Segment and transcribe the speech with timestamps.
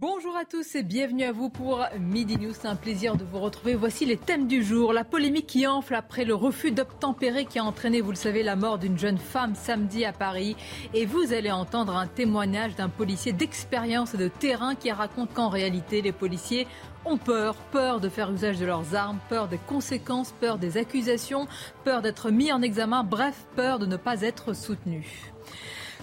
[0.00, 2.54] Bonjour à tous et bienvenue à vous pour Midi News.
[2.54, 3.74] C'est un plaisir de vous retrouver.
[3.74, 4.94] Voici les thèmes du jour.
[4.94, 8.56] La polémique qui enfle après le refus d'obtempérer qui a entraîné, vous le savez, la
[8.56, 10.56] mort d'une jeune femme samedi à Paris.
[10.94, 15.50] Et vous allez entendre un témoignage d'un policier d'expérience et de terrain qui raconte qu'en
[15.50, 16.66] réalité, les policiers
[17.04, 21.46] ont peur, peur de faire usage de leurs armes, peur des conséquences, peur des accusations,
[21.84, 25.30] peur d'être mis en examen, bref, peur de ne pas être soutenus.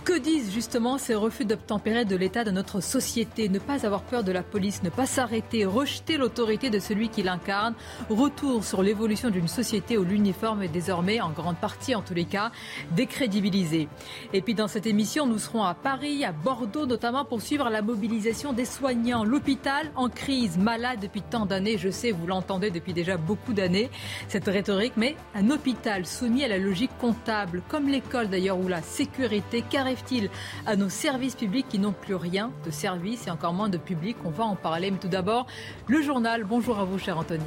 [0.08, 3.50] Que disent justement ces refus d'obtempérer de l'état de notre société?
[3.50, 7.24] Ne pas avoir peur de la police, ne pas s'arrêter, rejeter l'autorité de celui qui
[7.24, 7.74] l'incarne.
[8.10, 12.24] Retour sur l'évolution d'une société où l'uniforme est désormais, en grande partie en tous les
[12.24, 12.54] cas,
[12.96, 13.90] décrédibilisé.
[14.32, 17.82] Et puis dans cette émission, nous serons à Paris, à Bordeaux notamment pour suivre la
[17.82, 19.26] mobilisation des soignants.
[19.26, 23.90] L'hôpital en crise, malade depuis tant d'années, je sais, vous l'entendez depuis déjà beaucoup d'années,
[24.30, 28.82] cette rhétorique, mais un hôpital soumis à la logique comptable, comme l'école d'ailleurs, où la
[28.82, 30.30] sécurité, car il
[30.66, 34.18] à nos services publics qui n'ont plus rien de service et encore moins de public?
[34.26, 34.92] On va en parler.
[34.92, 35.48] Mais tout d'abord,
[35.88, 36.44] le journal.
[36.44, 37.46] Bonjour à vous, cher Anthony.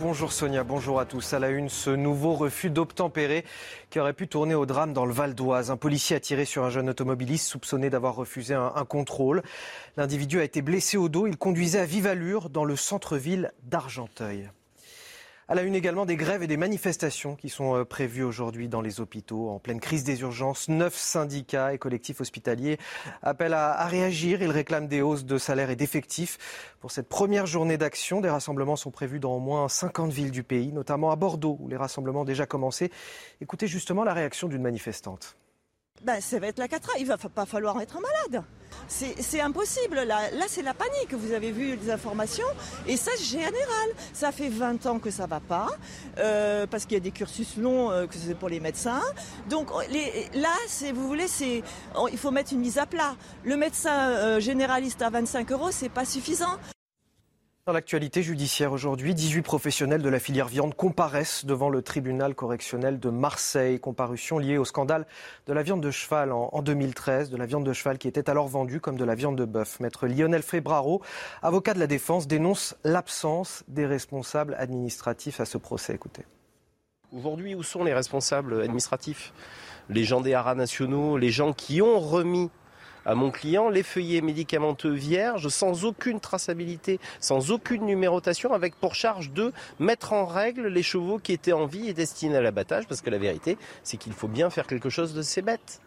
[0.00, 1.34] Bonjour Sonia, bonjour à tous.
[1.34, 3.44] À la une, ce nouveau refus d'obtempérer
[3.90, 5.70] qui aurait pu tourner au drame dans le Val d'Oise.
[5.70, 9.42] Un policier a tiré sur un jeune automobiliste soupçonné d'avoir refusé un contrôle.
[9.98, 11.26] L'individu a été blessé au dos.
[11.26, 14.48] Il conduisait à vive allure dans le centre-ville d'Argenteuil.
[15.50, 18.80] À la une également des grèves et des manifestations qui sont euh, prévues aujourd'hui dans
[18.80, 19.48] les hôpitaux.
[19.48, 22.78] En pleine crise des urgences, neuf syndicats et collectifs hospitaliers
[23.20, 24.42] appellent à, réagir.
[24.42, 26.38] Ils réclament des hausses de salaire et d'effectifs.
[26.78, 30.44] Pour cette première journée d'action, des rassemblements sont prévus dans au moins 50 villes du
[30.44, 32.92] pays, notamment à Bordeaux, où les rassemblements ont déjà commencé.
[33.40, 35.34] Écoutez justement la réaction d'une manifestante.
[36.02, 36.92] Ben, ça va être la catra.
[36.98, 38.44] Il va pas falloir être malade.
[38.88, 39.96] C'est impossible.
[39.96, 41.12] Là, là c'est la panique.
[41.12, 42.46] Vous avez vu les informations.
[42.86, 43.90] Et ça, général.
[44.12, 45.68] Ça fait 20 ans que ça va pas.
[46.18, 49.02] Euh, parce qu'il y a des cursus longs euh, que c'est pour les médecins.
[49.48, 50.54] Donc les, là,
[50.94, 51.26] vous voulez,
[52.10, 53.14] il faut mettre une mise à plat.
[53.44, 56.58] Le médecin euh, généraliste à 25 euros, c'est pas suffisant.
[57.70, 62.98] Dans l'actualité judiciaire aujourd'hui, 18 professionnels de la filière viande comparaissent devant le tribunal correctionnel
[62.98, 63.78] de Marseille.
[63.78, 65.06] Comparution liée au scandale
[65.46, 68.48] de la viande de cheval en, 2013, de la viande de cheval qui était alors
[68.48, 69.78] vendue comme de la viande de bœuf.
[69.78, 71.00] Maître Lionel Febraro,
[71.42, 75.94] avocat de la défense, dénonce l'absence des responsables administratifs à ce procès.
[75.94, 76.24] Écoutez.
[77.12, 79.32] Aujourd'hui, où sont les responsables administratifs?
[79.88, 82.50] Les gens des haras nationaux, les gens qui ont remis
[83.04, 88.94] à mon client les feuillets médicamenteux vierges sans aucune traçabilité, sans aucune numérotation, avec pour
[88.94, 92.86] charge de mettre en règle les chevaux qui étaient en vie et destinés à l'abattage,
[92.86, 95.80] parce que la vérité, c'est qu'il faut bien faire quelque chose de ces bêtes.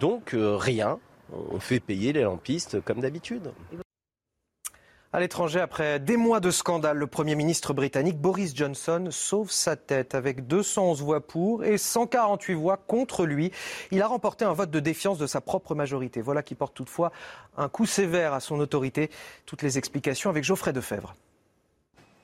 [0.00, 0.98] Donc euh, rien,
[1.32, 3.52] on fait payer les lampistes comme d'habitude.
[5.14, 9.76] À l'étranger, après des mois de scandale, le Premier ministre britannique Boris Johnson sauve sa
[9.76, 13.50] tête avec 211 voix pour et 148 voix contre lui.
[13.90, 16.22] Il a remporté un vote de défiance de sa propre majorité.
[16.22, 17.12] Voilà qui porte toutefois
[17.58, 19.10] un coup sévère à son autorité.
[19.44, 21.14] Toutes les explications avec Geoffrey Defebvre.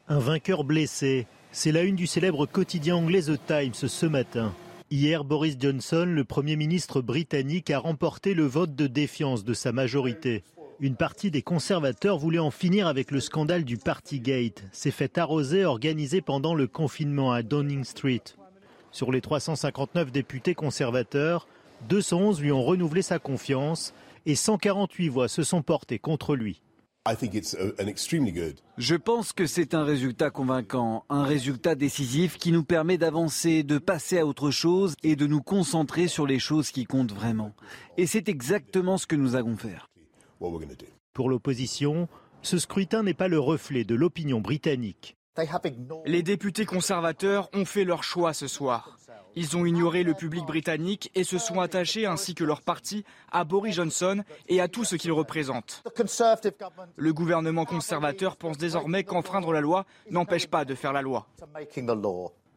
[0.08, 1.26] Un vainqueur blessé.
[1.52, 4.54] C'est la une du célèbre quotidien anglais The Times ce matin.
[4.90, 9.72] Hier, Boris Johnson, le Premier ministre britannique, a remporté le vote de défiance de sa
[9.72, 10.42] majorité.
[10.80, 15.64] Une partie des conservateurs voulait en finir avec le scandale du Partygate, ces fêtes arrosées
[15.64, 18.22] organisées pendant le confinement à Downing Street.
[18.92, 21.48] Sur les 359 députés conservateurs,
[21.88, 23.92] 211 lui ont renouvelé sa confiance
[24.24, 26.62] et 148 voix se sont portées contre lui.
[28.76, 33.78] Je pense que c'est un résultat convaincant, un résultat décisif qui nous permet d'avancer, de
[33.78, 37.52] passer à autre chose et de nous concentrer sur les choses qui comptent vraiment.
[37.96, 39.88] Et c'est exactement ce que nous allons faire.
[41.12, 42.08] Pour l'opposition,
[42.42, 45.16] ce scrutin n'est pas le reflet de l'opinion britannique.
[46.04, 48.96] Les députés conservateurs ont fait leur choix ce soir.
[49.36, 53.44] Ils ont ignoré le public britannique et se sont attachés, ainsi que leur parti, à
[53.44, 55.84] Boris Johnson et à tout ce qu'il représente.
[56.96, 61.28] Le gouvernement conservateur pense désormais qu'enfreindre la loi n'empêche pas de faire la loi.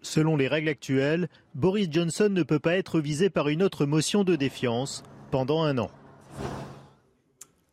[0.02, 4.24] Selon les règles actuelles, Boris Johnson ne peut pas être visé par une autre motion
[4.24, 5.92] de défiance pendant un an.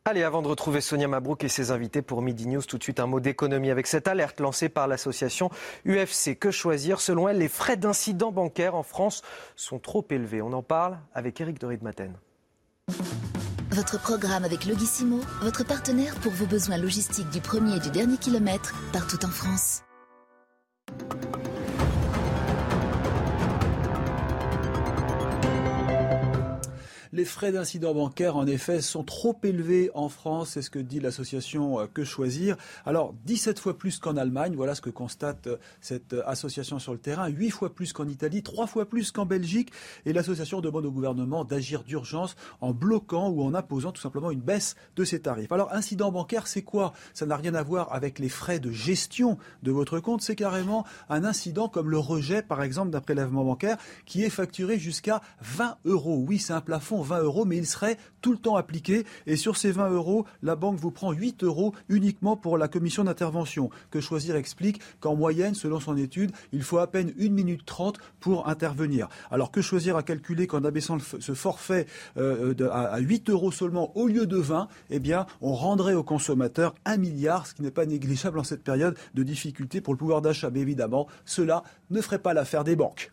[0.09, 2.99] Allez, avant de retrouver Sonia Mabrouk et ses invités pour Midi News, tout de suite
[2.99, 5.51] un mot d'économie avec cette alerte lancée par l'association
[5.87, 6.35] UFC.
[6.35, 7.03] Que choisir?
[7.03, 9.21] Selon elle, les frais d'incidents bancaires en France
[9.55, 10.41] sont trop élevés.
[10.41, 12.15] On en parle avec Eric de Maten.
[13.71, 18.17] Votre programme avec Logissimo, votre partenaire pour vos besoins logistiques du premier et du dernier
[18.17, 19.83] kilomètre, partout en France.
[27.19, 31.01] Les frais d'incident bancaire, en effet, sont trop élevés en France, c'est ce que dit
[31.01, 32.57] l'association euh, Que Choisir.
[32.87, 36.93] Alors, 17 fois plus qu'en Allemagne, voilà ce que constate euh, cette euh, association sur
[36.93, 39.73] le terrain, 8 fois plus qu'en Italie, 3 fois plus qu'en Belgique,
[40.07, 44.39] et l'association demande au gouvernement d'agir d'urgence en bloquant ou en imposant tout simplement une
[44.39, 45.51] baisse de ses tarifs.
[45.51, 46.93] Alors, incident bancaire, c'est quoi?
[47.15, 50.87] Ça n'a rien à voir avec les frais de gestion de votre compte, c'est carrément
[51.09, 53.77] un incident comme le rejet, par exemple, d'un prélèvement bancaire
[54.07, 56.25] qui est facturé jusqu'à 20 euros.
[56.25, 59.05] Oui, c'est un plafond 20 euros, mais il serait tout le temps appliqué.
[59.27, 63.05] Et sur ces 20 euros, la banque vous prend 8 euros uniquement pour la commission
[63.05, 63.71] d'intervention.
[63.91, 67.99] Que Choisir explique qu'en moyenne, selon son étude, il faut à peine 1 minute 30
[68.21, 69.09] pour intervenir.
[69.31, 74.07] Alors que Choisir a calculé qu'en abaissant ce forfait euh, à 8 euros seulement au
[74.07, 77.87] lieu de 20, eh bien, on rendrait aux consommateurs 1 milliard, ce qui n'est pas
[77.87, 80.51] négligeable en cette période de difficulté pour le pouvoir d'achat.
[80.51, 83.13] Mais évidemment, cela ne ferait pas l'affaire des banques.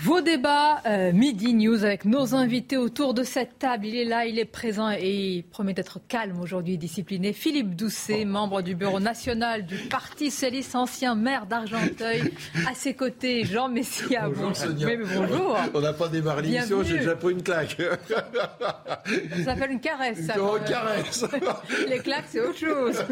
[0.00, 3.84] Vos débats, euh, Midi News, avec nos invités autour de cette table.
[3.84, 7.32] Il est là, il est présent et il promet d'être calme aujourd'hui, discipliné.
[7.32, 12.32] Philippe Doucet, membre du bureau national du Parti socialiste, ancien maire d'Argenteuil.
[12.70, 14.28] À ses côtés, Jean Messia.
[14.28, 14.68] Bonjour,
[15.16, 15.56] bonjour.
[15.74, 17.76] On n'a pas démarré l'émission, j'ai déjà pris une claque.
[18.14, 20.20] Ça s'appelle une caresse.
[20.24, 21.24] Ça, une caresse.
[21.88, 23.04] Les claques, c'est autre chose.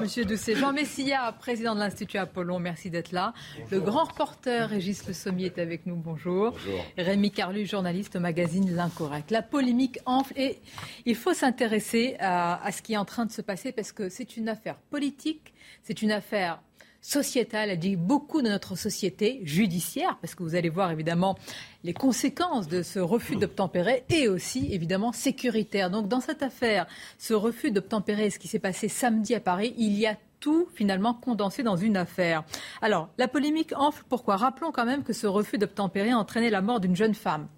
[0.00, 0.56] Monsieur Doucet.
[0.56, 3.32] Jean Messia, président de l'Institut Apollon, merci d'être là.
[3.70, 5.94] Le grand reporter Régis Le Sommier est avec nous.
[5.94, 6.31] Bonjour.
[6.32, 6.84] Bonjour.
[6.96, 9.30] Rémi Carlu, journaliste au magazine L'Incorrect.
[9.30, 10.58] La polémique enfle et
[11.04, 14.38] il faut s'intéresser à, ce qui est en train de se passer parce que c'est
[14.38, 15.52] une affaire politique,
[15.82, 16.62] c'est une affaire
[17.02, 21.36] sociétale, elle dit beaucoup de notre société, judiciaire, parce que vous allez voir évidemment
[21.84, 25.90] les conséquences de ce refus d'obtempérer, et aussi évidemment sécuritaire.
[25.90, 26.86] Donc dans cette affaire,
[27.18, 31.14] ce refus d'obtempérer, ce qui s'est passé samedi à Paris, il y a tout finalement
[31.14, 32.42] condensé dans une affaire.
[32.82, 34.04] Alors, la polémique enfle.
[34.08, 37.48] Pourquoi Rappelons quand même que ce refus d'obtempérer a entraîné la mort d'une jeune femme.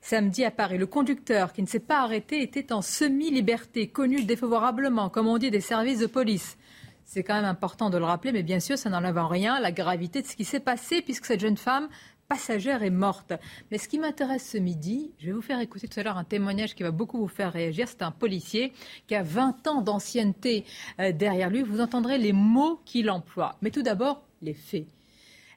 [0.00, 5.10] Samedi à Paris, le conducteur qui ne s'est pas arrêté était en semi-liberté, connu défavorablement,
[5.10, 6.56] comme on dit, des services de police.
[7.04, 9.70] C'est quand même important de le rappeler, mais bien sûr, ça n'enlève en rien la
[9.70, 11.88] gravité de ce qui s'est passé, puisque cette jeune femme
[12.32, 13.34] passagère est morte.
[13.70, 16.24] Mais ce qui m'intéresse ce midi, je vais vous faire écouter tout à l'heure un
[16.24, 17.88] témoignage qui va beaucoup vous faire réagir.
[17.88, 18.72] C'est un policier
[19.06, 20.64] qui a 20 ans d'ancienneté
[20.98, 21.60] euh, derrière lui.
[21.60, 23.56] Vous entendrez les mots qu'il emploie.
[23.60, 24.86] Mais tout d'abord, les faits.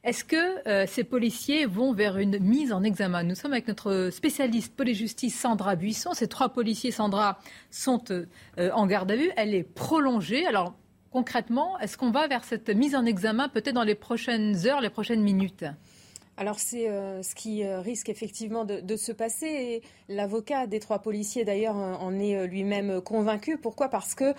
[0.04, 3.24] Est-ce que euh, ces policiers vont vers une mise en examen?
[3.24, 6.14] Nous sommes avec notre spécialiste police-justice Sandra Buisson.
[6.14, 7.40] Ces trois policiers, Sandra,
[7.72, 8.26] sont euh,
[8.74, 9.32] en garde à vue.
[9.38, 10.46] Elle est prolongée.
[10.46, 10.76] Alors,
[11.10, 14.90] concrètement, est-ce qu'on va vers cette mise en examen peut-être dans les prochaines heures, les
[14.90, 15.64] prochaines minutes?
[16.38, 21.46] Alors c'est euh, ce qui euh, risque effectivement de, se passer l'avocat des trois policiers
[21.46, 23.58] d'ailleurs en est euh, lui-même convaincu.
[23.58, 23.90] Pourquoi?
[23.90, 24.34] Parce que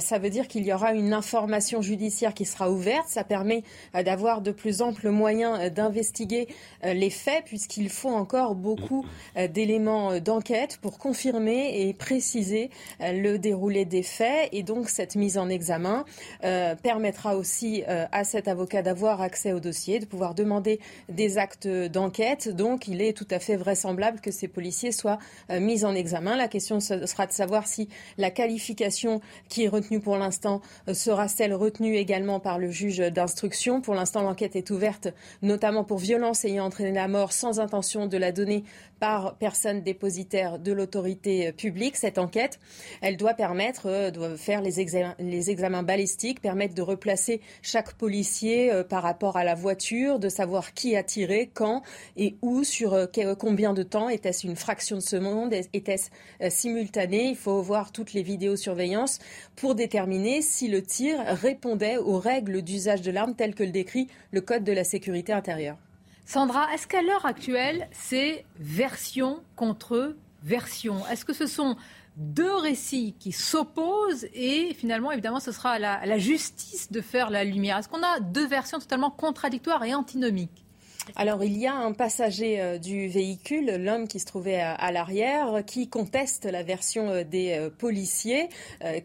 [0.00, 3.08] ça veut dire qu'il y aura une information judiciaire qui sera ouverte.
[3.08, 3.62] Ça permet
[3.94, 6.48] d'avoir de plus amples moyens d'investiguer
[6.84, 9.04] les faits puisqu'il faut encore beaucoup
[9.48, 12.70] d'éléments d'enquête pour confirmer et préciser
[13.00, 14.48] le déroulé des faits.
[14.52, 16.04] Et donc cette mise en examen
[16.82, 22.48] permettra aussi à cet avocat d'avoir accès au dossier, de pouvoir demander des d'enquête.
[22.48, 25.18] Donc, il est tout à fait vraisemblable que ces policiers soient
[25.50, 26.36] euh, mis en examen.
[26.36, 31.28] La question sera de savoir si la qualification qui est retenue pour l'instant euh, sera
[31.28, 33.80] celle retenue également par le juge d'instruction.
[33.80, 35.08] Pour l'instant, l'enquête est ouverte,
[35.42, 38.64] notamment pour violence ayant entraîné la mort sans intention de la donner
[39.00, 41.96] par personne dépositaire de l'autorité publique.
[41.96, 42.60] Cette enquête,
[43.00, 48.84] elle doit permettre euh, de faire les examens, balistiques, permettre de replacer chaque policier euh,
[48.84, 51.82] par rapport à la voiture, de savoir qui a tiré, quand
[52.16, 53.06] et où, sur euh,
[53.38, 54.08] combien de temps.
[54.08, 56.10] Était-ce une fraction de seconde Était-ce
[56.48, 59.18] simultané Il faut voir toutes les vidéosurveillances
[59.56, 64.08] pour déterminer si le tir répondait aux règles d'usage de l'arme telles que le décrit
[64.32, 65.76] le Code de la sécurité intérieure.
[66.26, 71.04] Sandra, est-ce qu'à l'heure actuelle, c'est version contre version?
[71.08, 71.76] Est-ce que ce sont
[72.16, 77.42] deux récits qui s'opposent et finalement, évidemment, ce sera à la, justice de faire la
[77.42, 77.78] lumière?
[77.78, 80.64] Est-ce qu'on a deux versions totalement contradictoires et antinomiques?
[81.16, 85.62] Alors il y a un passager euh, du véhicule, l'homme qui se trouvait à, l'arrière,
[85.66, 88.48] qui conteste la version euh, des euh, policiers,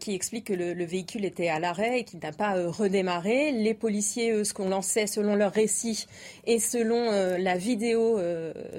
[0.00, 3.52] qui explique que le, véhicule était à l'arrêt et qu'il n'a pas redémarré.
[3.52, 6.06] Les policiers, eux, ce qu'on lançait selon leur récit
[6.46, 8.18] et selon la vidéo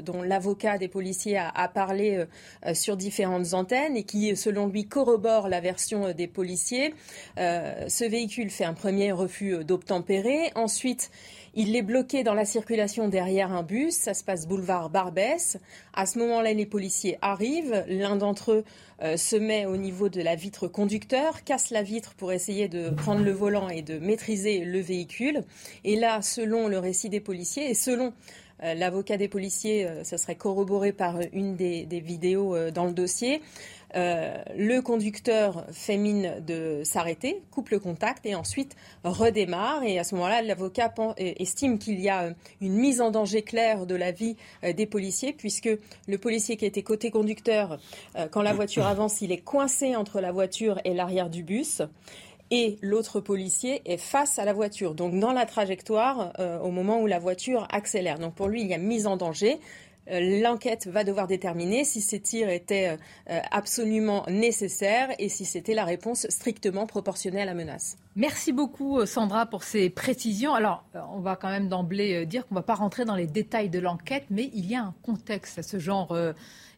[0.01, 2.25] dont l'avocat des policiers a, parlé
[2.73, 6.93] sur différentes antennes et qui, selon lui, corrobore la version des policiers,
[7.37, 10.51] ce véhicule fait un premier refus d'obtempérer.
[10.55, 11.11] Ensuite,
[11.57, 13.95] il est bloqué dans la circulation derrière un bus.
[13.95, 15.57] Ça se passe boulevard Barbès.
[15.91, 17.83] À ce moment-là, les policiers arrivent.
[17.87, 18.63] L'un d'entre eux
[19.01, 22.91] euh, se met au niveau de la vitre conducteur, casse la vitre pour essayer de
[22.91, 25.41] prendre le volant et de maîtriser le véhicule.
[25.83, 28.13] Et là, selon le récit des policiers et selon
[28.61, 33.41] euh, l'avocat des policiers, euh, ça serait corroboré par une des vidéos dans le dossier.
[33.95, 39.83] Euh, le conducteur fait mine de s'arrêter, coupe le contact et ensuite redémarre.
[39.83, 43.95] Et à ce moment-là, l'avocat estime qu'il y a une mise en danger claire de
[43.95, 45.69] la vie euh, des policiers, puisque
[46.07, 47.79] le policier qui était côté conducteur,
[48.17, 51.81] euh, quand la voiture avance, il est coincé entre la voiture et l'arrière du bus
[52.49, 56.31] et l'autre policier est face à la voiture, donc dans la trajectoire
[56.63, 58.19] au moment où la voiture accélère.
[58.19, 59.59] Donc pour lui, il y a mise en danger.
[60.09, 62.97] Euh, l'enquête va devoir déterminer si ces tirs étaient euh,
[63.29, 67.97] euh, absolument nécessaires et si c'était la réponse strictement proportionnée à la menace.
[68.15, 70.53] Merci beaucoup Sandra pour ces précisions.
[70.53, 70.83] Alors,
[71.13, 73.79] on va quand même d'emblée dire qu'on ne va pas rentrer dans les détails de
[73.79, 76.17] l'enquête, mais il y a un contexte à ce genre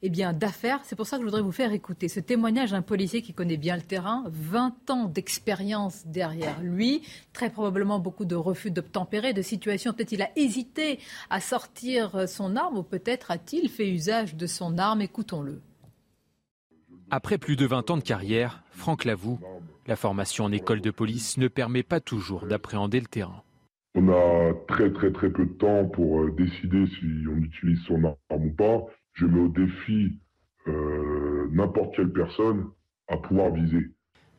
[0.01, 0.79] eh bien, d'affaires.
[0.84, 3.58] C'est pour ça que je voudrais vous faire écouter ce témoignage d'un policier qui connaît
[3.58, 7.03] bien le terrain, 20 ans d'expérience derrière lui,
[7.34, 9.94] très probablement beaucoup de refus d'obtempérer, de situations.
[9.94, 14.77] Peut-être il a hésité à sortir son arme ou peut-être a-t-il fait usage de son
[14.77, 15.01] arme.
[15.01, 15.62] Écoutons-le.
[17.12, 19.39] Après plus de 20 ans de carrière, Franck l'avoue,
[19.88, 23.44] la formation en école de police ne permet pas toujours d'appréhender le terrain.
[23.96, 28.03] On a très très très peu de temps pour euh, décider si on utilise son
[28.06, 28.86] arme ou pas
[29.20, 30.18] je mets au défi
[30.68, 32.70] euh, n'importe quelle personne
[33.08, 33.92] à pouvoir viser.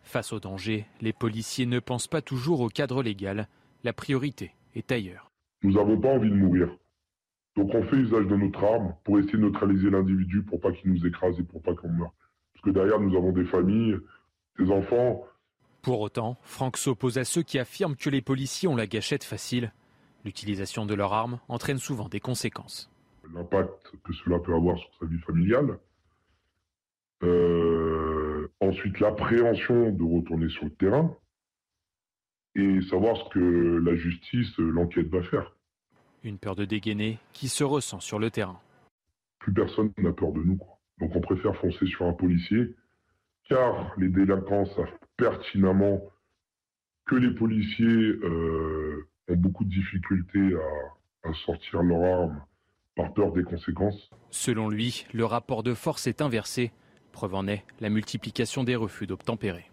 [0.03, 3.49] Face au danger, les policiers ne pensent pas toujours au cadre légal.
[3.85, 5.31] La priorité est ailleurs.
[5.63, 6.75] Nous n'avons pas envie de mourir.
[7.57, 10.93] Donc on fait usage de notre arme pour essayer de neutraliser l'individu pour pas qu'il
[10.93, 12.15] nous écrase et pour pas qu'on meure.
[12.55, 13.97] Parce que derrière, nous avons des familles,
[14.59, 15.25] des enfants.
[15.83, 19.73] Pour autant, Franck s'oppose à ceux qui affirment que les policiers ont la gâchette facile.
[20.25, 22.91] L'utilisation de leur arme entraîne souvent des conséquences
[23.35, 25.79] l'impact que cela peut avoir sur sa vie familiale.
[27.23, 31.17] Euh, ensuite, l'appréhension de retourner sur le terrain
[32.55, 35.55] et savoir ce que la justice, l'enquête va faire.
[36.25, 38.61] Une peur de dégainer qui se ressent sur le terrain.
[39.39, 40.59] Plus personne n'a peur de nous.
[40.99, 42.75] Donc on préfère foncer sur un policier,
[43.49, 46.03] car les délinquants savent pertinemment
[47.07, 50.55] que les policiers euh, ont beaucoup de difficultés
[51.25, 52.43] à, à sortir leur arme
[53.15, 54.11] peur des conséquences.
[54.31, 56.73] Selon lui, le rapport de force est inversé.
[57.13, 59.71] Preuve en est la multiplication des refus d'obtempérer.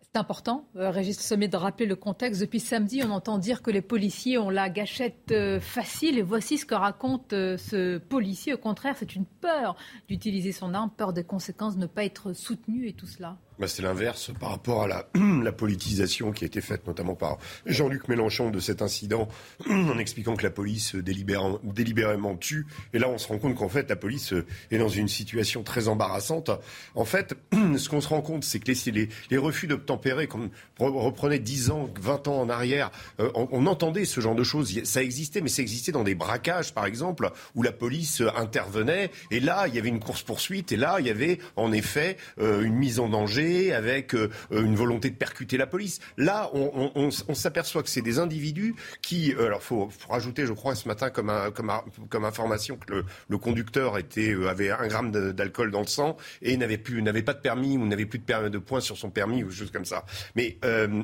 [0.00, 2.40] C'est important, euh, Régis Sommet, de rappeler le contexte.
[2.40, 6.18] Depuis samedi, on entend dire que les policiers ont la gâchette euh, facile.
[6.18, 8.54] Et voici ce que raconte euh, ce policier.
[8.54, 9.76] Au contraire, c'est une peur
[10.08, 13.36] d'utiliser son arme, peur des conséquences, de ne pas être soutenu et tout cela.
[13.58, 14.88] Bah, c'est l'inverse par rapport à
[15.42, 19.28] la, politisation qui a été faite notamment par Jean-Luc Mélenchon de cet incident
[19.68, 22.66] en expliquant que la police délibérément tue.
[22.92, 24.32] Et là, on se rend compte qu'en fait, la police
[24.70, 26.50] est dans une situation très embarrassante.
[26.94, 27.34] En fait,
[27.76, 30.48] ce qu'on se rend compte, c'est que les, refus d'obtempérer, quand
[30.78, 34.84] on reprenait 10 ans, 20 ans en arrière, euh, on, entendait ce genre de choses.
[34.84, 39.10] Ça existait, mais ça existait dans des braquages, par exemple, où la police intervenait.
[39.32, 40.70] Et là, il y avait une course-poursuite.
[40.70, 44.74] Et là, il y avait en effet euh, une mise en danger avec euh, une
[44.74, 46.00] volonté de percuter la police.
[46.16, 50.74] Là, on, s'aperçoit que c'est des individus qui, euh, alors faut, faut rajouter, je crois,
[50.74, 51.72] ce matin comme, comme,
[52.08, 56.56] comme information que le, conducteur était, euh, avait un gramme d'alcool dans le sang et
[56.56, 59.44] n'avait plus, n'avait pas de permis ou n'avait plus de, de points sur son permis
[59.44, 60.04] ou choses comme ça.
[60.34, 60.58] Mais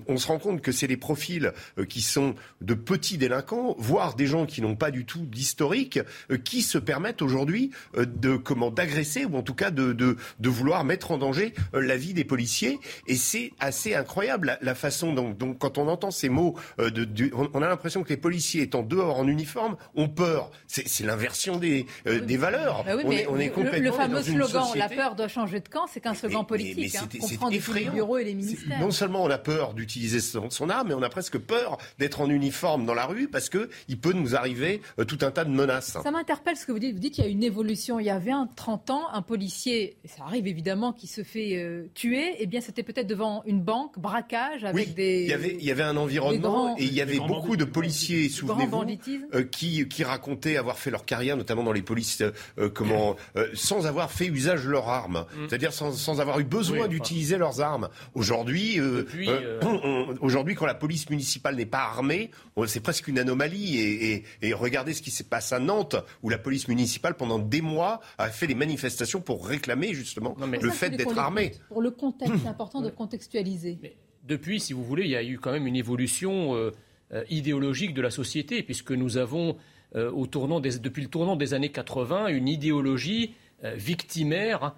[0.08, 1.52] on se rend compte que c'est des profils
[1.88, 6.00] qui sont de petits délinquants, voire des gens qui n'ont pas du tout d'historique,
[6.44, 10.84] qui se permettent aujourd'hui de comment d'agresser ou en tout cas de, de, de vouloir
[10.84, 12.33] mettre en danger la vie des policiers.
[13.06, 17.30] Et c'est assez incroyable la, façon dont, donc, quand on entend ces mots, euh, de,
[17.32, 20.50] on a l'impression que les policiers étant dehors en uniforme ont peur.
[20.66, 22.84] C'est l'inversion des, euh, des valeurs.
[22.84, 25.86] Bah on, est, on est, complètement le, fameux slogan "La peur doit changer de camp",
[25.92, 26.94] c'est qu'un slogan politique.
[26.94, 27.90] Mais, mais hein, effrayant.
[27.90, 28.80] les bureaux et les ministères.
[28.80, 32.20] Non seulement on a peur d'utiliser son, son, arme, mais on a presque peur d'être
[32.20, 35.44] en uniforme dans la rue parce que il peut nous arriver euh, tout un tas
[35.44, 35.96] de menaces.
[36.02, 36.94] Ça m'interpelle ce que vous dites.
[36.94, 38.00] Vous dites qu'il y a une évolution.
[38.00, 42.23] Il y avait un 30 ans un policier, ça arrive évidemment, qui se fait tuer
[42.38, 45.22] eh bien, c'était peut-être devant une banque, braquage, avec des.
[45.22, 48.28] Il y, avait, il y avait un environnement et il y avait beaucoup de policiers,
[48.28, 48.84] souvenez-vous,
[49.34, 52.22] euh, qui, qui racontaient avoir fait leur carrière, notamment dans les polices,
[52.58, 55.48] euh, comment, euh, sans avoir fait usage de leurs armes, mm.
[55.48, 57.88] c'est-à-dire sans, sans, avoir eu besoin d'utiliser leurs armes.
[58.14, 58.78] Aujourd'hui,
[60.20, 62.30] aujourd'hui, quand la police municipale n'est pas armée,
[62.66, 63.78] c'est presque une anomalie.
[63.78, 67.38] Et, et, et regardez ce qui s'est passé à Nantes, où la police municipale, pendant
[67.38, 71.52] des mois, a fait des manifestations pour réclamer justement le fait d'être armé.
[71.68, 73.78] Pour le contexte, c'est important de contextualiser.
[74.26, 76.70] depuis, si vous voulez, il y a eu quand même une évolution euh,
[77.12, 79.56] euh, idéologique de la société, puisque nous avons,
[79.94, 83.34] euh, au tournant depuis le tournant des années 80, une idéologie
[83.76, 84.74] victimaire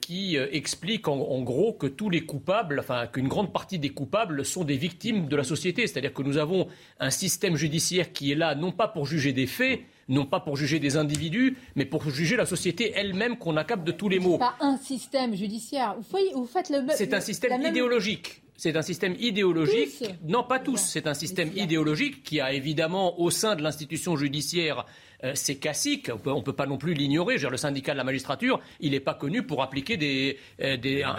[0.00, 4.64] qui explique en, gros que tous les coupables, enfin qu'une grande partie des coupables sont
[4.64, 5.86] des victimes de la société.
[5.86, 6.66] C'est-à-dire que nous avons
[6.98, 10.56] un système judiciaire qui est là non pas pour juger des faits, non pas pour
[10.56, 14.38] juger des individus, mais pour juger la société elle-même qu'on accable de tous les maux.
[14.38, 15.96] Pas un système judiciaire.
[16.34, 16.84] Vous, faites le.
[16.94, 18.42] C'est un système idéologique.
[18.56, 20.04] C'est un système idéologique.
[20.26, 20.78] Non, pas tous.
[20.80, 24.86] C'est un système idéologique qui a évidemment au sein de l'institution judiciaire
[25.34, 27.36] c'est classique, on ne peut pas non plus l'ignorer.
[27.38, 31.14] Le syndicat de la magistrature, il n'est pas connu pour appliquer des, euh, des un,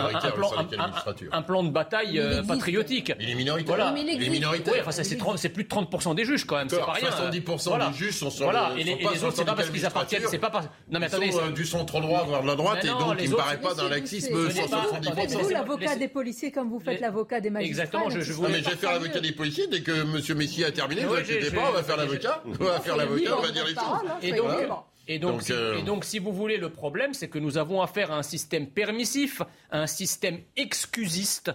[1.42, 3.14] plan, de bataille euh, patriotique.
[3.20, 3.76] Il est minoritaire.
[3.76, 3.94] Voilà.
[3.98, 4.86] Il est minoritaire.
[4.86, 6.70] enfin, c'est plus de 30% des juges quand même.
[6.70, 7.10] C'est pas rien.
[7.10, 8.72] 70% des juges sont sur voilà.
[8.78, 10.24] et les, autres, c'est pas parce qu'ils appartiennent.
[10.30, 10.52] C'est pas
[10.90, 11.32] Non mais attendez.
[11.32, 14.50] Sont, du centre droit vers la droite et donc il ne paraît pas d'un laxisme
[14.52, 15.44] sur 70%.
[15.44, 17.84] Vous, l'avocat des policiers, comme vous faites l'avocat des magistrats.
[17.84, 18.10] Exactement.
[18.10, 20.38] Je vais faire l'avocat des policiers dès que M.
[20.38, 21.04] Messier a terminé.
[21.04, 22.44] Ne vous inquiétez pas, on va faire l'avocat.
[22.46, 23.95] On va faire l'avocat, on va dire les choses.
[24.22, 24.52] Et donc,
[25.08, 28.12] et donc, euh, et donc, si vous voulez, le problème, c'est que nous avons affaire
[28.12, 31.52] à un système permissif, un système excusiste,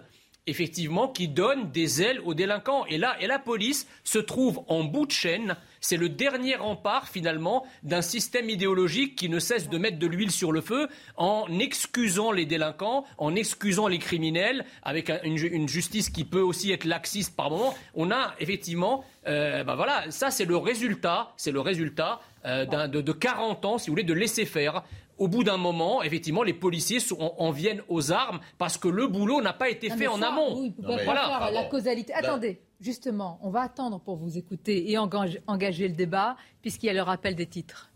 [0.46, 2.86] effectivement, qui donne des ailes aux délinquants.
[2.86, 5.56] Et là, et la police se trouve en bout de chaîne.
[5.80, 10.30] C'est le dernier rempart, finalement, d'un système idéologique qui ne cesse de mettre de l'huile
[10.30, 16.24] sur le feu en excusant les délinquants, en excusant les criminels, avec une, justice qui
[16.24, 17.74] peut aussi être laxiste par moment.
[17.94, 23.00] On a effectivement, euh, ben voilà, ça c'est le résultat, c'est le résultat euh, de,
[23.00, 24.82] de 40 ans, si vous voulez, de laisser faire
[25.20, 29.42] au bout d'un moment, effectivement, les policiers en, viennent aux armes parce que le boulot
[29.42, 30.72] n'a pas été fait en amont.
[30.78, 31.50] voilà.
[31.52, 32.14] la causalité.
[32.14, 36.94] Attendez, justement, on va attendre pour vous écouter et engager le débat, puisqu'il y a
[36.94, 37.89] le rappel des titres.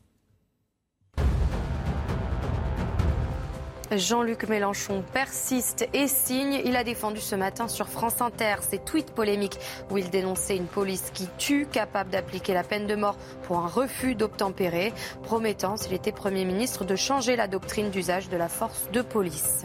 [3.96, 6.60] Jean-Luc Mélenchon persiste et signe.
[6.64, 9.58] Il a défendu ce matin sur France Inter ses tweets polémiques
[9.90, 13.68] où il dénonçait une police qui tue, capable d'appliquer la peine de mort pour un
[13.68, 18.88] refus d'obtempérer, promettant, s'il était Premier ministre, de changer la doctrine d'usage de la force
[18.92, 19.64] de police.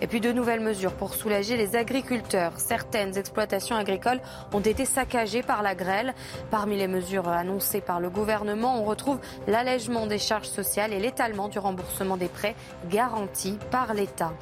[0.00, 2.52] Et puis de nouvelles mesures pour soulager les agriculteurs.
[2.58, 4.20] Certaines exploitations agricoles
[4.52, 6.14] ont été saccagées par la grêle.
[6.50, 11.48] Parmi les mesures annoncées par le gouvernement, on retrouve l'allègement des charges sociales et l'étalement
[11.48, 12.54] du remboursement des prêts
[12.90, 14.32] garantis par l'État.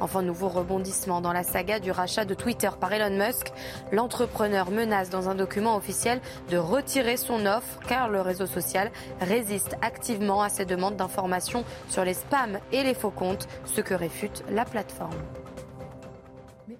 [0.00, 3.52] Enfin, nouveau rebondissement dans la saga du rachat de Twitter par Elon Musk.
[3.92, 9.76] L'entrepreneur menace dans un document officiel de retirer son offre car le réseau social résiste
[9.82, 14.42] activement à ses demandes d'informations sur les spams et les faux comptes, ce que réfute
[14.50, 15.14] la plateforme.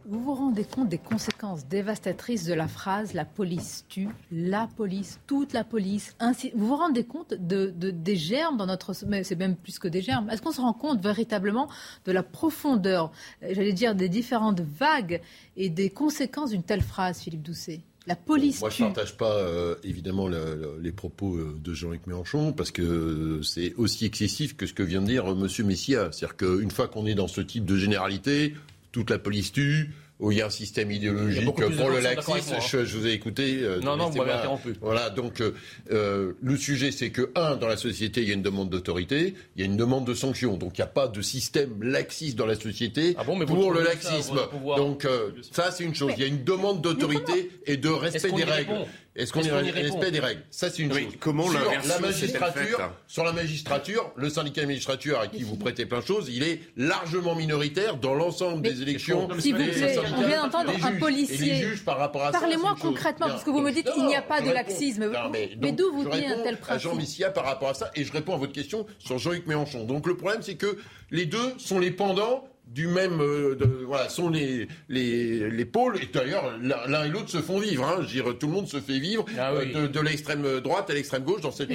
[0.06, 5.20] Vous vous rendez compte des conséquences dévastatrices de la phrase la police tue, la police,
[5.26, 6.16] toute la police.
[6.18, 8.92] Ainsi, vous vous rendez compte de, des germes dans notre.
[8.92, 10.28] C'est même plus que des germes.
[10.30, 11.68] Est-ce qu'on se rend compte véritablement
[12.06, 15.20] de la profondeur, j'allais dire, des différentes vagues
[15.56, 17.80] et des conséquences d'une telle phrase, Philippe Doucet?
[18.10, 18.60] La police.
[18.60, 23.40] Moi, je ne partage pas euh, évidemment les propos euh, de Jean-Luc Mélenchon parce que
[23.44, 25.46] c'est aussi excessif que ce que vient de dire M.
[25.64, 26.10] Messia.
[26.10, 28.54] C'est-à-dire qu'une fois qu'on est dans ce type de généralité,
[28.90, 32.56] toute la police tue, où il y a un système idéologique pour le laxisme.
[32.60, 33.60] Je, vous ai écouté.
[33.62, 34.74] Euh, non, non, vous m'avez interrompu.
[34.80, 35.54] Voilà, donc euh,
[35.90, 39.34] euh, le sujet, c'est que, un, dans la société, il y a une demande d'autorité,
[39.56, 40.56] il y a une demande de sanction.
[40.56, 43.72] Donc il n'y a pas de système laxiste dans la société ah bon, mais pour
[43.72, 44.38] le laxisme.
[44.76, 45.06] donc
[45.50, 46.12] ça, c'est une chose.
[46.16, 48.72] il y a une demande d'autorité et de respect des règles.
[49.16, 50.42] Est-ce qu'on est respect des règles?
[50.50, 51.02] Ça, c'est une chose.
[51.18, 55.84] Comment sur la magistrature, sur la magistrature, le syndicat de magistrature à qui vous prêtez
[55.84, 59.28] plein de choses, il est largement minoritaire dans l'ensemble des élections.
[59.38, 61.66] S'il vous plaît, on vient d'entendre un policier.
[61.84, 65.10] Parlez-moi concrètement, parce que vous me dites qu'il n'y a pas de laxisme.
[65.32, 68.12] mais, d'où vous venez un tel principe Jean Messia par rapport à ça, et je
[68.12, 69.84] réponds à votre question sur Jean-Luc Mélenchon.
[69.84, 70.78] Donc le problème, c'est que
[71.10, 73.56] les deux sont les pendants du même, euh,
[73.86, 75.96] voilà, sont les, les, les pôles.
[76.02, 77.84] Et d'ailleurs, l'un et l'autre se font vivre.
[77.84, 77.98] Hein.
[78.02, 80.94] Je dire, tout le monde se fait vivre ah euh, de, de l'extrême droite à
[80.94, 81.70] l'extrême gauche dans cette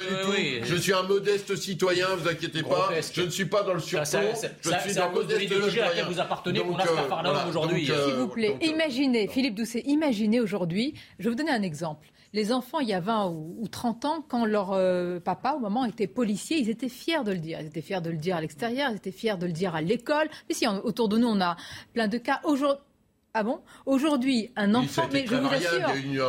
[0.00, 0.64] chose-là.
[0.64, 2.90] Je suis un modeste citoyen, vous inquiétez pas.
[3.12, 4.20] Je ne suis pas dans le surplomb.
[4.62, 7.90] je suis dans le modeste à laquelle vous appartenez pour euh, aujourd'hui.
[7.90, 12.08] Euh, S'il vous plaît, imaginez, Philippe Doucet, imaginez aujourd'hui, je vais vous donner un exemple.
[12.32, 15.84] Les enfants, il y a 20 ou 30 ans, quand leur euh, papa ou maman
[15.84, 17.60] était policier, ils étaient fiers de le dire.
[17.60, 19.80] Ils étaient fiers de le dire à l'extérieur, ils étaient fiers de le dire à
[19.80, 20.28] l'école.
[20.48, 21.56] Mais si, autour de nous, on a
[21.92, 22.40] plein de cas.
[22.42, 22.82] Aujourd'hui,
[23.36, 23.58] ah bon?
[23.84, 25.80] Aujourd'hui, un enfant, mais je vous assure.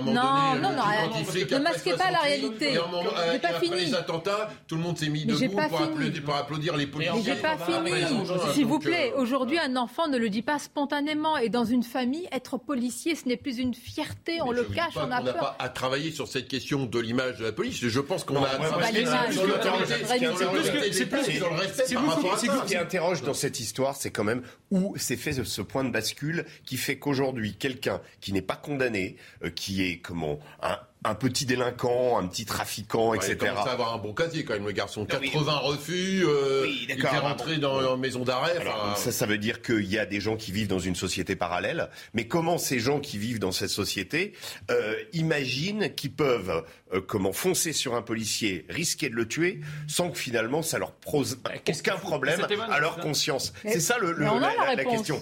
[0.06, 0.14] non,
[0.56, 2.80] non, non, ne masquez pas la réalité.
[3.32, 3.76] J'ai pas fini.
[3.76, 7.14] les attentats, tout le monde s'est mis debout pour applaudir, pour applaudir, les policiers.
[7.16, 7.92] Mais j'ai pas fini.
[8.56, 11.38] S'il vous plaît, euh, aujourd'hui, un enfant ne le dit pas spontanément.
[11.38, 14.42] Et dans une famille, être policier, ce n'est plus une fierté.
[14.42, 15.22] On le cache, on a peur.
[15.22, 17.86] On n'a pas à travailler sur cette question de l'image de la police.
[17.86, 18.50] Je pense qu'on a.
[20.92, 22.62] C'est plus sur le respect par rapport à ça.
[22.64, 24.42] Ce qui interroge dans cette histoire, c'est quand même
[24.72, 29.16] où s'est fait ce point de bascule qui fait qu'aujourd'hui, quelqu'un qui n'est pas condamné,
[29.44, 33.32] euh, qui est comment un, un petit délinquant, un petit trafiquant, etc.
[33.34, 35.06] Il commence à avoir un bon casier quand même, le garçon.
[35.06, 38.56] 80 refus, euh, il fait rentrer dans une maison d'arrêt.
[38.96, 41.90] Ça, ça veut dire qu'il y a des gens qui vivent dans une société parallèle.
[42.14, 44.34] Mais comment ces gens qui vivent dans cette société
[44.72, 50.10] euh, imaginent qu'ils peuvent euh, comment foncer sur un policier, risquer de le tuer, sans
[50.10, 55.22] que finalement ça leur pose aucun problème à leur conscience C'est ça le, la, question.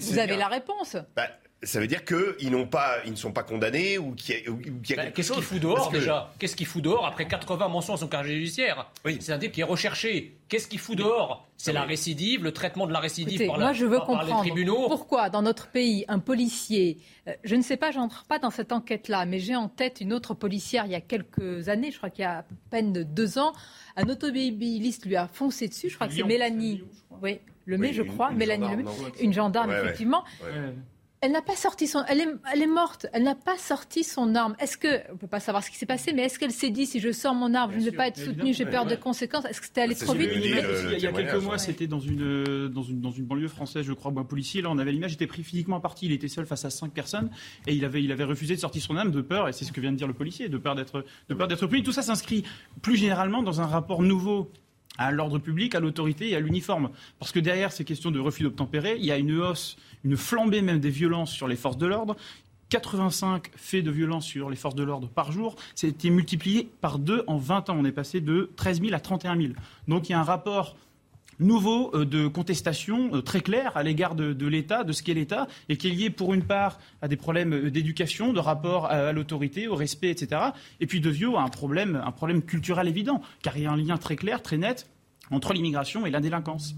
[0.00, 0.96] vous avez la réponse.
[1.16, 1.28] Bah,
[1.62, 4.96] ça veut dire qu'ils n'ont pas, ils ne sont pas condamnés ou qu'il y a,
[4.96, 6.32] ben, Qu'est-ce qu'il fout dehors déjà?
[6.38, 8.88] Qu'est-ce qu'il fout dehors après 80 mentions à son casier judiciaire?
[9.04, 9.18] Oui.
[9.20, 10.36] C'est un type qui est recherché.
[10.48, 11.48] Qu'est-ce qu'il fout dehors?
[11.56, 14.86] C'est la récidive, le traitement de la récidive par, moi je veux comprendre les tribunaux.
[14.86, 18.70] Pourquoi dans notre pays un policier, euh, je ne sais pas, j'entre pas dans cette
[18.70, 22.10] enquête-là, mais j'ai en tête une autre policière il y a quelques années, je crois
[22.10, 23.52] qu'il y a à peine deux ans,
[23.96, 25.88] un automobiliste lui a foncé dessus.
[25.88, 26.84] Je crois que c'est Mélanie.
[27.20, 28.84] Oui, le mai, je crois, Mélanie
[29.20, 30.22] une gendarme effectivement.
[31.20, 32.04] Elle n'a pas sorti son.
[32.08, 33.06] Elle est, elle est morte.
[33.12, 34.54] Elle n'a pas sorti son arme.
[34.60, 35.08] Est-ce que.
[35.08, 37.00] On ne peut pas savoir ce qui s'est passé, mais est-ce qu'elle s'est dit si
[37.00, 39.60] je sors mon arme, je ne vais pas être soutenue, j'ai peur de conséquences Est-ce
[39.60, 40.30] que c'était allé trop vite?
[40.34, 43.92] Il y a quelques mois, c'était dans une, dans, une, dans une banlieue française, je
[43.92, 46.06] crois, où un policier, là, on avait l'image, était pris physiquement parti.
[46.06, 47.30] Il était seul face à cinq personnes
[47.66, 49.72] et il avait, il avait refusé de sortir son arme de peur, et c'est ce
[49.72, 51.82] que vient de dire le policier, de peur d'être puni.
[51.82, 52.44] Tout ça s'inscrit
[52.80, 54.50] plus généralement dans un rapport nouveau
[54.98, 56.90] à l'ordre public, à l'autorité et à l'uniforme.
[57.18, 60.62] Parce que derrière ces questions de refus d'obtempérer, il y a une hausse une flambée
[60.62, 62.16] même des violences sur les forces de l'ordre.
[62.70, 67.24] 85 faits de violence sur les forces de l'ordre par jour, été multiplié par deux
[67.26, 67.76] en 20 ans.
[67.78, 69.52] On est passé de 13 000 à 31 000.
[69.86, 70.76] Donc il y a un rapport
[71.40, 75.46] nouveau euh, de contestation euh, très clair à l'égard de, l'État, de ce qu'est l'État,
[75.68, 79.12] et qui est lié pour une part à des problèmes euh, d'éducation, de rapport à,
[79.12, 80.40] l'autorité, au respect, etc.
[80.80, 83.72] Et puis de vieux à un problème, un problème culturel évident, car il y a
[83.72, 84.88] un lien très clair, très net
[85.30, 86.74] entre l'immigration et la délinquance.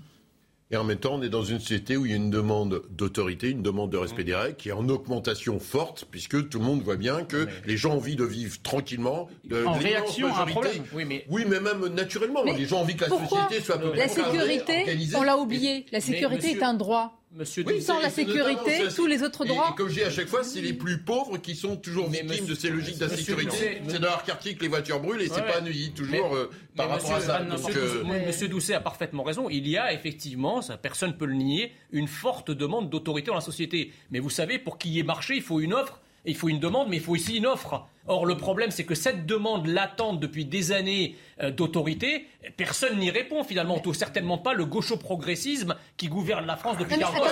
[0.72, 2.82] Et en même temps, on est dans une société où il y a une demande
[2.90, 6.64] d'autorité, une demande de respect des règles qui est en augmentation forte, puisque tout le
[6.64, 9.28] monde voit bien que les gens ont envie de vivre tranquillement.
[9.44, 10.84] De, en réaction à un problème.
[10.92, 12.44] Oui, mais, oui, mais même naturellement.
[12.44, 14.84] les gens ont envie que la société soit un peu La sécurité,
[15.16, 15.86] on l'a oublié.
[15.90, 17.19] La sécurité est un droit.
[17.32, 19.70] Monsieur oui, sans la sécurité, tous les autres droits.
[19.72, 22.44] Et, comme je dis à chaque fois, c'est les plus pauvres qui sont toujours victimes
[22.44, 23.80] de ces logiques d'insécurité.
[23.86, 26.88] C'est dans leur quartier que les voitures brûlent et c'est pas nuit toujours euh, par
[26.88, 27.40] rapport à ça.
[27.40, 29.48] Euh, monsieur, Doucet a parfaitement raison.
[29.48, 33.36] Il y a effectivement, ça, personne ne peut le nier, une forte demande d'autorité dans
[33.36, 33.92] la société.
[34.10, 36.58] Mais vous savez, pour qu'il y ait marché, il faut une offre, il faut une
[36.58, 37.86] demande, mais il faut aussi une offre.
[38.06, 43.10] Or, le problème, c'est que cette demande latente depuis des années euh, d'autorité, personne n'y
[43.10, 43.78] répond finalement.
[43.78, 47.24] Tout certainement pas le gaucho-progressisme qui gouverne la France depuis 40 ans.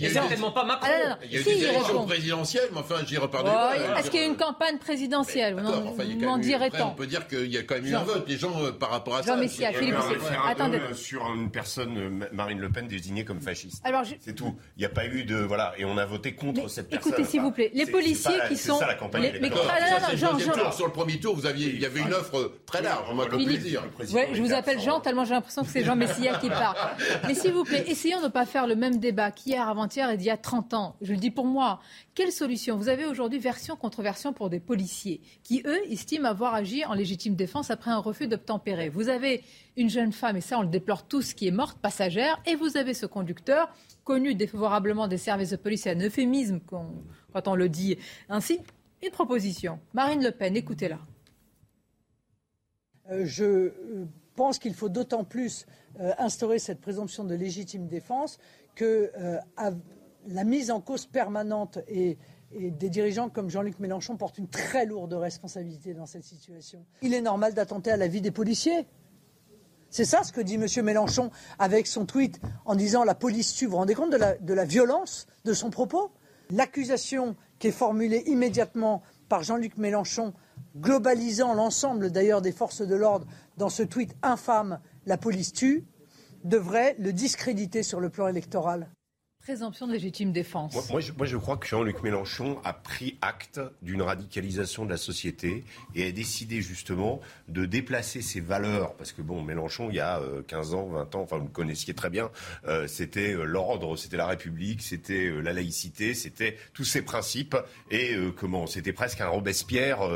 [0.00, 0.88] Et certainement pas Macron.
[0.90, 4.20] Ah, il y a eu des élections présidentielles, mais enfin, j'y reparle oh, Est-ce qu'il
[4.20, 5.62] y a eu une campagne présidentielle?
[6.26, 6.90] On dirait tant.
[6.90, 8.28] On peut dire qu'il y a quand même eu un vote.
[8.28, 9.34] Les gens, euh, par rapport à ça.
[9.34, 9.96] Jean Messia, Philippe,
[10.46, 10.80] attendez.
[10.94, 13.82] Sur une personne, Marine Le Pen, désignée comme fasciste.
[14.20, 14.56] C'est tout.
[14.76, 15.36] Il n'y a pas eu de.
[15.36, 15.74] Voilà.
[15.78, 17.12] Et on a voté contre cette personne.
[17.12, 18.74] Écoutez, s'il vous plaît, les policiers qui sont.
[18.74, 19.32] C'est ça la campagne.
[20.16, 23.82] Sur le premier tour, vous aviez, il y avait une offre très large, on plaisir.
[24.00, 26.76] je vous appelle Jean tellement j'ai l'impression que c'est Jean Messia qui parle.
[27.26, 30.16] Mais s'il vous plaît, essayons de ne pas faire le même débat qu'hier, avant-hier et
[30.16, 30.96] d'il y a 30 ans.
[31.00, 31.80] Je le dis pour moi.
[32.14, 32.76] Quelle solution?
[32.76, 36.94] Vous avez aujourd'hui version contre version pour des policiers qui, eux, estiment avoir agi en
[36.94, 38.88] légitime défense après un refus d'obtempérer.
[38.88, 39.42] Vous avez
[39.76, 42.76] une jeune femme, et ça on le déplore tous, qui est morte, passagère, et vous
[42.76, 43.68] avez ce conducteur
[44.04, 47.96] connu défavorablement des services de police, c'est un euphémisme quand on le dit
[48.28, 48.58] ainsi,
[49.02, 49.80] une proposition.
[49.92, 50.98] Marine Le Pen, écoutez-la.
[53.10, 55.66] Euh, je euh, pense qu'il faut d'autant plus
[56.00, 58.38] euh, instaurer cette présomption de légitime défense
[58.74, 59.10] que
[60.26, 62.16] la mise en cause permanente et,
[62.54, 66.84] des dirigeants comme Jean-Luc Mélenchon portent une très lourde responsabilité dans cette situation.
[67.00, 68.86] Il est normal d'attenter à la vie des policiers.
[69.88, 70.66] C'est ça ce que dit M.
[70.84, 73.64] Mélenchon avec son tweet en disant la police tue.
[73.64, 76.12] Vous vous rendez compte de la violence de son propos?
[76.50, 80.34] L'accusation qui est formulée immédiatement par Jean-Luc Mélenchon
[80.76, 83.24] globalisant l'ensemble d'ailleurs des forces de l'ordre
[83.56, 85.86] dans ce tweet infâme La police tue,
[86.42, 88.88] devrait le discréditer sur le plan électoral.
[89.42, 90.88] Présomption de légitime défense.
[90.88, 94.96] Moi, je, moi, je, crois que Jean-Luc Mélenchon a pris acte d'une radicalisation de la
[94.96, 95.64] société
[95.96, 98.94] et a décidé justement de déplacer ses valeurs.
[98.94, 101.50] Parce que bon, Mélenchon, il y a 15 euh, ans, 20 ans, enfin vous le
[101.50, 102.30] connaissiez très bien,
[102.68, 107.56] euh, c'était euh, l'ordre, c'était la République, c'était la laïcité, c'était tous ces principes.
[107.90, 110.08] Et comment C'était presque un Robespierre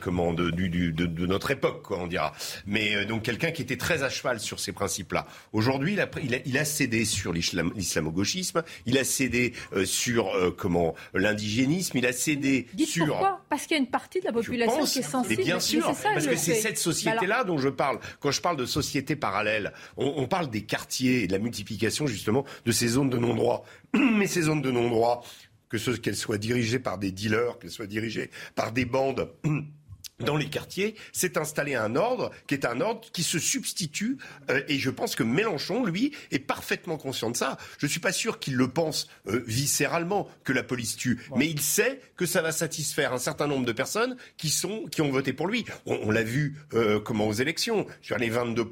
[0.00, 2.32] comment, de, du, de, de, notre époque, quoi, on dira.
[2.66, 5.26] Mais donc quelqu'un qui était très à cheval sur ces principes-là.
[5.52, 6.08] Aujourd'hui, il, a,
[6.46, 12.12] il a cédé sur l'islamo-gauchisme il a cédé euh, sur euh, comment l'indigénisme, il a
[12.12, 13.06] cédé Dites sur.
[13.06, 13.44] Pourquoi?
[13.48, 15.36] Parce qu'il y a une partie de la population pense, qui est sensible.
[15.38, 17.98] Mais bien sûr, ça, parce que c'est cette société-là dont je parle.
[18.20, 22.06] Quand je parle de société parallèle, on, on parle des quartiers et de la multiplication
[22.06, 23.64] justement de ces zones de non-droit.
[23.94, 25.24] Mais ces zones de non-droit,
[25.68, 29.30] que ce qu'elles soient dirigées par des dealers, qu'elles soient dirigées par des bandes
[30.22, 34.18] dans les quartiers, s'est installé un ordre qui est un ordre qui se substitue.
[34.50, 37.58] Euh, et je pense que Mélenchon, lui, est parfaitement conscient de ça.
[37.78, 41.38] Je ne suis pas sûr qu'il le pense euh, viscéralement que la police tue, ouais.
[41.38, 45.02] mais il sait que ça va satisfaire un certain nombre de personnes qui sont qui
[45.02, 45.64] ont voté pour lui.
[45.86, 47.86] On, on l'a vu euh, comment aux élections.
[48.00, 48.62] Sur les 22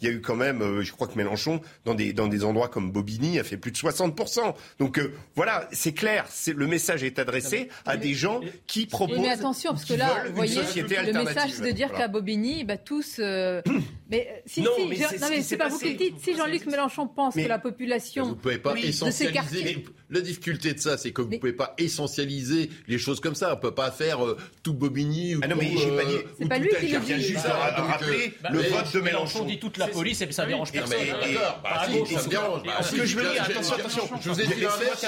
[0.00, 2.44] il y a eu quand même, euh, je crois que Mélenchon, dans des dans des
[2.44, 6.26] endroits comme Bobigny, a fait plus de 60% Donc euh, voilà, c'est clair.
[6.54, 9.18] Le message est adressé à des gens qui proposent.
[9.18, 12.04] Mais attention, parce que là, vous voyez le message, c'est de dire voilà.
[12.04, 13.16] qu'à Bobigny, bah, tous.
[13.18, 13.62] Euh...
[14.10, 15.20] mais si, non, si, mais je...
[15.20, 16.20] non, mais c'est pas vous qui le dites.
[16.20, 17.44] Si Jean-Luc Mélenchon pense mais...
[17.44, 18.24] que la population.
[18.24, 19.32] Vous pouvez pas oui, essentialiser.
[19.34, 19.84] Quartiers...
[20.10, 21.38] La difficulté de ça, c'est que vous ne mais...
[21.38, 23.54] pouvez pas essentialiser les choses comme ça.
[23.54, 25.78] On peut pas faire euh, tout Bobigny ou ah non, mais tout.
[25.78, 26.16] j'ai pas dit.
[26.38, 27.22] C'est pas lui qui le dit.
[27.22, 29.44] juste à rappeler le vote de Mélenchon.
[29.44, 30.98] dit toute la police et ça dérange personne.
[30.98, 32.62] Ça me dérange.
[32.82, 34.10] Ce que je veux dire, attention, attention.
[34.20, 35.06] Je vous ai dit l'inverse.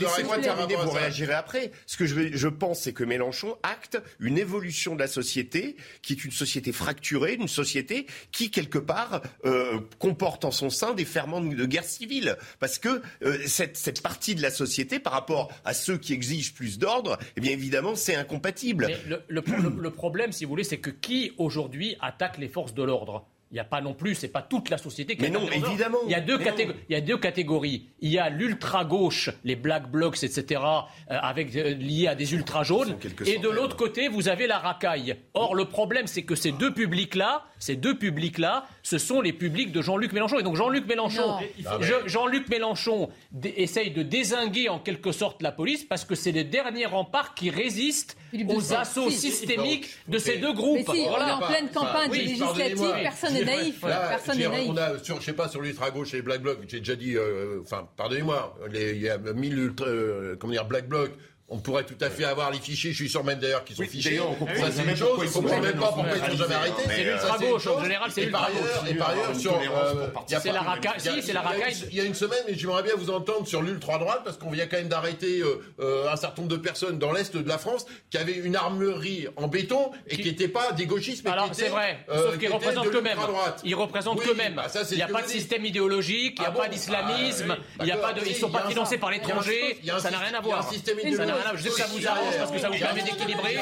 [0.00, 1.72] Laissez-moi terminer, vous réagirez après.
[1.86, 6.24] Ce que je pense, c'est que Mélenchon acte une évolution de la société qui est
[6.24, 11.40] une société fracturée, une société qui, quelque part, euh, comporte en son sein des ferments
[11.40, 12.36] de guerre civile.
[12.58, 16.78] Parce que euh, cette, partie de la société, par rapport à ceux qui exigent plus
[16.78, 18.88] d'ordre, eh bien évidemment, c'est incompatible.
[19.28, 23.26] Le problème, si vous voulez, c'est que qui, aujourd'hui, attaque les forces de l'ordre?
[23.52, 25.98] Il n'y a pas non plus, c'est pas toute la société qui Mais non, évidemment.
[26.06, 27.86] Il y a deux, catég- il y a deux catégories.
[28.00, 32.96] Il y a l'ultra-gauche, les black blocs, etc., euh, avec, euh, liés à des ultra-jaunes.
[33.24, 35.16] Et de l'autre côté, vous avez la racaille.
[35.34, 39.70] Or, le problème, c'est que ces deux publics-là, ces deux publics-là, ce sont les publics
[39.72, 40.38] de Jean-Luc Mélenchon.
[40.38, 41.36] Et donc, Jean-Luc Mélenchon,
[41.80, 43.10] je, Jean-Luc Mélenchon
[43.44, 47.50] essaye de désinguer en quelque sorte la police parce que c'est les derniers remparts qui
[47.50, 48.16] résistent
[48.48, 50.88] aux assauts systémiques de ces deux groupes.
[50.88, 51.24] Mais si, voilà.
[51.24, 53.82] on est en pleine campagne oui, législative, personne n'est naïf.
[53.82, 54.70] Là, personne n'est naïf.
[54.70, 56.96] On a, sur, je sais pas, sur l'ultra gauche et les black blocs, j'ai déjà
[56.96, 61.12] dit, euh, enfin, pardonnez-moi, il y a 1000 ultra, euh, comment dire, black blocs.
[61.48, 63.82] On pourrait tout à fait avoir les fichiers, je suis sûr même d'ailleurs qu'ils sont
[63.82, 64.18] Oui, fichés.
[64.18, 66.54] on comprend ça c'est une chose, on sont comprend même pas pourquoi ils sont jamais
[66.56, 66.82] arrêtés.
[66.88, 68.90] C'est l'ultra-gauche, en général, c'est l'ultra-gauche.
[68.90, 71.44] et par ailleurs, sur, euh, C'est la racaille, il y a- si, c'est la il
[71.44, 71.88] y a- racaille.
[71.92, 74.66] Il y a une semaine, mais j'aimerais bien vous entendre sur l'ultra-droite, parce qu'on vient
[74.66, 77.86] quand même d'arrêter euh, euh, un certain nombre de personnes dans l'Est de la France
[78.10, 81.68] qui avaient une armurerie en béton et qui n'étaient pas des gauchistes, mais Alors c'est
[81.68, 83.60] vrai, euh, sauf qui qu'ils représentent l'ultra-droite.
[83.64, 84.18] Ils représentent
[84.56, 87.56] bah c'est il n'y a pas de système idéologique, il n'y a Ah pas d'islamisme,
[87.78, 90.18] Ah, ils Si, sont pas financés par l'étranger, système- il y a un ça n'a
[90.18, 91.35] rien à système- voir.
[91.54, 93.56] Je sais que ça vous arrange parce que ça vous permet d'équilibrer.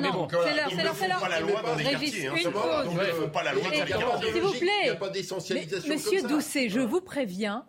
[0.00, 0.28] Mais non, bon.
[0.30, 1.20] c'est l'heure, Ils c'est ne l'heure, c'est font l'heure.
[1.20, 2.34] pas la loi dans les Régis, quartiers, hein.
[2.36, 2.84] une pause.
[2.84, 4.32] donc, Ils ne font pas la loi dans Et- les Il n'y a pas quartiers.
[4.32, 4.98] S'il vous d'idéologie, Il n'y a plaît.
[4.98, 6.34] pas Mais, d'essentialisation monsieur comme ça.
[6.36, 7.64] Doucet, je vous préviens.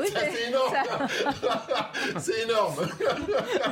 [0.00, 0.74] Oui, c'est énorme.
[2.18, 2.74] c'est énorme.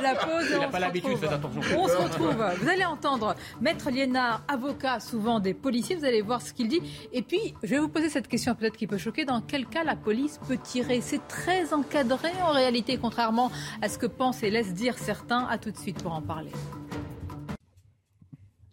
[0.01, 1.29] La pause, Il on pas l'habitude, retrouve.
[1.29, 1.61] faites attention.
[1.77, 2.45] On se retrouve.
[2.61, 5.95] Vous allez entendre Maître Liénard, avocat souvent des policiers.
[5.95, 6.81] Vous allez voir ce qu'il dit.
[7.11, 9.25] Et puis, je vais vous poser cette question peut-être qui peut choquer.
[9.25, 11.01] Dans quel cas la police peut tirer?
[11.01, 15.47] C'est très encadré en réalité, contrairement à ce que pensent et laissent dire certains.
[15.49, 16.51] À tout de suite pour en parler.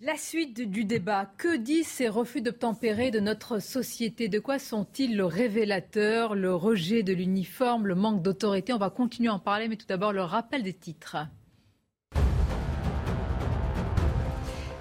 [0.08, 1.30] La suite du débat.
[1.36, 4.28] Que disent ces refus d'obtempérer de notre société?
[4.28, 8.72] De quoi sont-ils le révélateur Le rejet de l'uniforme, le manque d'autorité?
[8.72, 11.18] On va continuer à en parler, mais tout d'abord le rappel des titres.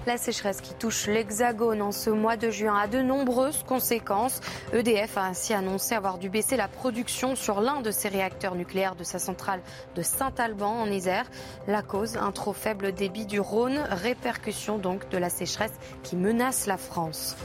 [0.08, 4.40] La sécheresse qui touche l'Hexagone en ce mois de juin a de nombreuses conséquences.
[4.72, 8.96] EDF a ainsi annoncé avoir dû baisser la production sur l'un de ses réacteurs nucléaires
[8.96, 9.60] de sa centrale
[9.96, 11.26] de Saint-Alban en Isère.
[11.66, 16.64] La cause, un trop faible débit du Rhône, répercussion donc de la sécheresse qui menace
[16.64, 17.36] la France.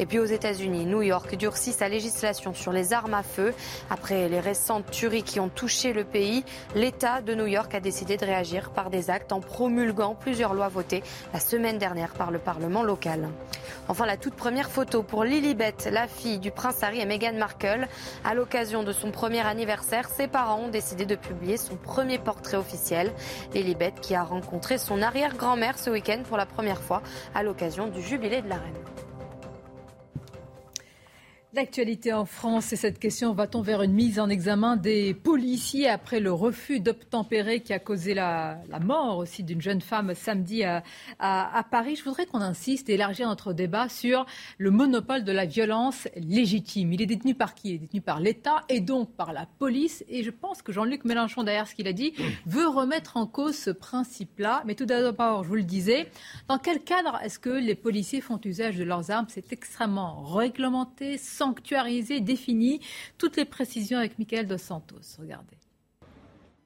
[0.00, 3.52] Et puis aux États-Unis, New York durcit sa législation sur les armes à feu.
[3.90, 6.42] Après les récentes tueries qui ont touché le pays,
[6.74, 10.68] l'État de New York a décidé de réagir par des actes en promulguant plusieurs lois
[10.68, 11.02] votées
[11.34, 13.28] la semaine dernière par le Parlement local.
[13.88, 17.88] Enfin, la toute première photo pour Lilibet, la fille du prince Harry et Meghan Markle.
[18.24, 22.56] À l'occasion de son premier anniversaire, ses parents ont décidé de publier son premier portrait
[22.56, 23.12] officiel.
[23.52, 27.02] Lilibet qui a rencontré son arrière-grand-mère ce week-end pour la première fois
[27.34, 28.99] à l'occasion du jubilé de la reine.
[31.52, 33.32] L'actualité en France, c'est cette question.
[33.32, 38.14] Va-t-on vers une mise en examen des policiers après le refus d'obtempérer qui a causé
[38.14, 40.84] la, mort aussi d'une jeune femme samedi à,
[41.18, 41.96] à, Paris?
[41.96, 44.26] Je voudrais qu'on insiste et élargir notre débat sur
[44.58, 46.92] le monopole de la violence légitime.
[46.92, 47.70] Il est détenu par qui?
[47.70, 50.04] Il est détenu par l'État et donc par la police.
[50.08, 52.12] Et je pense que Jean-Luc Mélenchon, derrière ce qu'il a dit,
[52.46, 54.62] veut remettre en cause ce principe-là.
[54.66, 56.12] Mais tout d'abord, je vous le disais,
[56.46, 59.26] dans quel cadre est-ce que les policiers font usage de leurs armes?
[59.28, 62.80] C'est extrêmement réglementé sanctuarisé, défini.
[63.16, 65.16] Toutes les précisions avec Michael Dos Santos.
[65.18, 65.56] Regardez.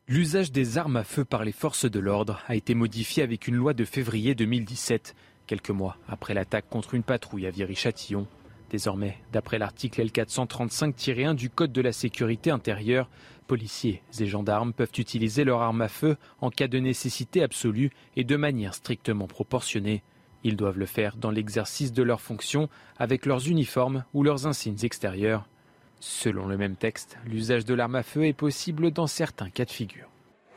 [0.08, 3.54] L'usage des armes à feu par les forces de l'ordre a été modifié avec une
[3.54, 5.14] loi de février 2017,
[5.46, 8.26] quelques mois après l'attaque contre une patrouille à Viry-Châtillon.
[8.68, 13.08] Désormais, d'après l'article L435-1 du Code de la sécurité intérieure,
[13.46, 18.24] policiers et gendarmes peuvent utiliser leur arme à feu en cas de nécessité absolue et
[18.24, 20.02] de manière strictement proportionnée.
[20.44, 24.76] Ils doivent le faire dans l'exercice de leurs fonctions avec leurs uniformes ou leurs insignes
[24.82, 25.48] extérieurs.
[26.00, 29.70] Selon le même texte, l'usage de l'arme à feu est possible dans certains cas de
[29.70, 30.06] figure.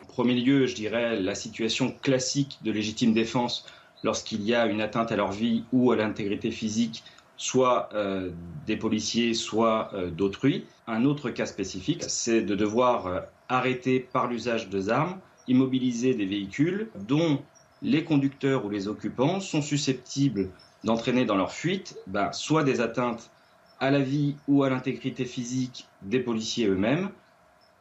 [0.03, 3.65] En premier lieu, je dirais la situation classique de légitime défense
[4.03, 7.03] lorsqu'il y a une atteinte à leur vie ou à l'intégrité physique,
[7.37, 8.31] soit euh,
[8.65, 10.65] des policiers, soit euh, d'autrui.
[10.85, 16.25] Un autre cas spécifique, c'est de devoir euh, arrêter par l'usage des armes, immobiliser des
[16.25, 17.41] véhicules dont
[17.81, 20.49] les conducteurs ou les occupants sont susceptibles
[20.83, 23.29] d'entraîner dans leur fuite ben, soit des atteintes
[23.79, 27.09] à la vie ou à l'intégrité physique des policiers eux-mêmes,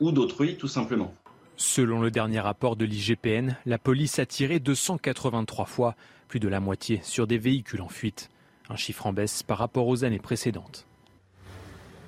[0.00, 1.14] ou d'autrui tout simplement.
[1.56, 5.96] Selon le dernier rapport de l'IGPN, la police a tiré 283 fois,
[6.28, 8.28] plus de la moitié, sur des véhicules en fuite.
[8.68, 10.86] Un chiffre en baisse par rapport aux années précédentes.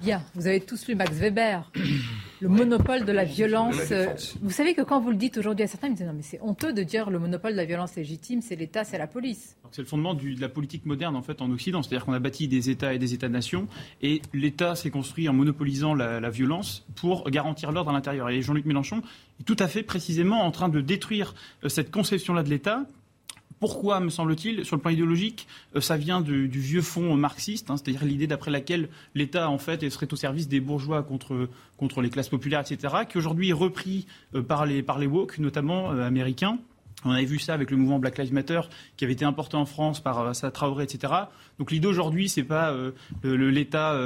[0.02, 1.70] Bien, vous avez tous lu Max Weber,
[2.40, 3.92] le monopole de la violence.
[4.42, 6.22] vous savez que quand vous le dites aujourd'hui à certains, ils me disent non mais
[6.22, 9.56] c'est honteux de dire le monopole de la violence légitime, c'est l'État, c'est la police.
[9.70, 12.48] C'est le fondement de la politique moderne en fait en Occident, c'est-à-dire qu'on a bâti
[12.48, 13.68] des États et des États-nations
[14.02, 18.30] et l'État s'est construit en monopolisant la, la violence pour garantir l'ordre à l'intérieur.
[18.30, 19.02] Et Jean-Luc Mélenchon
[19.40, 22.86] est tout à fait précisément en train de détruire euh, cette conception-là de l'État
[23.60, 27.76] pourquoi, me semble-t-il, sur le plan idéologique, euh, ça vient du, vieux fond marxiste, hein,
[27.76, 32.10] c'est-à-dire l'idée d'après laquelle l'État, en fait, serait au service des bourgeois contre, contre les
[32.10, 36.06] classes populaires, etc., qui aujourd'hui est repris euh, par, les, par les woke, notamment euh,
[36.06, 36.58] américains.
[37.04, 38.60] On avait vu ça avec le mouvement Black Lives Matter
[38.96, 41.12] qui avait été importé en France par Assa Traoré, etc.
[41.60, 42.74] Donc l'idée aujourd'hui, c'est pas
[43.22, 43.96] l'État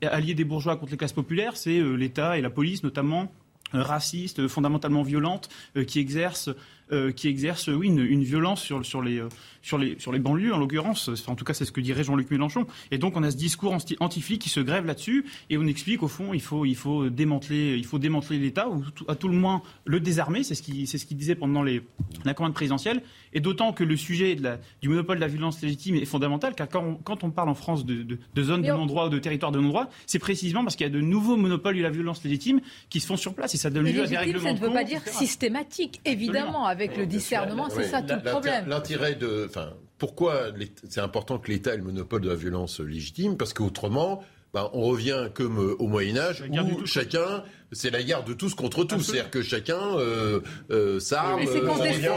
[0.00, 3.32] allié des bourgeois contre les classes populaires, c'est l'État et la police notamment
[3.72, 5.48] raciste, fondamentalement violente,
[5.88, 6.50] qui exerce
[6.92, 9.28] euh, qui exerce oui, une, violence sur, sur, les, euh,
[9.62, 11.10] sur, les, sur les banlieues, en l'occurrence.
[11.26, 12.66] en tout cas, c'est ce que dirait Jean-Luc Mélenchon.
[12.90, 16.08] Et donc, on a ce discours anti-flic qui se grève là-dessus, et on explique, au
[16.08, 19.62] fond, il faut, il faut démanteler, il faut démanteler l'État, ou à tout le moins
[19.84, 20.42] le désarmer.
[20.42, 21.82] C'est ce qu'il ce disait pendant les,
[22.24, 23.02] la commande présidentielle.
[23.32, 26.54] Et d'autant que le sujet de la, du monopole de la violence légitime est fondamental,
[26.54, 29.10] car quand on, quand on parle en France de, de, de zones de non-droit ou
[29.10, 31.90] de territoires de non-droit, c'est précisément parce qu'il y a de nouveaux monopoles de la
[31.90, 34.44] violence légitime qui se font sur place, et ça donne lieu à des règlements.
[34.44, 38.68] Ça ne veut pas dire systématique, évidemment, avec le discernement, c'est ça tout le problème.
[38.68, 40.48] L'intérêt de, enfin, pourquoi
[40.88, 43.38] c'est important que l'État ait le monopole de la violence légitime?
[43.38, 48.24] Parce qu'autrement, ben, on revient comme euh, au Moyen Âge où chacun, c'est la guerre
[48.24, 51.66] de tous contre tous, c'est-à-dire que chacun euh, euh, s'arme, euh,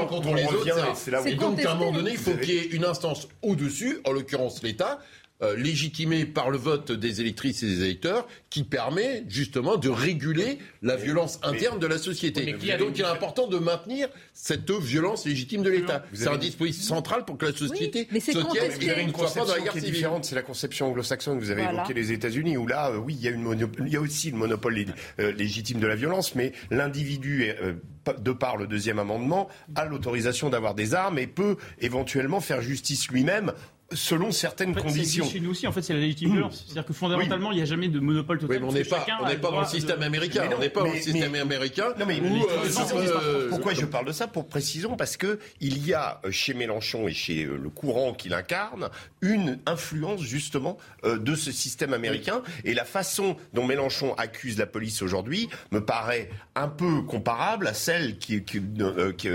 [0.08, 1.28] contre les autres.
[1.28, 4.12] Et donc à un moment donné, il faut qu'il y ait une instance au-dessus, en
[4.12, 5.00] l'occurrence l'État,
[5.42, 10.58] euh, légitimé par le vote des électrices et des électeurs qui permet justement de réguler
[10.82, 12.46] la violence interne de la société.
[12.78, 16.04] Donc il est important de maintenir cette violence légitime de l'État.
[16.14, 19.56] C'est un dispositif central pour que la société se tienne et ne soit pas dans
[19.56, 19.94] la guerre civile.
[19.94, 21.40] différente, c'est la conception anglo-saxonne.
[21.40, 23.96] Vous avez évoqué les États-Unis où là, euh, oui, il y, a une il y
[23.96, 24.78] a aussi le monopole
[25.20, 27.54] euh, légitime de la violence, mais l'individu
[28.18, 33.08] de par le deuxième amendement, a l'autorisation d'avoir des armes et peut éventuellement faire justice
[33.10, 33.54] lui-même
[33.94, 35.26] selon certaines conditions.
[35.26, 36.64] Chez nous aussi, en fait, c'est la légitime violence.
[36.66, 38.58] C'est-à-dire que fondamentalement, il n'y a jamais de monopole total.
[38.58, 40.50] Oui, mais on n'est pas, on n'est pas dans le système américain.
[40.56, 41.94] on n'est pas dans le système américain.
[42.00, 46.22] Non, mais euh, pourquoi je parle de ça Pour précision, parce que il y a
[46.26, 48.90] euh, chez Mélenchon et chez euh, le courant qu'il incarne
[49.22, 55.02] une influence justement de ce système américain et la façon dont Mélenchon accuse la police
[55.02, 58.62] aujourd'hui me paraît un peu comparable à celle qui, qui,
[59.18, 59.30] qui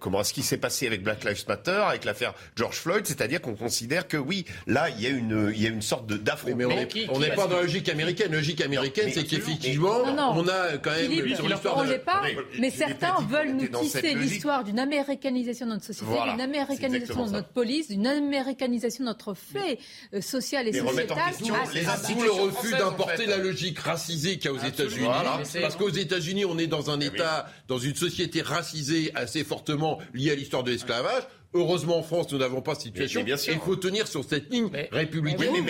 [0.00, 3.42] comment ce qui s'est passé avec Black Lives Matter, avec l'affaire George Floyd, c'est-à-dire c'est-à-dire
[3.42, 6.68] qu'on considère que oui, là, il y a une, il y a une sorte d'affrontement.
[6.68, 8.30] Mais, on n'est pas dans la logique américaine.
[8.30, 10.02] La logique américaine, c'est qu'effectivement,
[10.34, 11.94] on a quand même sur l'histoire de...
[11.96, 12.22] pas,
[12.58, 17.48] mais certains veulent nous tisser l'histoire d'une américanisation de notre société, d'une américanisation de notre
[17.48, 19.78] police, d'une américanisation de notre fait
[20.14, 21.34] euh, social et sociétal.
[21.38, 25.08] Tout le refus d'importer la logique racisée qu'il y a aux États-Unis.
[25.60, 29.98] Parce qu'aux États-Unis, on est dans un eh État, dans une société racisée assez fortement
[30.14, 31.24] liée à l'histoire de l'esclavage.
[31.56, 33.22] Heureusement, en France, nous n'avons pas cette situation.
[33.24, 35.64] il faut tenir sur cette ligne républicaine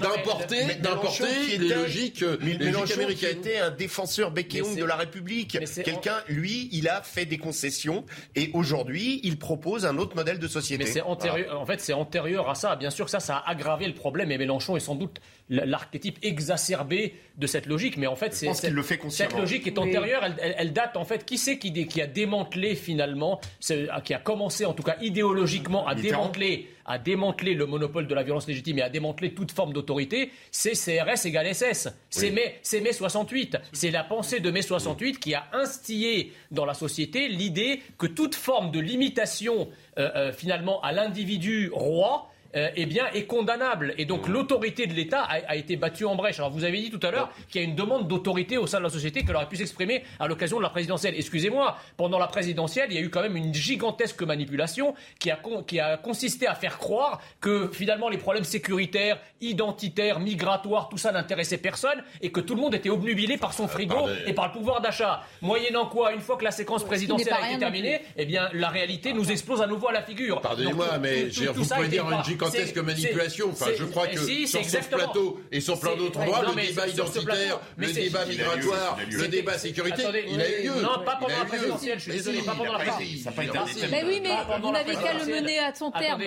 [0.00, 3.16] d'importer, d'importer les logiques, les logiques américaines.
[3.16, 5.58] Qui était un défenseur béquéon de la République.
[5.84, 10.48] Quelqu'un, lui, il a fait des concessions et aujourd'hui, il propose un autre modèle de
[10.48, 10.84] société.
[10.84, 11.60] Mais c'est antérieur.
[11.60, 12.76] En fait, c'est antérieur à ça.
[12.76, 14.30] Bien sûr, ça, ça a aggravé le problème.
[14.30, 17.96] Et Mélenchon est sans doute l'archétype exacerbé de cette logique.
[17.96, 20.22] Mais en fait, c'est cette, le fait cette logique est antérieure.
[20.40, 21.24] Elle, date en fait.
[21.24, 25.94] Qui c'est qui, qui, a démantelé finalement, qui a commencé en tout cas idéologiquement à
[25.94, 30.30] démanteler, à démanteler le monopole de la violence légitime et à démanteler toute forme d'autorité
[30.50, 31.88] C'est CRS égale SS.
[32.10, 33.58] C'est mai, mai 68.
[33.72, 38.34] C'est la pensée de mai 68 qui a instillé dans la société l'idée que toute
[38.34, 39.68] forme de limitation
[39.98, 43.94] euh, euh, finalement à l'individu roi euh, eh bien, est condamnable.
[43.98, 46.38] Et donc, l'autorité de l'État a, été battue en brèche.
[46.38, 48.78] Alors, vous avez dit tout à l'heure qu'il y a une demande d'autorité au sein
[48.78, 51.14] de la société qu'elle aurait pu s'exprimer à l'occasion de la présidentielle.
[51.16, 55.38] Excusez-moi, pendant la présidentielle, il y a eu quand même une gigantesque manipulation qui a,
[55.66, 61.12] qui a consisté à faire croire que finalement les problèmes sécuritaires, identitaires, migratoires, tout ça
[61.12, 64.52] n'intéressait personne et que tout le monde était obnubilé par son frigo et par le
[64.52, 65.22] pouvoir d'achat.
[65.42, 69.12] Moyennant quoi, une fois que la séquence présidentielle a été terminée, eh bien, la réalité
[69.12, 70.40] nous explose à nouveau à la figure.
[70.40, 72.45] Pardonnez-moi, mais vous pouvez dire une gigantesque
[72.82, 73.48] manipulation.
[73.50, 77.60] Enfin, je crois que sur ce plateau et sur plein d'autres endroits, le débat identitaire,
[77.76, 80.82] le débat migratoire, le débat sécurité, il a eu lieu.
[80.82, 83.88] Non, pas pendant la présidentielle, je suis désolé, pas pendant la présidentielle.
[83.90, 86.22] Mais oui, mais vous n'avez qu'à le mener à son terme.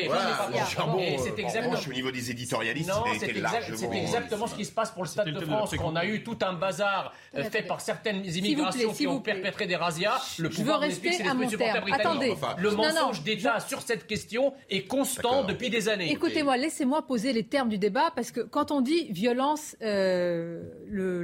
[1.23, 1.75] C'est exactement.
[1.89, 5.73] Au niveau des éditorialistes, c'est exactement ce qui se passe pour le Stade de France.
[5.83, 9.75] On a eu tout un bazar euh, fait par certaines immigrations qui ont perpétré des
[9.75, 10.35] razzias.
[10.37, 11.91] Le pouvoir rester à mon terme.
[11.91, 12.35] Attendez.
[12.57, 16.08] Le mensonge d'État sur cette question est constant depuis des années.
[16.09, 20.63] Écoutez-moi, laissez-moi poser les termes du débat parce que quand on dit violence, euh,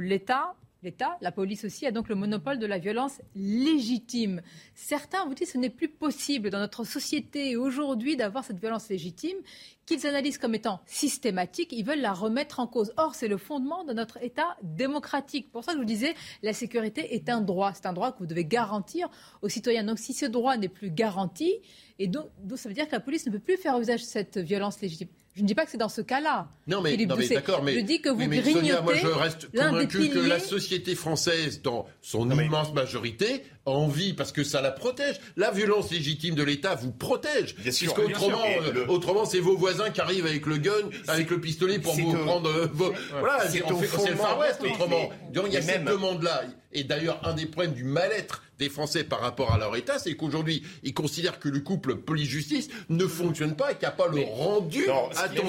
[0.00, 0.54] l'État
[0.86, 4.40] l'État, la police aussi, a donc le monopole de la violence légitime.
[4.74, 8.88] Certains vous disent que ce n'est plus possible dans notre société aujourd'hui d'avoir cette violence
[8.88, 9.36] légitime,
[9.84, 12.92] qu'ils analysent comme étant systématique, ils veulent la remettre en cause.
[12.96, 15.50] Or, c'est le fondement de notre État démocratique.
[15.50, 17.72] Pour ça je vous disais, la sécurité est un droit.
[17.74, 19.08] C'est un droit que vous devez garantir
[19.42, 19.84] aux citoyens.
[19.84, 21.52] Donc, si ce droit n'est plus garanti,
[21.98, 24.38] et donc, ça veut dire que la police ne peut plus faire usage de cette
[24.38, 25.08] violence légitime.
[25.36, 26.48] Je ne dis pas que c'est dans ce cas-là.
[26.66, 30.18] Non, mais, d'accord, mais je dis que vous mais, Sonia, moi je reste convaincu que
[30.18, 35.16] la société française, dans son immense majorité, envie parce que ça la protège.
[35.36, 37.56] La violence légitime de l'État vous protège.
[37.56, 40.72] Bien sûr, autrement, euh, autrement c'est vos voisins qui arrivent avec le gun,
[41.08, 42.48] avec le pistolet pour vous prendre.
[42.48, 42.92] Euh, vos...
[43.18, 45.10] Voilà, c'est le Far West autrement.
[45.32, 46.44] Donc, il y a cette demande-là.
[46.72, 50.14] Et d'ailleurs, un des problèmes du mal-être des Français par rapport à leur État, c'est
[50.14, 54.08] qu'aujourd'hui, ils considèrent que le couple police-justice ne fonctionne pas et qu'il n'y a pas
[54.08, 54.86] le rendu
[55.16, 55.48] attendu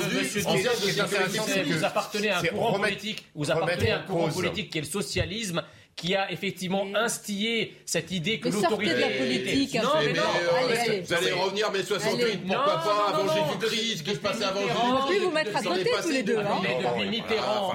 [1.66, 4.88] Vous appartenez à un courant politique, vous appartenez à un courant politique qui est le
[4.88, 5.62] socialisme
[5.98, 9.74] qui a effectivement instillé cette idée que l'autorité de la politique.
[9.74, 10.22] Non, mais, non,
[10.70, 14.62] allez, vous allez revenir mai 68, pourquoi pas, avant Jésus-Christ, ce qui se passait avant
[14.62, 15.02] Jésus-Christ.
[15.04, 16.38] On plus vous mettre à côté tous les deux.
[16.38, 16.62] Hein.
[16.62, 17.74] Mais depuis Mitterrand,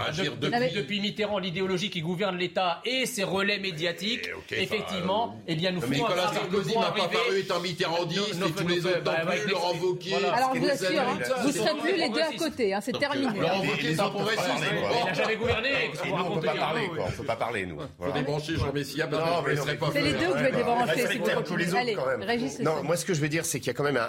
[0.73, 5.93] depuis Mitterrand, l'idéologie qui gouverne l'État et ses relais médiatiques, effectivement, eh bien nous faisons
[5.93, 10.15] Nicolas Sarkozy n'a pas paru étant mitterrandiste et tous les autres non plus, Laurent Wauquiez.
[10.33, 13.41] Alors vous assure, hein, vous ne serez plus les deux à côté, hein, c'est terminé.
[13.41, 14.49] Laurent Wauquiez, c'est un progressiste.
[14.61, 15.69] Il n'a jamais gouverné.
[16.05, 17.79] On ne peut pas parler, on ne peut pas parler, nous
[18.13, 20.53] débrancher Jean Messia parce que je ne serais pas C'est les deux que je vais
[20.53, 21.07] débrancher.
[21.07, 22.51] Si vous tous les autres, quand même.
[22.63, 24.01] non, moi, ce que je veux dire, c'est qu'il y a quand même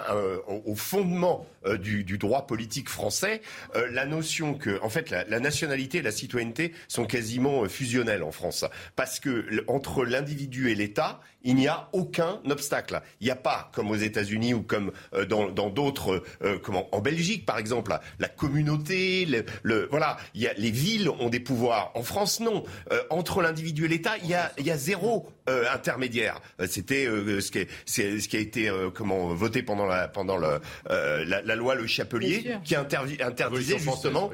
[0.64, 3.40] au fondement euh, du, droit politique français
[3.74, 8.22] euh, la notion que, en fait, la, nationalité et la citoyenneté sont quasiment euh, fusionnelles
[8.22, 8.64] en France.
[8.96, 13.00] Parce que entre l'individu et l'État, il n'y a aucun obstacle.
[13.20, 14.92] Il n'y a pas, comme aux États-Unis ou comme
[15.28, 16.22] dans d'autres,
[16.62, 19.26] comment, en Belgique par exemple, la, communauté,
[19.62, 21.92] le, voilà, il y a, les villes ont des pouvoirs.
[21.94, 22.64] En France, non.
[23.10, 26.40] entre l'individu et l'État, il il y a zéro euh, intermédiaire.
[26.58, 30.58] Euh, c'était euh, ce, qui ce qui a été comment voté pendant la pendant le,
[30.88, 34.30] la, la, loi Le Chapelier, qui interdisait justement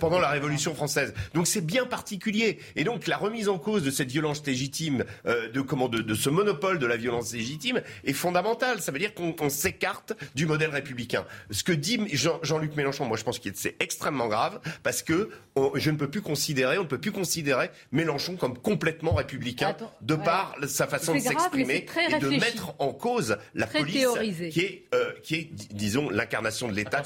[0.00, 1.12] pendant la Révolution française.
[1.34, 2.58] Donc c'est bien particulier.
[2.74, 6.30] Et donc la remise en cause de cette violence légitime, de comment de, de, ce
[6.30, 8.80] monopole de la violence légitime est fondamentale.
[8.80, 11.26] Ça veut dire qu'on s'écarte du modèle républicain.
[11.50, 12.00] Ce que dit
[12.42, 15.28] Jean-Luc Mélenchon, moi je pense que c'est extrêmement grave parce que
[15.74, 20.14] je ne peux plus considérer, on ne peut plus considérer Mélenchon comme complètement républicain de
[20.14, 24.06] part par sa façon de s'exprimer et de mettre en cause la police
[24.50, 27.02] qui est, euh, qui est, disons, l'incarnation de l'État.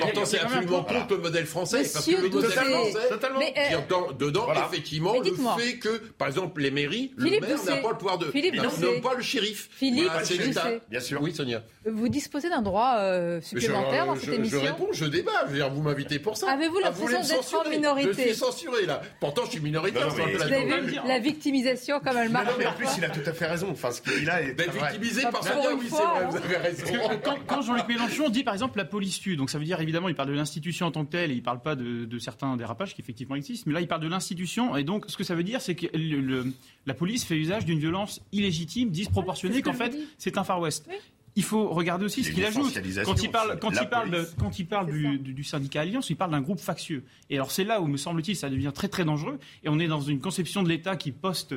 [0.00, 1.82] Pourtant, c'est absolument contre le modèle français.
[1.92, 6.60] parce que le modèle français, totalement, qui entend dedans, effectivement, le fait que, par exemple,
[6.60, 8.30] les mairies, le maire n'a pas le pouvoir de...
[8.30, 8.68] Philippe n'a
[9.02, 9.68] pas le shérif.
[9.72, 10.68] Philippe, c'est l'État.
[10.88, 11.20] Bien sûr.
[11.22, 11.62] Oui, Sonia.
[11.86, 15.32] Vous disposez d'un droit euh, supplémentaire dans cette émission Je réponds, je débat.
[15.46, 16.50] Je veux dire, vous m'invitez pour ça.
[16.50, 19.02] Avez-vous l'impression d'être en minorité Je suis censuré, là.
[19.20, 21.06] Pourtant, je suis minoritaire le plateau.
[21.06, 22.48] La victimisation, comme elle marche.
[22.64, 23.68] Mais en plus, il a tout à fait raison.
[23.70, 24.54] Enfin, ce qu'il a est.
[24.54, 26.84] D'être victimisé par Sonia, oui, c'est vrai, vous avez raison.
[27.46, 30.14] Quand Jean-Luc Mélenchon dit, par exemple, la police tue, donc ça veut dire, évidemment, il
[30.14, 32.94] parle de l'institution en tant que telle et il ne parle pas de certains dérapages
[32.94, 33.64] qui effectivement existent.
[33.66, 34.76] Mais là, il parle de l'institution.
[34.76, 35.86] Et donc, ce que ça veut dire, c'est que
[36.86, 40.88] la police fait usage d'une violence illégitime, disproportionnée, qu'en fait, c'est un Far West
[41.36, 42.78] il faut regarder aussi ce qu'il ajoute.
[43.04, 46.30] Quand il parle, quand il parle, quand il parle du, du, syndicat Alliance, il parle
[46.30, 47.02] d'un groupe factieux.
[47.30, 49.38] Et alors c'est là où, me semble-t-il, ça devient très très dangereux.
[49.64, 51.54] Et on est dans une conception de l'État qui poste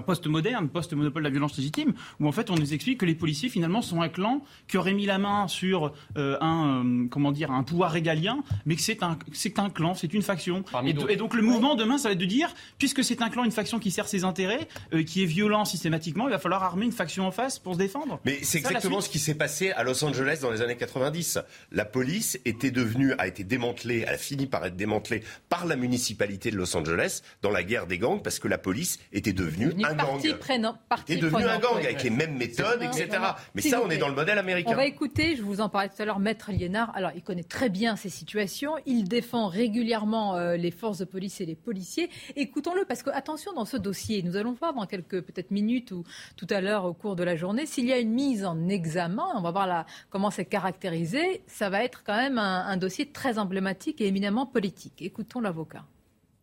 [0.00, 2.98] un poste moderne, poste monopole de la violence légitime, où en fait on nous explique
[2.98, 6.84] que les policiers finalement sont un clan qui aurait mis la main sur euh, un
[6.84, 10.22] euh, comment dire un pouvoir régalien, mais que c'est un c'est un clan, c'est une
[10.22, 10.64] faction.
[10.86, 13.52] Et, donc le mouvement demain, ça va être de dire, puisque c'est un clan, une
[13.52, 16.92] faction qui sert ses intérêts, euh, qui est violent systématiquement, il va falloir armer une
[16.92, 18.20] faction en face pour se défendre.
[18.24, 21.38] Mais c'est exactement ce qui s'est passé à Los Angeles dans les années 90.
[21.72, 26.50] La police était devenue, a été démantelée, a fini par être démantelée par la municipalité
[26.50, 29.94] de Los Angeles dans la guerre des gangs parce que la police était devenue un
[29.94, 30.38] gang.
[30.38, 30.76] Prenant,
[31.08, 33.08] est devenu un gang avec les mêmes méthodes, etc.
[33.54, 34.70] Mais ça, on est dans le modèle américain.
[34.72, 36.92] On va écouter, je vous en parlais tout à l'heure, Maître Liénard.
[36.94, 38.74] Alors, il connaît très bien ces situations.
[38.86, 42.10] Il défend régulièrement euh, les forces de police et les policiers.
[42.36, 46.04] Écoutons-le, parce que, attention, dans ce dossier, nous allons voir dans quelques peut-être minutes ou
[46.36, 49.24] tout à l'heure au cours de la journée, s'il y a une mise en examen,
[49.34, 53.10] on va voir là comment c'est caractérisé, ça va être quand même un, un dossier
[53.10, 55.02] très emblématique et éminemment politique.
[55.02, 55.84] Écoutons l'avocat.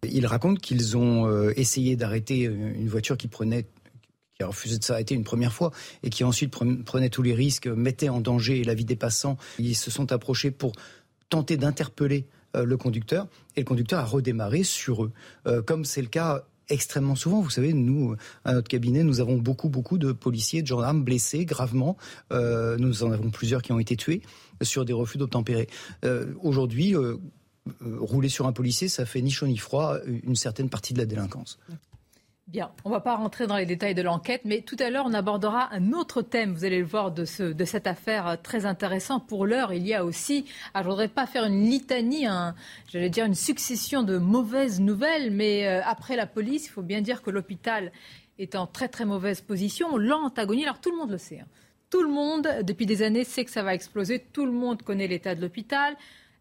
[0.03, 3.67] Ils racontent qu'ils ont euh, essayé d'arrêter une voiture qui prenait
[4.37, 5.71] qui a refusé de s'arrêter une première fois
[6.03, 6.51] et qui ensuite
[6.85, 9.35] prenait tous les risques, mettait en danger la vie des passants.
[9.57, 10.73] Ils se sont approchés pour
[11.29, 15.11] tenter d'interpeller euh, le conducteur et le conducteur a redémarré sur eux,
[15.47, 17.41] euh, comme c'est le cas extrêmement souvent.
[17.41, 21.45] Vous savez, nous, à notre cabinet, nous avons beaucoup, beaucoup de policiers, de gendarmes blessés
[21.45, 21.95] gravement.
[22.29, 24.21] nous en avons plusieurs qui ont été tués
[24.61, 25.69] sur des refus d'obtempérer.
[26.41, 27.15] Aujourd'hui, euh,
[27.81, 31.05] rouler sur un policier, ça fait ni chaud ni froid une certaine partie de la
[31.05, 31.59] délinquance.
[32.47, 35.03] Bien, on ne va pas rentrer dans les détails de l'enquête, mais tout à l'heure,
[35.05, 38.35] on abordera un autre thème, vous allez le voir, de, ce, de cette affaire euh,
[38.41, 39.19] très intéressant.
[39.19, 42.25] Pour l'heure, il y a aussi, alors je ne voudrais pas faire une litanie,
[42.89, 47.01] j'allais dire une succession de mauvaises nouvelles, mais euh, après la police, il faut bien
[47.01, 47.91] dire que l'hôpital
[48.39, 51.41] est en très très mauvaise position, lente agonie, alors tout le monde le sait.
[51.41, 51.47] Hein.
[51.89, 55.07] Tout le monde, depuis des années, sait que ça va exploser, tout le monde connaît
[55.07, 55.97] l'état de l'hôpital.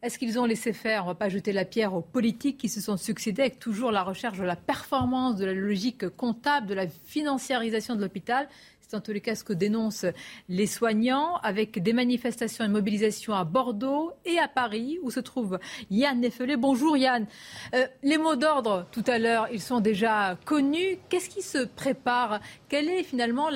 [0.06, 2.68] Est-ce qu'ils ont laissé faire On ne va pas jeter la pierre aux politiques qui
[2.68, 6.74] se sont succédés avec toujours la recherche de la performance, de la logique comptable, de
[6.74, 8.48] la financiarisation de l'hôpital?
[8.80, 10.06] C'est en tous les cas ce que dénoncent
[10.48, 15.58] les soignants, avec des manifestations et mobilisations à Bordeaux et à Paris, où se trouve
[15.90, 16.56] Yann Effelé.
[16.56, 17.26] Bonjour Yann.
[17.74, 20.98] Euh, les mots d'ordre, tout à l'heure, ils sont déjà connus.
[21.08, 22.38] Qu'est-ce qui se prépare?
[22.68, 23.48] Quelle est finalement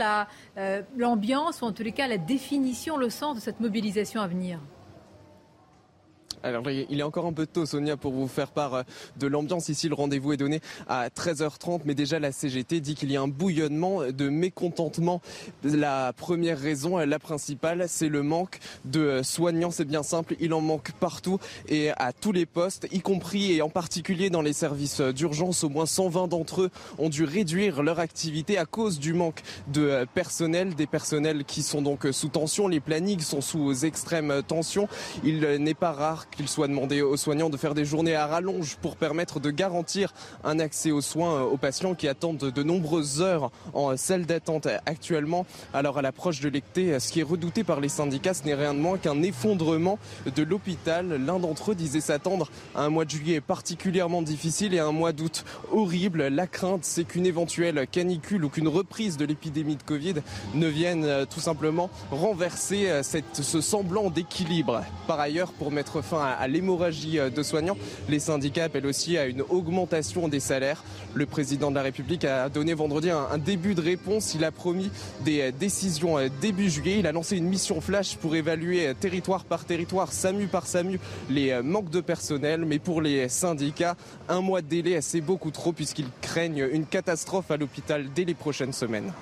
[0.58, 4.26] euh, l'ambiance, ou en tous les cas la définition, le sens de cette mobilisation à
[4.26, 4.58] venir?
[6.42, 8.82] Alors il est encore un peu tôt Sonia pour vous faire part euh,
[9.18, 9.88] de l'ambiance ici.
[9.88, 13.28] Le rendez-vous est donné à 13h30 mais déjà la CGT dit qu'il y a un
[13.28, 15.20] bouillonnement de mécontentement.
[15.62, 19.70] La première raison, la principale, c'est le manque de soignants.
[19.70, 21.38] C'est bien simple, il en manque partout
[21.68, 25.64] et à tous les postes, y compris et en particulier dans les services d'urgence.
[25.64, 30.06] Au moins 120 d'entre eux ont dû réduire leur activité à cause du manque de
[30.14, 32.68] personnel, des personnels qui sont donc sous tension.
[32.68, 34.88] Les plannings sont sous extrême tension.
[35.24, 38.76] Il n'est pas rare qu'il soit demandé aux soignants de faire des journées à rallonge
[38.76, 40.12] pour permettre de garantir
[40.44, 45.46] un accès aux soins aux patients qui attendent de nombreuses heures en salle d'attente actuellement.
[45.74, 48.74] Alors à l'approche de l'été, ce qui est redouté par les syndicats, ce n'est rien
[48.74, 49.98] de moins qu'un effondrement
[50.34, 51.20] de l'hôpital.
[51.24, 55.12] L'un d'entre eux disait s'attendre à un mois de juillet particulièrement difficile et un mois
[55.12, 56.28] d'août horrible.
[56.28, 60.14] La crainte, c'est qu'une éventuelle canicule ou qu'une reprise de l'épidémie de Covid
[60.54, 64.82] ne vienne euh, tout simplement renverser euh, ce semblant d'équilibre.
[65.06, 67.76] Par ailleurs, pour mettre fin à, l'hémorragie euh, de soignants.
[68.08, 70.82] Les syndicats appellent aussi à une augmentation des salaires.
[71.14, 74.34] Le président de la République a donné vendredi un, début de réponse.
[74.34, 74.90] Il a promis
[75.24, 76.98] des euh, décisions euh, début juillet.
[76.98, 81.60] Il a lancé une mission flash pour évaluer territoire par territoire, SAMU par SAMU, les
[81.62, 82.64] manques de personnel.
[82.64, 83.96] Mais pour les syndicats,
[84.28, 88.34] un mois de délai, c'est beaucoup trop puisqu'ils craignent une catastrophe à l'hôpital dès les
[88.34, 89.12] prochaines semaines.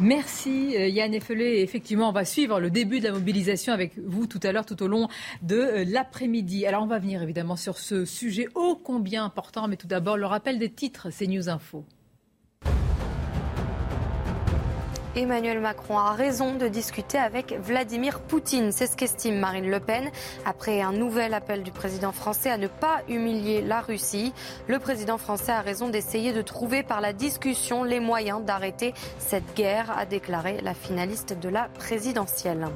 [0.00, 1.60] Merci euh, Yann Effelé.
[1.60, 4.82] Effectivement, on va suivre le début de la mobilisation avec vous tout à l'heure, tout
[4.82, 5.08] au long
[5.42, 6.66] de euh, l'après-midi.
[6.66, 10.26] Alors on va venir évidemment sur ce sujet ô combien important, mais tout d'abord le
[10.26, 11.84] rappel des titres, c'est News Info.
[15.14, 18.72] Emmanuel Macron a raison de discuter avec Vladimir Poutine.
[18.72, 20.10] C'est ce qu'estime Marine Le Pen
[20.46, 24.32] après un nouvel appel du président français à ne pas humilier la Russie.
[24.68, 29.54] Le président français a raison d'essayer de trouver par la discussion les moyens d'arrêter cette
[29.54, 32.68] guerre, a déclaré la finaliste de la présidentielle.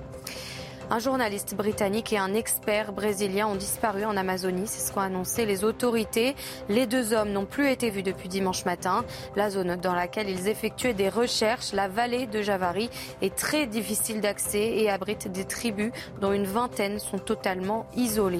[0.88, 4.68] Un journaliste britannique et un expert brésilien ont disparu en Amazonie.
[4.68, 6.36] C'est ce qu'ont annoncé les autorités.
[6.68, 9.04] Les deux hommes n'ont plus été vus depuis dimanche matin.
[9.34, 12.88] La zone dans laquelle ils effectuaient des recherches, la vallée de Javari,
[13.20, 18.38] est très difficile d'accès et abrite des tribus dont une vingtaine sont totalement isolées.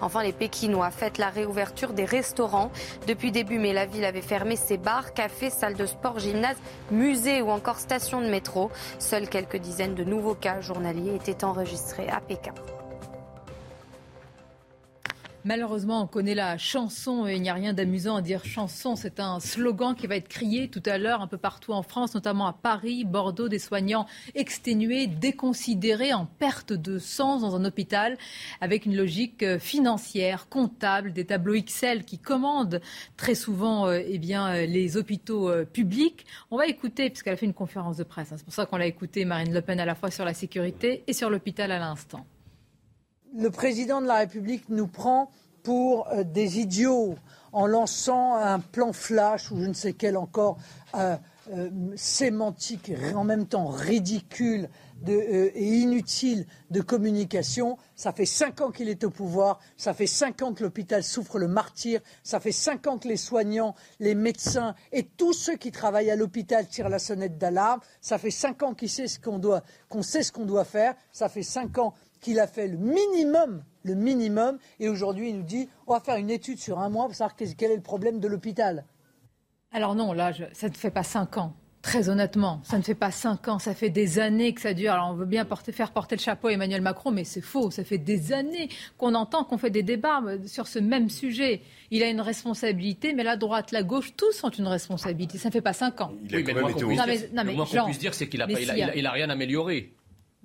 [0.00, 2.70] Enfin, les Pékinois fêtent la réouverture des restaurants.
[3.06, 6.56] Depuis début mai, la ville avait fermé ses bars, cafés, salles de sport, gymnases,
[6.90, 8.70] musées ou encore stations de métro.
[8.98, 12.54] Seules quelques dizaines de nouveaux cas journaliers étaient enregistrés à Pékin.
[15.44, 18.94] Malheureusement, on connaît la chanson et il n'y a rien d'amusant à dire chanson.
[18.94, 22.14] C'est un slogan qui va être crié tout à l'heure un peu partout en France,
[22.14, 28.18] notamment à Paris, Bordeaux, des soignants exténués, déconsidérés, en perte de sens dans un hôpital,
[28.60, 32.82] avec une logique euh, financière, comptable, des tableaux Excel qui commandent
[33.16, 36.26] très souvent euh, eh bien, euh, les hôpitaux publics.
[36.50, 38.76] On va écouter, puisqu'elle a fait une conférence de presse, hein, c'est pour ça qu'on
[38.76, 41.78] l'a écouté, Marine Le Pen, à la fois sur la sécurité et sur l'hôpital à
[41.78, 42.26] l'instant
[43.34, 45.30] le président de la République nous prend
[45.62, 47.14] pour euh, des idiots
[47.52, 50.56] en lançant un plan flash ou je ne sais quel encore
[50.94, 51.16] euh,
[51.52, 54.68] euh, sémantique et en même temps ridicule
[55.06, 57.78] et inutile de communication.
[57.96, 61.38] Ça fait cinq ans qu'il est au pouvoir, ça fait cinq ans que l'hôpital souffre
[61.38, 65.72] le martyr, ça fait cinq ans que les soignants, les médecins et tous ceux qui
[65.72, 69.38] travaillent à l'hôpital tirent la sonnette d'alarme, ça fait cinq ans qu'on sait ce qu'on
[69.38, 72.76] doit, qu'on sait ce qu'on doit faire, ça fait cinq ans qu'il a fait le
[72.76, 76.88] minimum, le minimum, et aujourd'hui il nous dit on va faire une étude sur un
[76.88, 78.84] mois pour savoir quel est le problème de l'hôpital.
[79.72, 81.54] Alors non, là, ça ne fait pas cinq ans.
[81.82, 84.92] Très honnêtement, ça ne fait pas cinq ans, ça fait des années que ça dure.
[84.92, 87.70] Alors on veut bien faire porter le chapeau à Emmanuel Macron, mais c'est faux.
[87.70, 88.68] Ça fait des années
[88.98, 91.62] qu'on entend, qu'on fait des débats euh, sur ce même sujet.
[91.90, 95.38] Il a une responsabilité, mais la droite, la gauche, tous ont une responsabilité.
[95.38, 96.12] Ça ne fait pas cinq ans.
[96.28, 96.52] Il a mais
[97.44, 99.94] le moins qu'on puisse dire, c'est qu'il n'a rien amélioré.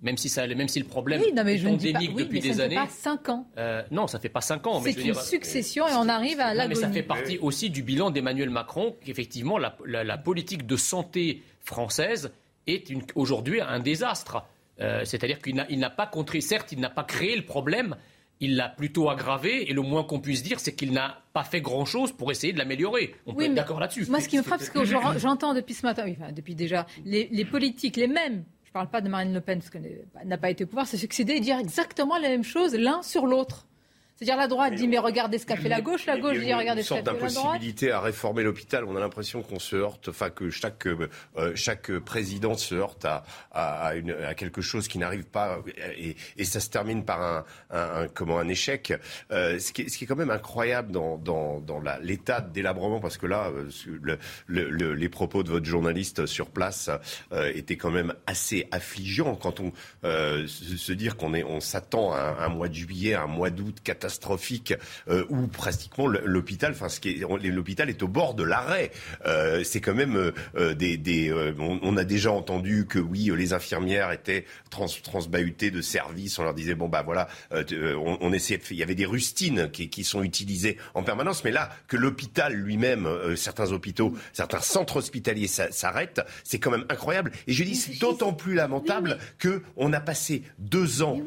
[0.01, 2.49] Même si, ça, même si le problème oui, non, mais est endémique oui, depuis mais
[2.49, 2.75] des ça années.
[2.75, 3.47] Fait pas 5 ans.
[3.57, 4.81] Euh, non, ça fait pas 5 ans.
[4.83, 6.75] C'est une dire, succession et on arrive à l'agonie.
[6.75, 11.43] Mais ça fait partie aussi du bilan d'Emmanuel Macron qu'effectivement la, la, politique de santé
[11.61, 12.31] française
[12.67, 14.43] est aujourd'hui un désastre.
[14.81, 17.95] Euh, c'est-à-dire qu'il n'a pas contré, certes, il n'a pas créé le problème,
[18.41, 21.61] il l'a plutôt aggravé et le moins qu'on puisse dire, c'est qu'il n'a pas fait
[21.61, 23.15] grand-chose pour essayer de l'améliorer.
[23.25, 24.05] On peut être d'accord là-dessus.
[24.09, 27.29] Moi, ce qui me frappe, c'est que j'entends depuis ce matin, enfin, depuis déjà, les,
[27.31, 28.43] les politiques, les mêmes
[28.75, 31.35] parle pas de Marine Le Pen parce qu'elle n'a pas été au pouvoir, c'est succéder
[31.35, 33.67] et dire exactement la même chose l'un sur l'autre.
[34.15, 36.83] C'est-à-dire la droite dit mais regardez ce qu'a fait la gauche, la gauche dit regardez
[36.83, 37.21] ce qu'a fait la droite.
[37.23, 38.85] Une sorte d'impossibilité à réformer l'hôpital.
[38.85, 41.07] On a l'impression qu'on se heurte, enfin que chaque euh,
[41.55, 45.59] chaque président se heurte à, à, une, à quelque chose qui n'arrive pas
[45.97, 48.93] et, et, ça se termine par un, un, comment un échec.
[49.31, 52.53] Euh, ce, qui est, ce qui est quand même incroyable dans dans, dans l'état de
[52.53, 53.69] délabrement parce que là euh,
[54.01, 56.89] le, le, les propos de votre journaliste sur place
[57.33, 59.73] euh, étaient quand même assez affligeants quand on
[60.05, 63.77] euh, se, dire qu'on est on s'attend à un, mois de juillet, un mois d'août
[63.83, 64.73] catastrophique catastrophique
[65.07, 68.91] euh, où pratiquement l'hôpital, enfin ce qui est l'hôpital est au bord de l'arrêt.
[69.25, 74.11] Euh, c'est quand même euh, des, des on, a déjà entendu que oui les infirmières
[74.11, 76.37] étaient trans, transbahutées de services.
[76.37, 79.69] On leur disait bon bah voilà, on, on, essayait de il y avait des rustines
[79.71, 84.97] qui, qui sont utilisées en permanence, mais là que l'hôpital lui-même, certains hôpitaux, certains centres
[84.97, 87.31] hospitaliers s'arrêtent, c'est quand même incroyable.
[87.47, 91.17] Et je dis c'est d'autant plus lamentable que on a passé deux ans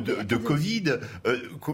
[0.00, 0.98] de, de, Covid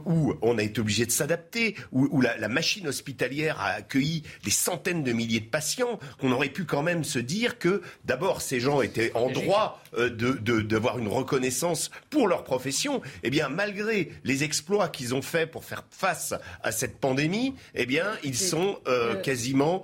[0.04, 4.50] où où on a été obligé de s'adapter, où, la, machine hospitalière a accueilli des
[4.50, 8.60] centaines de milliers de patients, qu'on aurait pu quand même se dire que d'abord ces
[8.60, 13.00] gens étaient en droit euh, de d'avoir une reconnaissance pour leur profession.
[13.22, 17.86] Eh bien, malgré les exploits qu'ils ont faits pour faire face à cette pandémie, eh
[17.86, 19.82] bien, ils sont euh, euh, quasiment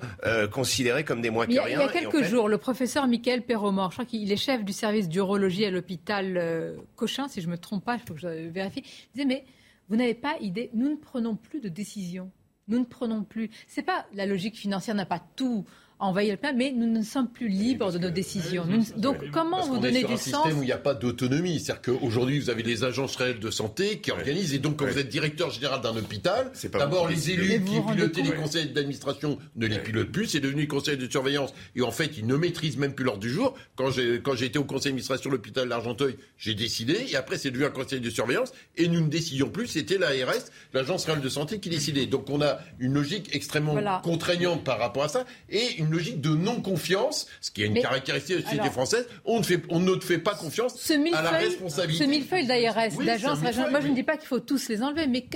[0.52, 1.62] considérés comme des moins que rien.
[1.66, 4.72] Il y a quelques jours, le professeur Michael Perromort, je crois qu'il est chef du
[4.72, 8.48] service d'urologie à l'hôpital Cochin, si je ne me trompe pas, il faut que je
[8.48, 8.82] vérifie,
[9.14, 9.44] disait mais
[9.88, 12.30] vous n'avez pas idée, nous ne prenons plus de décisions.
[12.68, 13.50] Nous ne prenons plus.
[13.66, 15.64] C'est pas la logique financière n'a pas tout
[15.98, 18.66] envahir le plan, mais nous ne sommes plus libres de nos décisions.
[18.96, 21.60] donc, comment vous donnez du sens un système où il n'y a pas d'autonomie.
[21.60, 24.98] C'est-à-dire qu'aujourd'hui, vous avez des agences réelles de santé qui organisent, et donc quand vous
[24.98, 29.78] êtes directeur général d'un hôpital, d'abord les élus qui pilotaient les conseils d'administration ne les
[29.78, 33.04] pilotent plus, c'est devenu conseil de surveillance, et en fait, ils ne maîtrisent même plus
[33.04, 33.54] l'ordre du jour.
[33.76, 37.50] Quand j'ai, quand été au conseil d'administration de l'hôpital d'Argenteuil, j'ai décidé, et après, c'est
[37.50, 41.28] devenu un conseil de surveillance, et nous ne décidions plus, c'était l'ARS, l'agence réelle de
[41.28, 42.06] santé, qui décidait.
[42.06, 46.20] Donc on a une logique extrêmement contraignante par rapport à ça, et une une logique
[46.20, 49.06] de non-confiance, ce qui est une caractéristique de la société française.
[49.24, 52.04] On ne, fait, on ne fait pas confiance à la responsabilité.
[52.04, 55.26] Ce millefeuille d'ARS, d'agence, moi je ne dis pas qu'il faut tous les enlever, mais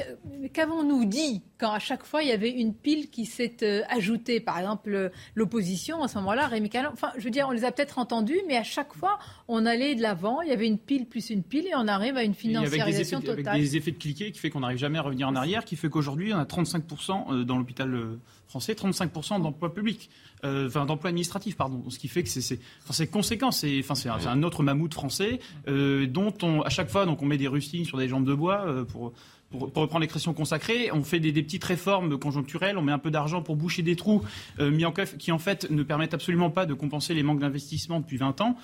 [0.53, 4.41] qu'avons-nous dit quand à chaque fois il y avait une pile qui s'est euh, ajoutée?
[4.41, 7.73] Par exemple, l'opposition, à ce moment-là, Rémi Calon, enfin, je veux dire, on les a
[7.73, 11.07] peut-être entendus, mais à chaque fois, on allait de l'avant, il y avait une pile
[11.07, 13.49] plus une pile, et on arrive à une financiarisation totale.
[13.49, 15.77] Avec des effets de cliquet qui fait qu'on n'arrive jamais à revenir en arrière, qui
[15.77, 18.21] fait qu'aujourd'hui, on a 35% euh, dans l'hôpital euh,
[18.53, 20.11] français, 35% d'emploi public,
[20.45, 21.83] euh, enfin d'emploi administratif, pardon.
[21.89, 26.35] Ce qui fait que c'est enfin, conséquent, c'est enfin, un, un, autre mammouth français dont
[26.43, 29.13] on, à chaque fois, donc on met des rustines sur des jambes de bois pour
[29.51, 33.43] pour, reprendre l'expression consacrée, on fait des, petites réformes conjoncturelles, on met un peu d'argent
[33.43, 34.23] pour boucher des trous
[34.59, 38.17] mis en, qui en fait ne permettent absolument pas de compenser les manques d'investissement depuis
[38.17, 38.57] 20 ans.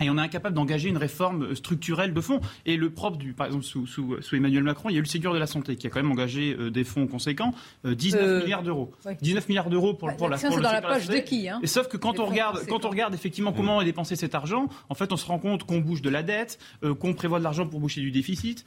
[0.00, 2.40] Et on est incapable d'engager une réforme structurelle de fonds.
[2.66, 5.02] Et le propre, du, par exemple, sous, sous, sous, Emmanuel Macron, il y a eu
[5.02, 8.20] le Ségur de la Santé qui a quand même engagé euh, des fonds conséquents, 19
[8.20, 8.92] euh, euh, milliards d'euros.
[9.22, 11.88] 19 milliards d'euros pour, pour la C'est dans la poche de qui hein Et sauf
[11.88, 15.12] que quand on regarde, quand on regarde effectivement comment est dépensé cet argent, en fait,
[15.12, 16.58] on se rend compte qu'on bouge de la dette,
[17.00, 18.64] qu'on prévoit de l'argent pour boucher du déficit,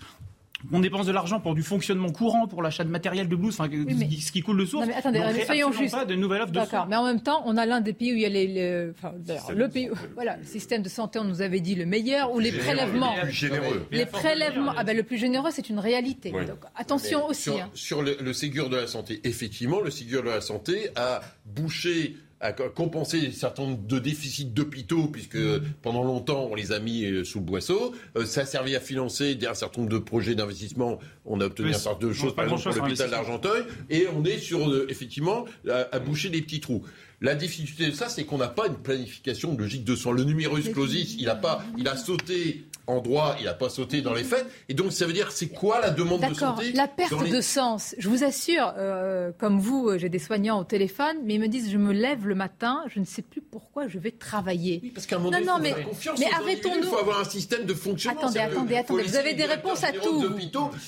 [0.71, 3.69] on dépense de l'argent pour du fonctionnement courant, pour l'achat de matériel de blouse, enfin,
[3.71, 4.87] ce qui coule de source.
[4.87, 5.95] mais attendez, mais soyons justes.
[5.95, 8.13] pas de nouvelles offres de D'accord, mais en même temps, on a l'un des pays
[8.13, 9.13] où il y a les, enfin,
[9.53, 12.51] le pays, voilà, le système de santé, on nous avait dit le meilleur, ou les
[12.51, 13.15] prélèvements.
[13.15, 13.87] Le plus généreux.
[13.91, 16.31] Les prélèvements, ah ben le plus généreux, c'est une réalité.
[16.31, 17.43] Donc, attention aussi.
[17.43, 17.69] Sur, hein.
[17.73, 22.15] sur le, le Ségur de la santé, effectivement, le Ségur de la santé a bouché
[22.41, 25.37] à compenser un certain nombre de déficits d'hôpitaux, puisque
[25.81, 27.93] pendant longtemps on les a mis euh, sous le boisseau.
[28.15, 30.99] Euh, ça a servi à financer un certain nombre de projets d'investissement.
[31.25, 34.23] On a obtenu un certain nombre de choses, par exemple pour l'hôpital d'Argenteuil, et on
[34.23, 36.83] est sur euh, effectivement à, boucher des petits trous.
[37.21, 40.13] La difficulté de ça, c'est qu'on n'a pas une planification logique de soins.
[40.13, 44.01] Le numerus clausus, il a pas, il a sauté en droit, il n'a pas sauté
[44.01, 44.45] dans les faits.
[44.67, 47.93] Et donc, ça veut dire, c'est quoi la demande de santé La perte de sens.
[47.99, 51.47] Je vous assure, euh, comme vous, euh, j'ai des soignants au téléphone, mais ils me
[51.47, 54.79] disent, je me lève le matin, je ne sais plus pourquoi je vais travailler.
[54.81, 56.19] Oui, parce qu'à un moment mais, faire confiance.
[56.19, 56.83] Mais arrêtons-nous.
[56.83, 58.21] Il faut avoir un système de fonctionnement.
[58.21, 59.03] Attendez, attendez, attendez.
[59.03, 60.25] Vous avez des réponses à tout.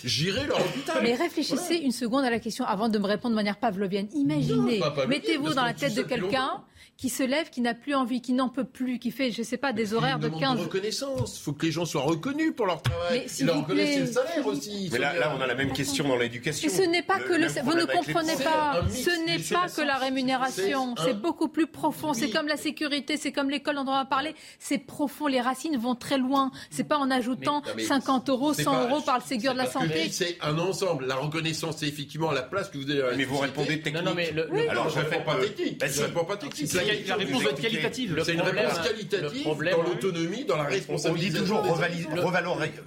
[0.03, 0.97] J'irai leur hôpital.
[1.03, 4.07] Mais réfléchissez une seconde à la question avant de me répondre de manière pavlovienne.
[4.15, 6.63] Imaginez, mettez-vous dans la tête de quelqu'un
[7.01, 9.43] qui se lève, qui n'a plus envie, qui n'en peut plus, qui fait, je ne
[9.43, 10.59] sais pas, des horaires de 15...
[10.59, 11.39] de reconnaissance.
[11.39, 13.25] Il faut que les gens soient reconnus pour leur travail.
[13.39, 14.87] Mais, leur reconnaissent le salaire aussi.
[14.91, 16.69] Mais là, on a la même question dans l'éducation.
[16.69, 17.47] ce n'est pas que le...
[17.63, 18.83] Vous ne comprenez pas.
[18.91, 20.93] Ce n'est pas que la rémunération.
[21.03, 22.13] C'est beaucoup plus profond.
[22.13, 24.35] C'est comme la sécurité, c'est comme l'école dont on va parler.
[24.59, 25.25] C'est profond.
[25.25, 26.51] Les racines vont très loin.
[26.69, 30.09] C'est pas en ajoutant 50 euros, 100 euros par le Ségur de la santé.
[30.11, 31.07] C'est un ensemble.
[31.07, 33.17] La reconnaissance, c'est effectivement la place que vous avez.
[33.17, 34.03] Mais vous répondez technique.
[34.03, 34.31] Non, mais
[34.69, 35.83] Alors, je ne réponds pas technique.
[35.83, 38.21] Je réponds pas technique la réponse doit être qualitative.
[38.23, 41.37] C'est une réponse qualitative dans l'autonomie, dans la responsabilité.
[41.37, 41.63] On dit toujours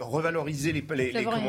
[0.00, 0.84] revaloriser les,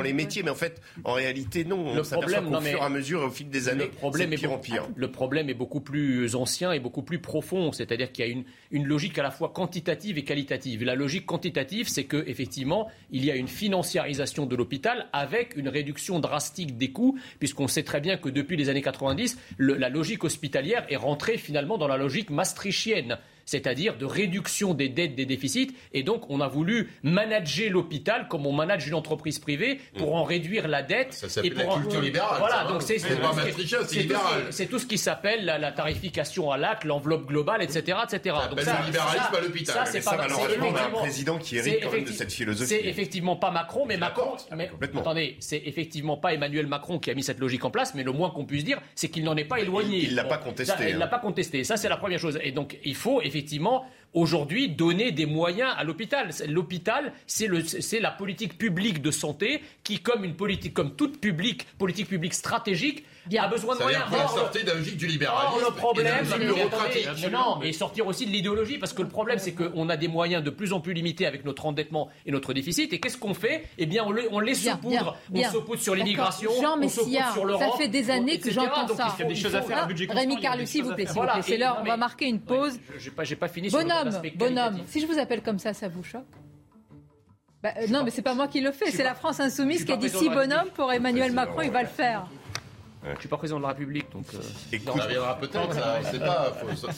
[0.03, 1.87] les, métiers, mais en fait, en réalité, non.
[1.87, 4.87] On s'aperçoit qu'au fur et à mesure, au fil des années, c'est pire en pire.
[4.95, 7.71] Le problème est beaucoup plus ancien et beaucoup plus profond.
[7.71, 10.83] C'est-à-dire qu'il y a une, une logique à la fois quantitative et qualitative.
[10.83, 16.19] La logique quantitative, c'est qu'effectivement, il y a une financiarisation de l'hôpital avec une réduction
[16.19, 20.85] drastique des coûts, puisqu'on sait très bien que depuis les années 90, la logique hospitalière
[20.89, 25.71] est rentrée finalement dans la logique maastrichtienne c'est-à-dire de réduction des dettes, des déficits.
[25.93, 30.19] Et donc, on a voulu manager l'hôpital comme on manage une entreprise privée pour mm.
[30.19, 31.13] en réduire la dette.
[31.13, 32.37] Ça s'appelle la culture libérale.
[32.39, 38.35] Voilà, donc c'est tout ce qui s'appelle la, tarification à l'acte, l'enveloppe globale, etc., etc.
[38.49, 39.75] Donc ça, le libéralisme à l'hôpital.
[39.75, 42.69] Ça, c'est pas malheureusement on a un président qui hérite quand même de cette philosophie.
[42.69, 44.35] C'est effectivement pas Macron, mais Macron.
[44.55, 48.03] Mais, attendez, c'est effectivement pas Emmanuel Macron qui a mis cette logique en place, mais
[48.03, 49.99] le moins qu'on puisse dire, c'est qu'il n'en est pas éloigné.
[50.03, 50.89] Il l'a pas contesté.
[50.89, 51.07] Il l'a hein.
[51.07, 51.63] pas contesté.
[51.63, 52.39] Ça, c'est la première chose.
[52.43, 53.85] Et donc, il faut effectivement effectivement
[54.15, 56.29] aujourd'hui donner des moyens à l'hôpital.
[56.47, 62.07] L'hôpital, c'est la politique publique de santé qui, comme une politique, comme toute publique, politique
[62.07, 63.05] publique stratégique,
[63.37, 64.03] a besoin de moyens.
[64.11, 65.65] Or, sortir de la logique du libéralisme.
[65.67, 66.25] le problème,
[67.23, 70.07] et non, et sortir aussi de l'idéologie, parce que le problème, c'est qu'on a des
[70.07, 72.93] moyens de plus en plus limités avec notre endettement et notre déficit.
[72.93, 73.65] Et qu'est-ce qu'on fait?
[73.77, 75.17] Eh bien, on, les, on les saupoudre.
[75.33, 77.71] On saupoudre sur l'immigration, on saupoudre sur l'Europe.
[77.71, 79.15] Ça fait des années que j'entends ça.
[79.17, 79.87] Il y a des choses à faire.
[80.09, 81.41] Rémi Carlu, s'il vous plaît, s'il vous plaît.
[81.41, 81.77] C'est l'heure.
[81.81, 82.79] On va marquer une pause.
[82.97, 83.69] J'ai pas fini.
[83.69, 84.04] Bonhomme,
[84.35, 84.81] bonhomme.
[84.87, 86.23] Si je vous appelle comme ça, ça vous choque
[87.63, 89.91] bah, euh, non, mais c'est pas moi qui le fais, c'est la France insoumise qui
[89.91, 92.27] a dit si bonhomme pour Emmanuel Macron, il va le faire.
[93.05, 94.25] Je ne suis pas président de la République, donc.
[94.33, 94.39] Euh...
[94.71, 96.53] Écoute, ça viendra peut-être, ça, on sait pas.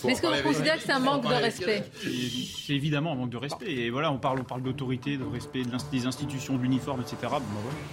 [0.05, 3.29] Mais est-ce que vous considérez que c'est un manque de respect C'est évidemment un manque
[3.29, 3.69] de respect.
[3.69, 7.17] Et voilà, on parle, on parle d'autorité, de respect des institutions, de l'uniforme, etc.
[7.23, 7.41] Bon, ben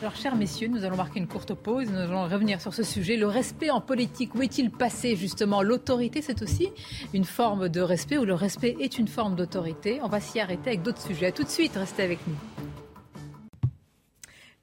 [0.02, 1.90] Alors, chers messieurs, nous allons marquer une courte pause.
[1.90, 3.16] Nous allons revenir sur ce sujet.
[3.16, 5.62] Le respect en politique, où est-il passé justement?
[5.62, 6.70] L'autorité, c'est aussi
[7.12, 10.00] une forme de respect, ou le respect est une forme d'autorité?
[10.02, 11.26] On va s'y arrêter avec d'autres sujets.
[11.26, 12.36] A tout de suite, restez avec nous.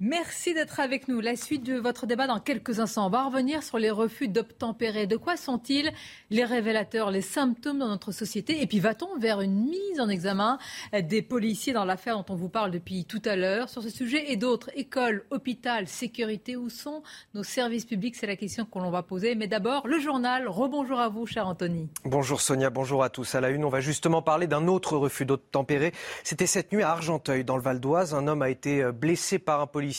[0.04, 1.22] Merci d'être avec nous.
[1.22, 3.06] La suite de votre débat dans quelques instants.
[3.06, 5.06] On va revenir sur les refus d'obtempérer.
[5.06, 5.92] De quoi sont-ils
[6.32, 8.64] les révélateurs, les symptômes dans notre société?
[8.64, 10.58] Et puis va-t-on vers une mise en examen
[11.04, 13.70] des policiers dans l'affaire dont on vous parle depuis tout à l'heure?
[13.70, 17.04] Sur ce sujet et d'autres, écoles, hôpital, sécurité, où sont
[17.36, 18.16] nos services publics?
[18.16, 19.36] C'est la question que l'on va poser.
[19.36, 20.48] Mais d'abord, le journal.
[20.48, 21.90] Rebonjour à vous, cher Anthony.
[22.06, 23.36] Bonjour Sonia, bonjour à tous.
[23.36, 25.92] À la une, on va justement parler d'un autre refus d'obtempérer.
[26.24, 28.16] C'était cette nuit à Argenteuil, dans le Val d'Oise.
[28.16, 29.91] Un homme a été blessé par un policier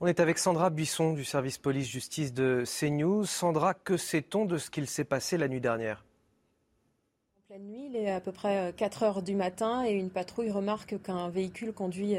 [0.00, 3.24] on est avec Sandra Buisson du service police-justice de CNews.
[3.24, 6.04] Sandra, que sait-on de ce qu'il s'est passé la nuit dernière?
[7.48, 10.50] Pleine nuit, il est à peu près 4 euh, heures du matin et une patrouille
[10.50, 12.16] remarque qu'un véhicule conduit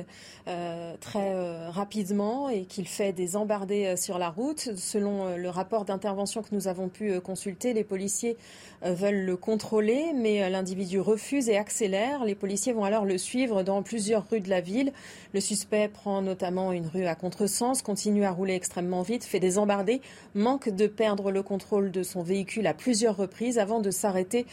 [0.47, 4.71] euh, très euh, rapidement et qu'il fait des embardées sur la route.
[4.75, 8.37] Selon le rapport d'intervention que nous avons pu consulter, les policiers
[8.81, 12.23] veulent le contrôler, mais l'individu refuse et accélère.
[12.23, 14.93] Les policiers vont alors le suivre dans plusieurs rues de la ville.
[15.33, 19.59] Le suspect prend notamment une rue à contresens, continue à rouler extrêmement vite, fait des
[19.59, 20.01] embardées,
[20.33, 24.45] manque de perdre le contrôle de son véhicule à plusieurs reprises avant de s'arrêter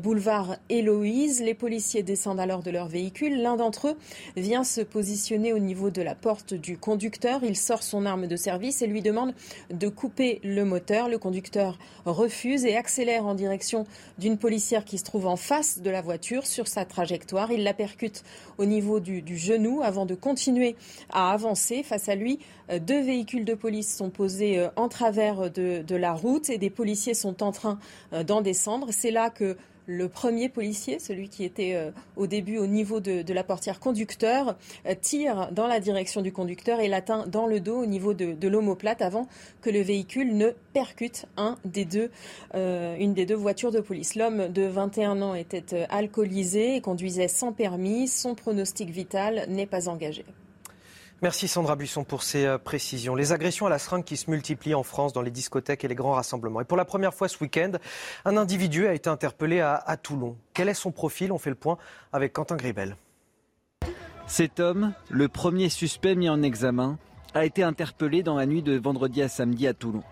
[0.00, 1.42] boulevard boulevard Héloïse.
[1.42, 3.42] Les policiers descendent alors de leur véhicule.
[3.42, 3.96] L'un d'entre eux
[4.36, 7.42] vient se positionner au niveau de la porte du conducteur.
[7.42, 9.34] Il sort son arme de service et lui demande
[9.70, 11.08] de couper le moteur.
[11.08, 13.84] Le conducteur refuse et accélère en direction
[14.18, 17.50] d'une policière qui se trouve en face de la voiture sur sa trajectoire.
[17.50, 18.22] Il la percute
[18.58, 20.76] au niveau du, genou avant de continuer
[21.10, 21.82] à avancer.
[21.82, 22.38] Face à lui,
[22.70, 26.58] euh, deux véhicules de police sont posés euh, en travers de, de la route et
[26.58, 27.80] des policiers sont en train
[28.12, 28.88] euh, d'en descendre.
[28.92, 29.56] C'est là que
[29.86, 34.56] le premier policier, celui qui était euh, au début au niveau de, la portière conducteur,
[34.86, 38.48] euh, tire dans la direction du conducteur et l'atteint dans le dos au niveau de,
[38.48, 39.28] l'omoplate avant
[39.60, 42.10] que le véhicule ne percute un des deux,
[42.54, 44.14] euh, une des deux voitures de police.
[44.14, 48.08] L'homme de 21 ans était alcoolisé et conduisait sans permis.
[48.08, 50.24] Son pronostic vital n'est pas engagé.
[51.22, 53.14] Merci Sandra Buisson pour ces euh, précisions.
[53.14, 55.94] Les agressions à la seringue qui se multiplient en France dans les discothèques et les
[55.94, 56.60] grands rassemblements.
[56.60, 57.70] Et pour la première fois ce week-end,
[58.24, 60.36] un individu a été interpellé à, Toulon.
[60.52, 61.30] Quel est son profil?
[61.30, 61.78] On fait le point
[62.12, 62.96] avec Quentin Gribel.
[64.26, 66.98] Cet homme, le premier suspect mis en examen,
[67.34, 70.02] a été interpellé dans la nuit de vendredi à samedi à Toulon.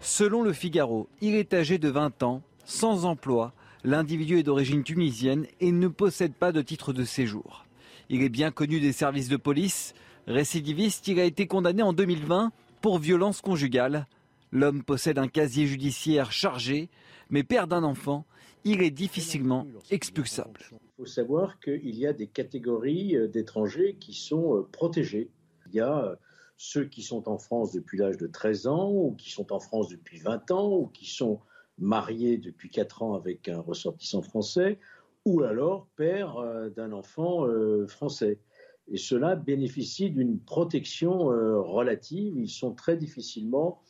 [0.00, 3.52] Selon le Figaro, il est âgé de 20 ans, sans emploi.
[3.82, 7.66] L'individu est d'origine tunisienne et ne possède pas de titre de séjour.
[8.10, 9.92] Il est bien connu des services de police.
[10.28, 14.06] Récidiviste, il a été condamné en 2020 pour violence conjugale.
[14.52, 16.90] L'homme possède un casier judiciaire chargé,
[17.28, 18.24] mais père d'un enfant,
[18.64, 20.60] il est difficilement expulsable.
[20.70, 25.30] Il faut savoir qu'il y a des catégories euh, d'étrangers qui sont euh, protégés.
[25.66, 26.14] Il y a euh,
[26.56, 29.88] ceux qui sont en France depuis l'âge de 13 ans, ou qui sont en France
[29.88, 31.40] depuis 20 ans, ou qui sont
[31.78, 34.78] mariés depuis 4 ans avec un ressortissant français,
[35.24, 36.36] ou alors père
[36.76, 37.46] d'un enfant
[37.86, 38.38] français
[38.90, 42.34] et ceux-là bénéficient d'une protection euh, relative.
[42.36, 43.80] Ils sont très difficilement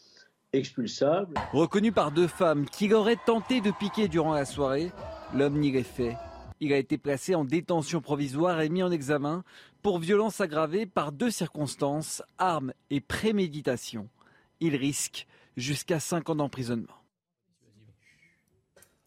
[0.53, 1.35] expulsables.
[1.53, 4.93] Reconnu par deux femmes qui auraient tenté de piquer durant la soirée,
[5.35, 6.17] l'homme n'y est fait.
[6.61, 9.43] Il a été placé en détention provisoire et mis en examen
[9.83, 14.09] pour violence aggravée par deux circonstances, armes et préméditation.
[14.61, 15.27] Il risque
[15.57, 16.95] jusqu'à 5 ans d'emprisonnement.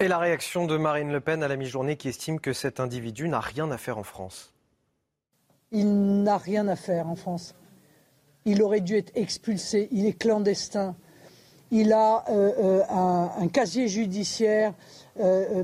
[0.01, 3.29] Et la réaction de Marine Le Pen à la mi-journée qui estime que cet individu
[3.29, 4.54] n'a rien à faire en France
[5.71, 7.55] il n'a rien à faire en France.
[8.45, 10.95] Il aurait dû être expulsé, il est clandestin.
[11.71, 14.73] Il a euh, euh, un, casier judiciaire,
[15.19, 15.63] euh,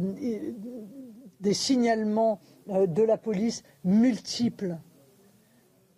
[1.39, 4.78] des signalements de la police multiples.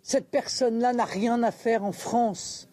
[0.02, 2.68] Cette personne-là n'a rien à faire en France.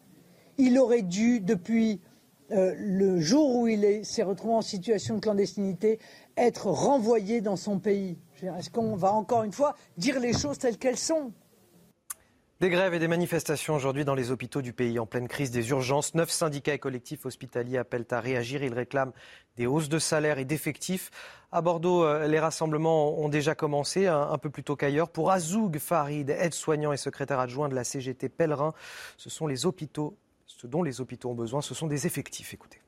[0.57, 2.01] Il aurait dû, depuis
[2.49, 5.99] le jour où il s'est retrouvé en situation de clandestinité,
[6.35, 8.17] être renvoyé dans son pays.
[8.43, 11.31] Est-ce qu'on va encore une fois dire les choses telles qu'elles sont?
[12.59, 15.71] Des grèves et des manifestations aujourd'hui dans les hôpitaux du pays en pleine crise des
[15.71, 16.13] urgences.
[16.13, 18.61] Neuf syndicats et collectifs hospitaliers appellent à réagir.
[18.61, 19.13] Ils réclament
[19.57, 21.09] des hausses de salaire et d'effectifs.
[21.51, 25.09] À Bordeaux, euh, les rassemblements ont déjà commencé un, peu plus tôt qu'ailleurs.
[25.09, 28.75] Pour Azoug Farid, aide-soignant et secrétaire adjoint de la CGT Pèlerin,
[29.17, 30.15] ce sont les hôpitaux,
[30.45, 32.53] ce dont les hôpitaux ont besoin, ce sont des effectifs.
[32.53, 32.79] Écoutez.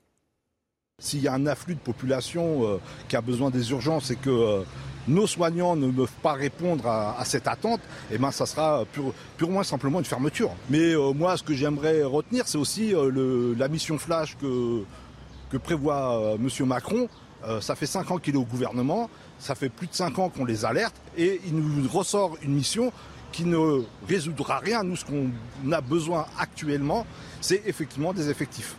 [1.00, 2.78] S'il y a un afflux de population euh,
[3.10, 4.64] qui a besoin des urgences et que euh,
[5.08, 7.82] nos soignants ne peuvent pas répondre à, cette attente,
[8.12, 8.86] eh ben, ça sera
[9.36, 10.52] purement simplement une fermeture.
[10.70, 14.84] Mais euh, moi, ce que j'aimerais retenir, c'est aussi la mission flash que,
[15.50, 16.68] que prévoit M.
[16.68, 17.10] Macron.
[17.60, 20.46] ça fait cinq ans qu'il est au gouvernement, ça fait plus de cinq ans qu'on
[20.46, 22.94] les alerte, et il nous ressort une mission
[23.32, 24.84] qui ne résoudra rien.
[24.84, 27.06] Nous, ce qu'on a besoin actuellement,
[27.41, 28.76] c'est effectivement des effectifs.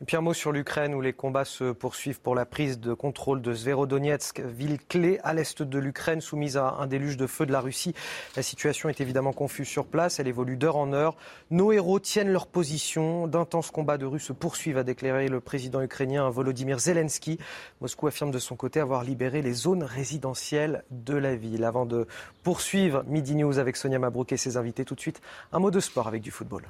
[0.00, 2.94] Et puis un mot sur l'Ukraine où les combats se poursuivent pour la prise de
[2.94, 7.46] contrôle de Zverodonetsk, ville clé à l'est de l'Ukraine soumise à un déluge de feu
[7.46, 7.94] de la Russie.
[8.36, 11.16] La situation est évidemment confuse sur place, elle évolue d'heure en heure.
[11.50, 13.26] Nos héros tiennent leur position.
[13.26, 17.40] D'intenses combats de Russes se poursuivent, a déclaré le président ukrainien Volodymyr Zelensky.
[17.80, 21.64] Moscou affirme de son côté avoir libéré les zones résidentielles de la ville.
[21.64, 22.06] Avant de
[22.44, 25.20] poursuivre Midi News avec Sonia Mabrouk et ses invités, tout de suite
[25.50, 26.62] un mot de sport avec du football.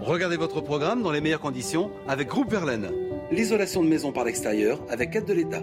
[0.00, 2.90] Regardez votre programme dans les meilleures conditions avec Groupe Verlaine.
[3.30, 5.62] L'isolation de maison par l'extérieur avec aide de l'État.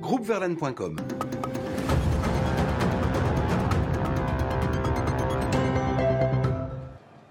[0.00, 0.96] Groupeverlaine.com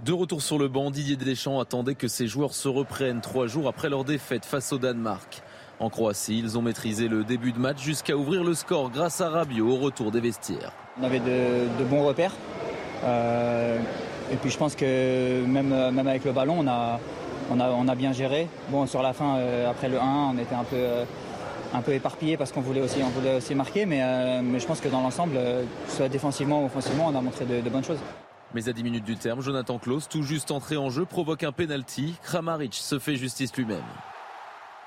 [0.04, 3.68] De retour sur le banc, Didier Deschamps attendait que ses joueurs se reprennent trois jours
[3.68, 5.42] après leur défaite face au Danemark.
[5.80, 9.30] En Croatie, ils ont maîtrisé le début de match jusqu'à ouvrir le score grâce à
[9.30, 10.74] Rabiot au retour des vestiaires.
[11.00, 12.34] On avait de, bons repères.
[13.04, 13.80] Euh,
[14.32, 17.00] et puis je pense que même, euh, même avec le ballon, on a,
[17.52, 18.48] on, a, on a bien géré.
[18.70, 21.04] Bon, sur la fin, euh, après le 1, on était un peu, euh,
[21.74, 23.86] un peu éparpillé parce qu'on voulait aussi, voulait aussi marquer.
[23.86, 25.38] Mais, mais je pense que dans l'ensemble,
[25.88, 28.00] soit défensivement ou offensivement, on a montré de, bonnes choses.
[28.54, 31.52] Mais à 10 minutes du terme, Jonathan Klaus, tout juste entré en jeu, provoque un
[31.52, 32.16] penalty.
[32.24, 33.84] Kramaric se fait justice lui-même.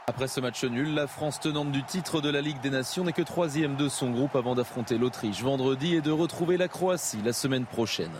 [0.06, 3.14] Après ce match nul, la France tenante du titre de la Ligue des Nations n'est
[3.14, 7.32] que troisième de son groupe avant d'affronter l'Autriche vendredi et de retrouver la Croatie la
[7.32, 8.12] semaine prochaine.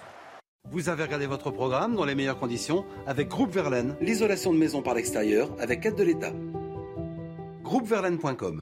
[0.71, 4.83] Vous avez regardé votre programme dans les meilleures conditions avec Groupe Verlaine, l'isolation de maison
[4.83, 6.33] par l'extérieur avec aide de l'État.
[7.63, 8.61] Groupeverlaine.com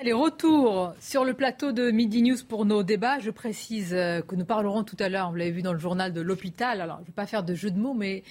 [0.00, 3.18] Allez, retour sur le plateau de Midi News pour nos débats.
[3.20, 6.12] Je précise euh, que nous parlerons tout à l'heure, vous l'avez vu dans le journal
[6.12, 6.80] de l'hôpital.
[6.80, 8.22] Alors, je ne vais pas faire de jeu de mots, mais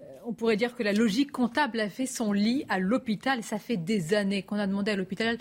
[0.00, 3.42] euh, on pourrait dire que la logique comptable a fait son lit à l'hôpital.
[3.42, 5.38] Ça fait des années qu'on a demandé à l'hôpital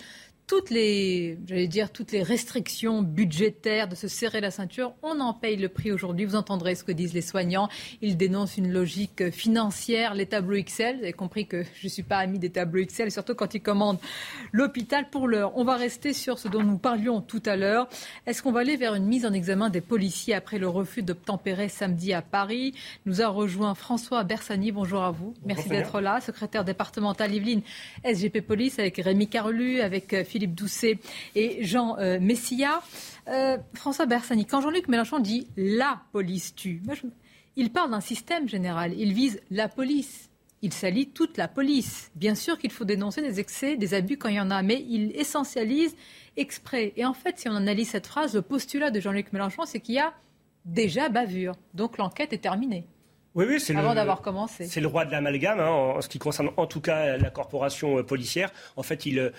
[0.48, 5.34] toutes les, j'allais dire, toutes les restrictions budgétaires de se serrer la ceinture, on en
[5.34, 6.26] paye le prix aujourd'hui.
[6.26, 7.68] Vous entendrez ce que disent les soignants.
[8.02, 10.98] Ils dénoncent une logique financière, les tableaux Excel.
[10.98, 13.62] Vous avez compris que je ne suis pas ami des tableaux Excel, surtout quand ils
[13.62, 14.00] commandent
[14.52, 15.52] l'hôpital pour l'heure.
[15.58, 17.90] On va rester sur ce dont nous parlions tout à l'heure.
[18.28, 21.70] Est-ce qu'on va aller vers une mise en examen des policiers après le refus d'obtempérer
[21.70, 22.76] samedi à Paris?
[23.08, 24.72] Nous a rejoint François Bersani.
[24.72, 25.34] Bonjour à vous.
[25.44, 26.22] Merci d'être là.
[26.22, 27.62] Secrétaire départemental Yveline,
[28.04, 31.00] SGP Police, avec Rémi Carlu, avec Philippe Doucet
[31.36, 32.82] et Jean euh, Messia.
[33.28, 36.82] Euh, François Bersani, quand Jean-Luc Mélenchon dit la police tue,
[37.56, 38.94] il parle d'un système général.
[38.98, 40.30] Il vise la police.
[40.62, 42.12] Il salit toute la police.
[42.16, 44.86] Bien sûr qu'il faut dénoncer des excès, des abus quand il y en a, mais
[44.90, 45.96] il essentialise
[46.38, 46.94] exprès.
[46.98, 49.96] Et en fait, si on analyse cette phrase, le postulat de Jean-Luc Mélenchon, c'est qu'il
[49.96, 50.14] y a
[50.66, 51.56] déjà bavure.
[51.74, 52.88] Donc l'enquête est terminée.
[53.36, 54.66] Oui, oui, c'est Avant d'avoir commencé.
[54.66, 57.98] C'est le roi de l'amalgame, hein, en, ce qui concerne en tout cas la corporation
[57.98, 58.50] euh, policière.
[58.78, 59.32] En fait, il, euh,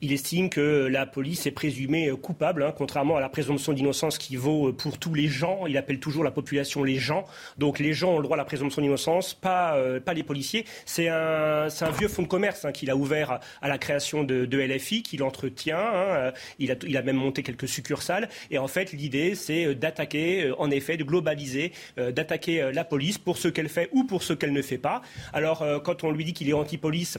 [0.00, 4.16] il estime que la police est présumée euh, coupable, hein, contrairement à la présomption d'innocence
[4.16, 5.66] qui vaut pour tous les gens.
[5.66, 7.26] Il appelle toujours la population les gens.
[7.58, 10.64] Donc les gens ont le droit à la présomption d'innocence, pas, pas les policiers.
[10.86, 14.46] C'est un, un vieux fonds de commerce hein, qu'il a ouvert à la création de,
[14.46, 16.32] de LFI, qu'il entretient.
[16.58, 18.30] Il, a, il a même monté quelques succursales.
[18.50, 23.48] Et en fait, l'idée, c'est d'attaquer, en effet, de globaliser, d'attaquer la police pour ce
[23.48, 25.02] qu'elle fait ou pour ce qu'elle ne fait pas.
[25.32, 27.18] Alors, euh, quand on lui dit qu'il est anti-police,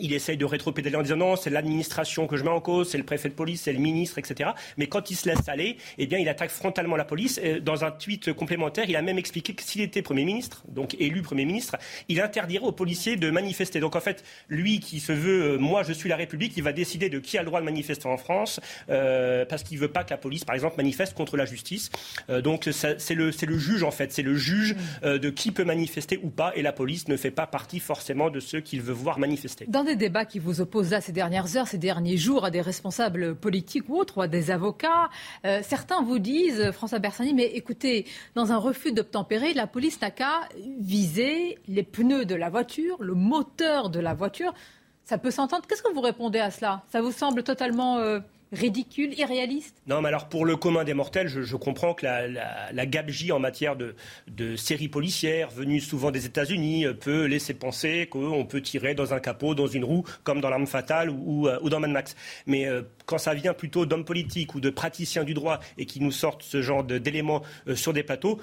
[0.00, 2.98] il essaye de rétropédaler en disant non, c'est l'administration que je mets en cause, c'est
[2.98, 4.50] le préfet de police, c'est le ministre, etc.
[4.76, 7.40] Mais quand il se laisse aller, eh bien, il attaque frontalement la police.
[7.62, 11.22] Dans un tweet complémentaire, il a même expliqué que s'il était Premier ministre, donc élu
[11.22, 11.76] Premier ministre,
[12.08, 13.80] il interdirait aux policiers de manifester.
[13.80, 16.72] Donc en fait, lui qui se veut, euh, moi je suis la République, il va
[16.72, 20.04] décider de qui a le droit de manifester en France, euh, parce qu'il veut pas
[20.04, 21.90] que la police, par exemple, manifeste contre la justice.
[22.30, 25.18] Euh, donc c'est le, le juge, en fait, c'est le juge mm.
[25.18, 28.40] de qui peut manifester ou pas, et la police ne fait pas partie forcément de
[28.40, 31.78] ceux qu'il veut voir manifester des débats qui vous opposent là ces dernières heures, ces
[31.78, 35.08] derniers jours à des responsables politiques ou autres, ou à des avocats.
[35.44, 40.10] Euh, certains vous disent, François Bersani, mais écoutez, dans un refus d'obtempérer, la police n'a
[40.10, 40.48] qu'à
[40.80, 44.54] viser les pneus de la voiture, le moteur de la voiture.
[45.04, 45.66] Ça peut s'entendre.
[45.66, 46.84] Qu'est-ce que vous répondez à cela?
[46.88, 47.98] Ça vous semble totalement...
[47.98, 48.20] Euh,
[48.52, 52.26] ridicule, irréaliste Non, mais alors pour le commun des mortels, je, comprends que la,
[52.72, 52.84] la,
[53.32, 53.94] en matière de,
[54.56, 59.20] séries policières, venues souvent des États-Unis, euh, peut laisser penser qu'on peut tirer dans un
[59.20, 62.16] capot, dans une roue, comme dans l'arme fatale ou, ou, dans Mad Max.
[62.46, 66.00] Mais euh, quand ça vient plutôt d'hommes politiques ou de praticiens du droit et qui
[66.00, 68.38] nous sortent ce genre d'éléments euh, sur des plateaux,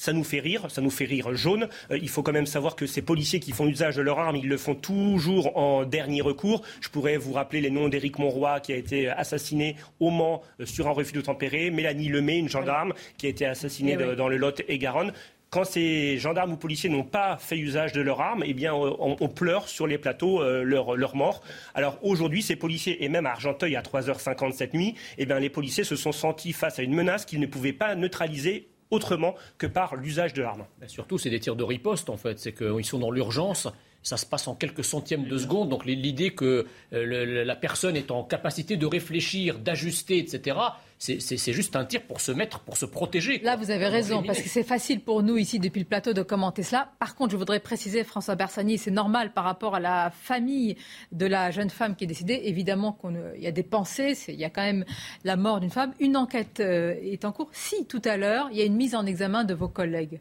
[0.00, 1.68] ça nous fait rire, ça nous fait rire jaune.
[1.90, 4.36] Euh, il faut quand même savoir que ces policiers qui font usage de leur arme,
[4.36, 6.62] ils le font toujours en dernier recours.
[6.80, 10.64] Je pourrais vous rappeler les noms d'Éric Monroy qui a été assassiné au Mans euh,
[10.64, 14.28] sur un refus de tempérer, Mélanie Lemay, une gendarme qui a été assassinée eh dans
[14.28, 15.12] le Lot et Garonne
[15.50, 19.28] quand ces gendarmes ou policiers n'ont pas fait usage de leur arme, eh bien, on,
[19.28, 21.42] pleure sur les plateaux euh, leur, leur, mort.
[21.74, 25.50] Alors aujourd'hui, ces policiers, et même à Argenteuil à 3h50 cette nuit, eh bien, les
[25.50, 29.66] policiers se sont sentis face à une menace qu'ils ne pouvaient pas neutraliser autrement que
[29.66, 30.64] par l'usage de l'arme.
[30.86, 32.38] Surtout, c'est des tirs de riposte, en fait.
[32.38, 33.68] C'est qu'ils sont dans l'urgence
[34.02, 35.68] ça se passe en quelques centièmes de seconde.
[35.68, 40.56] Donc l'idée que euh, la personne est en capacité de réfléchir, d'ajuster, etc.,
[41.00, 43.40] c'est juste un tir pour se mettre, pour se protéger.
[43.42, 46.20] Là, vous avez raison, parce que c'est facile pour nous ici depuis le plateau de
[46.20, 46.90] commenter cela.
[46.98, 50.76] Par contre, je voudrais préciser, François Bersani, c'est normal par rapport à la famille
[51.12, 52.42] de la jeune femme qui est décédée.
[52.44, 54.84] Évidemment qu'il y a des pensées, il y a quand même
[55.24, 55.94] la mort d'une femme.
[56.00, 57.48] Une enquête euh, est en cours.
[57.52, 60.20] Si tout à l'heure, il y a une mise en examen de vos collègues.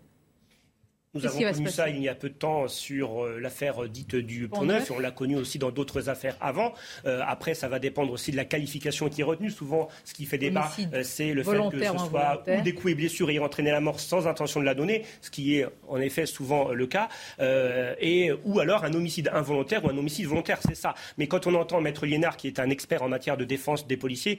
[1.15, 4.47] Nous avons connu ça il y a peu de temps sur euh, l'affaire dite du
[4.47, 6.71] Pont Neuf, et on l'a connu aussi dans d'autres affaires avant.
[7.07, 9.49] Euh, après, ça va dépendre aussi de la qualification qui est retenue.
[9.49, 12.91] Souvent, ce qui fait débat, euh, c'est le fait que ce soit ou des coups
[12.91, 15.97] et blessures ayant entraîné la mort sans intention de la donner, ce qui est en
[15.97, 20.75] effet souvent le cas, et, ou alors un homicide involontaire ou un homicide volontaire, c'est
[20.75, 20.93] ça.
[21.17, 23.97] Mais quand on entend Maître Liénard, qui est un expert en matière de défense des
[23.97, 24.37] policiers,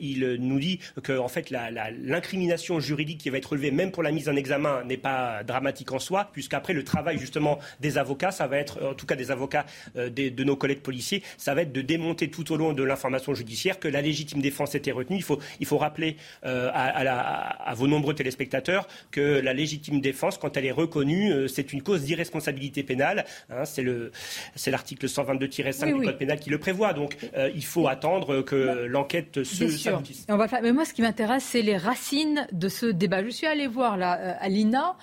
[0.00, 4.12] il nous dit que en fait, l'incrimination juridique qui va être relevée, même pour la
[4.12, 8.46] mise en examen, n'est pas dramatique en soi puisqu'après le travail justement des avocats, ça
[8.46, 11.72] va être, en tout cas des avocats euh, de nos collègues policiers, ça va être
[11.72, 15.16] de démonter tout au long de l'information judiciaire que la légitime défense était retenue.
[15.16, 20.56] Il faut, il faut rappeler euh, à, vos nombreux téléspectateurs que la légitime défense, quand
[20.56, 23.24] elle est reconnue, euh, c'est une cause d'irresponsabilité pénale.
[23.50, 26.92] Hein, c'est l'article 122-5 du Code pénal qui le prévoit.
[26.92, 27.16] Donc
[27.54, 30.26] il faut attendre que l'enquête se s'aboutisse.
[30.62, 33.24] Mais moi, ce qui m'intéresse, c'est les racines de ce débat.
[33.24, 34.96] Je suis allé voir là, à l'INA,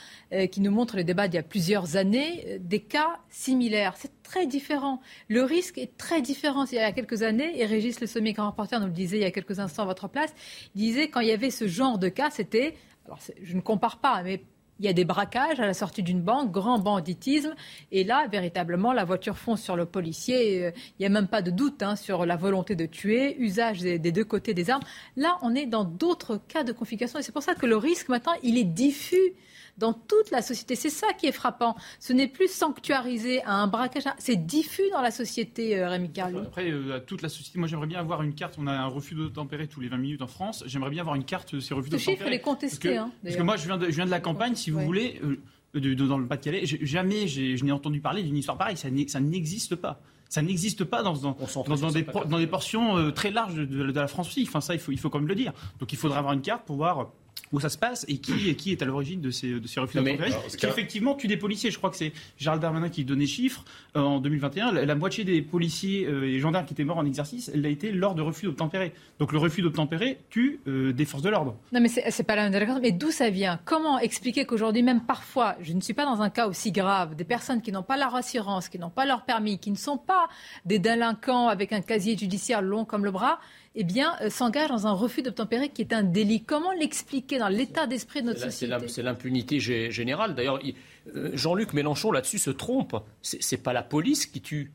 [0.51, 3.93] qui nous montre le débat d'il y a plusieurs années, euh, des cas similaires.
[3.97, 5.02] C'est très différent.
[5.30, 6.66] Le risque est très différent.
[6.66, 9.22] Il y a quelques années, et Régis Le Sommier, grand reporter, nous le disait il
[9.22, 10.34] y a quelques instants à votre place,
[10.76, 12.76] disait quand il y avait ce genre de cas, c'était,
[13.41, 14.43] je ne compare pas, mais
[14.80, 17.54] il y a des braquages à la sortie d'une banque, grand banditisme,
[17.91, 20.66] et là, véritablement, la voiture fonce sur le policier.
[20.66, 23.80] Euh, il n'y a même pas de doute hein, sur la volonté de tuer, usage
[23.80, 24.84] des, deux côtés des armes.
[25.18, 28.10] Là, on est dans d'autres cas de configuration, et c'est pour ça que le risque
[28.10, 29.34] maintenant, il est diffus
[29.80, 30.76] dans toute la société.
[30.76, 31.76] C'est ça qui est frappant.
[32.00, 36.40] Ce n'est plus sanctuarisé à un braquage, c'est diffus dans la société, euh, Rémi Carlou.
[36.40, 38.56] Après, euh, toute la société, moi j'aimerais bien avoir une carte.
[38.60, 40.64] On a un refus d'obtempérer tous les 20 minutes en France.
[40.68, 42.18] J'aimerais bien avoir une carte de ces refus d'obtempérer.
[42.18, 42.96] Ce chiffre, est contesté.
[42.96, 44.82] Parce que, parce que moi, je viens de, je viens de la campagne, si vous
[44.82, 45.20] voulez.
[45.24, 48.76] Euh, dans le Pas-de-Calais, jamais je n'ai entendu parler d'une histoire pareille.
[48.76, 50.02] Ça n'existe pas.
[50.28, 54.30] Ça n'existe pas dans, dans, dans, des, dans, des, portions très larges de, la France
[54.30, 54.46] aussi.
[54.48, 55.54] Enfin, ça, il faut, il faut quand même le dire.
[55.80, 57.12] Donc, il faudrait avoir une carte pour voir
[57.52, 59.97] où ça se passe et qui, qui est à l'origine de ces, de ces refus
[59.97, 61.72] de qui effectivement tue des policiers.
[61.72, 63.64] Je crois que c'est Gérald Darmanin qui donnait chiffres
[63.95, 64.72] euh, en 2021.
[64.72, 67.91] La, moitié des policiers euh, et gendarmes qui étaient morts en exercice, elle a été
[67.91, 68.93] lors de refus d'obtempérer.
[69.20, 71.56] Donc le refus d'obtempérer tue euh, des forces de l'ordre.
[71.72, 73.60] Non mais c'est pas la même Mais d'où ça vient?
[73.66, 77.24] Comment expliquer qu'aujourd'hui, même parfois, je ne suis pas dans un cas aussi grave, des
[77.24, 80.28] personnes qui n'ont pas leur assurance, qui n'ont pas leur permis, qui ne sont pas
[80.66, 83.39] des délinquants avec un casier judiciaire long comme le bras,
[83.82, 86.44] eh bien, euh, s'engage dans un refus d'obtempérer qui est un délit.
[86.44, 90.36] Comment l'expliquer dans l'état d'esprit de notre société C'est l'impunité générale.
[90.36, 90.60] D'ailleurs,
[91.16, 92.98] euh, Jean-Luc Mélenchon là-dessus se trompe.
[93.22, 94.74] C'est pas la police qui tue.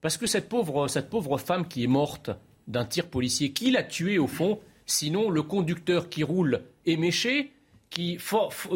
[0.00, 2.30] Parce que cette pauvre, cette pauvre femme qui est morte
[2.68, 7.52] d'un tir policier, qui l'a tuée au fond Sinon, le conducteur qui roule éméché,
[7.90, 8.18] qui,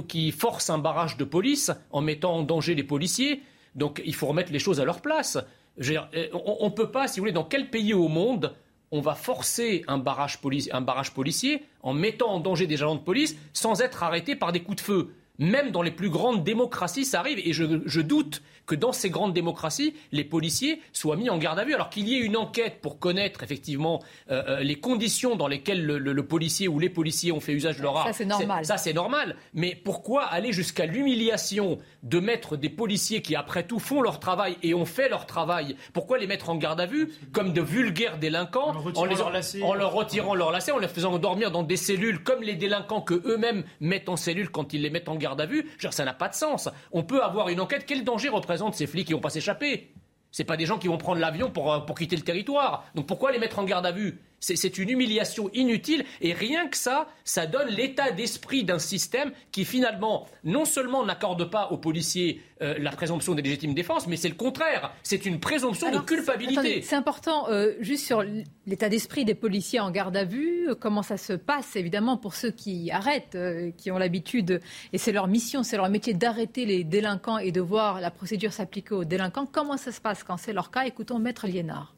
[0.07, 3.41] qui force un barrage de police en mettant en danger les policiers.
[3.75, 5.39] Donc, il faut remettre les choses à leur place.
[5.81, 8.53] Euh, on ne peut pas, si vous voulez, dans quel pays au monde
[8.93, 13.80] on va forcer un barrage, policier en mettant en danger des agents de police sans
[13.80, 15.14] être arrêté par des coups de feu.
[15.38, 17.40] Même dans les plus grandes démocraties, ça arrive.
[17.43, 21.64] Et je doute que dans ces grandes démocraties, les policiers soient mis en garde à
[21.64, 25.49] vue, alors qu'il y ait une enquête pour connaître effectivement euh, euh, les conditions dans
[25.49, 28.09] lesquelles le, policier ou les policiers ont fait usage de leur arme.
[28.09, 28.64] Ça, c'est normal.
[28.64, 29.36] Ça, c'est normal.
[29.55, 34.57] Mais pourquoi aller jusqu'à l'humiliation de mettre des policiers qui, après tout, font leur travail
[34.62, 38.18] et ont fait leur travail Pourquoi les mettre en garde à vue comme de vulgaires
[38.18, 39.20] délinquants en, les,
[39.62, 43.03] en leur retirant leurs lacets, en les faisant dormir dans des cellules comme les délinquants
[43.03, 45.70] que eux-mêmes mettent en cellule quand ils les mettent en garde à vue?
[45.90, 46.68] Ça n'a pas de sens.
[46.90, 47.84] On peut avoir une enquête.
[47.86, 49.92] Quel danger représente de ces flics qui vont pas s'échapper?
[50.30, 52.84] C'est pas des gens qui vont prendre l'avion pour, euh, pour quitter le territoire.
[52.94, 54.20] Donc pourquoi les mettre en garde à vue?
[54.43, 59.64] C'est une humiliation inutile et rien que ça, ça donne l'état d'esprit d'un système qui
[59.64, 64.28] finalement non seulement n'accorde pas aux policiers euh, la présomption des légitimes défense, mais c'est
[64.28, 64.93] le contraire.
[65.03, 66.82] C'est une présomption de culpabilité.
[66.82, 68.24] C'est important, euh, juste sur
[68.66, 72.34] l'état d'esprit des policiers en garde à vue, euh, comment ça se passe évidemment pour
[72.34, 73.38] ceux qui arrêtent,
[73.76, 74.61] qui ont l'habitude,
[74.93, 78.53] et c'est leur mission, c'est leur métier d'arrêter les délinquants et de voir la procédure
[78.53, 79.47] s'appliquer aux délinquants.
[79.51, 80.84] Comment ça se passe quand c'est leur cas?
[80.84, 81.95] Écoutons Maître Liénard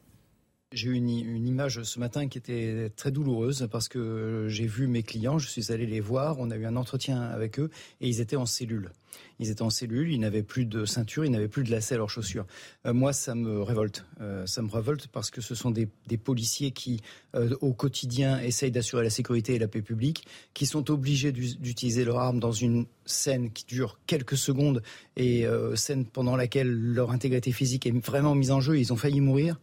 [0.75, 1.09] J'ai eu une,
[1.47, 5.71] image ce matin qui était très douloureuse parce que j'ai vu mes clients, je suis
[5.71, 7.71] allé les voir, on a eu un entretien avec eux
[8.01, 8.91] et ils étaient en cellule.
[9.39, 11.99] Ils étaient en cellule, ils n'avaient plus de ceinture, ils n'avaient plus de lacets à
[11.99, 12.45] leurs chaussures.
[12.87, 14.05] Euh, moi, ça me révolte.
[14.21, 17.01] Euh, ça me révolte parce que ce sont des, policiers qui,
[17.37, 22.05] euh, au quotidien, essayent d'assurer la sécurité et la paix publique, qui sont obligés d'utiliser
[22.05, 24.83] leur arme dans une scène qui dure quelques secondes
[25.17, 28.79] et scène pendant laquelle leur intégrité physique est vraiment mise en jeu.
[28.79, 29.61] Ils ont failli mourir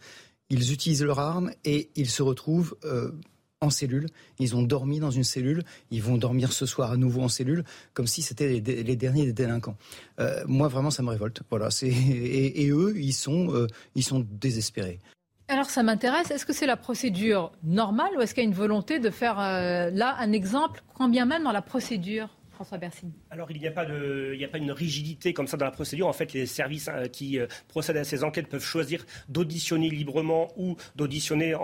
[0.52, 3.12] ils utilisent leur arme et ils se retrouvent euh,
[3.62, 4.08] en cellule.
[4.38, 5.64] Ils ont dormi dans une cellule.
[5.92, 9.34] Ils vont dormir ce soir à nouveau en cellule, comme si c'était les, derniers des
[9.34, 9.78] délinquants.
[10.20, 11.42] Euh, moi, vraiment, ça me révolte.
[11.50, 11.70] Voilà.
[11.82, 15.00] Et, eux, ils sont, euh, ils sont désespérés.
[15.48, 18.56] Alors ça m'intéresse, est-ce que c'est la procédure normale ou est-ce qu'il y a une
[18.56, 22.30] volonté de faire là un exemple, quand bien même dans la procédure?
[23.30, 26.08] Alors, il n'y a, pas de, une rigidité comme ça dans la procédure.
[26.08, 30.50] En fait, les services euh, qui euh, procèdent à ces enquêtes peuvent choisir d'auditionner librement
[30.58, 31.56] ou d'auditionner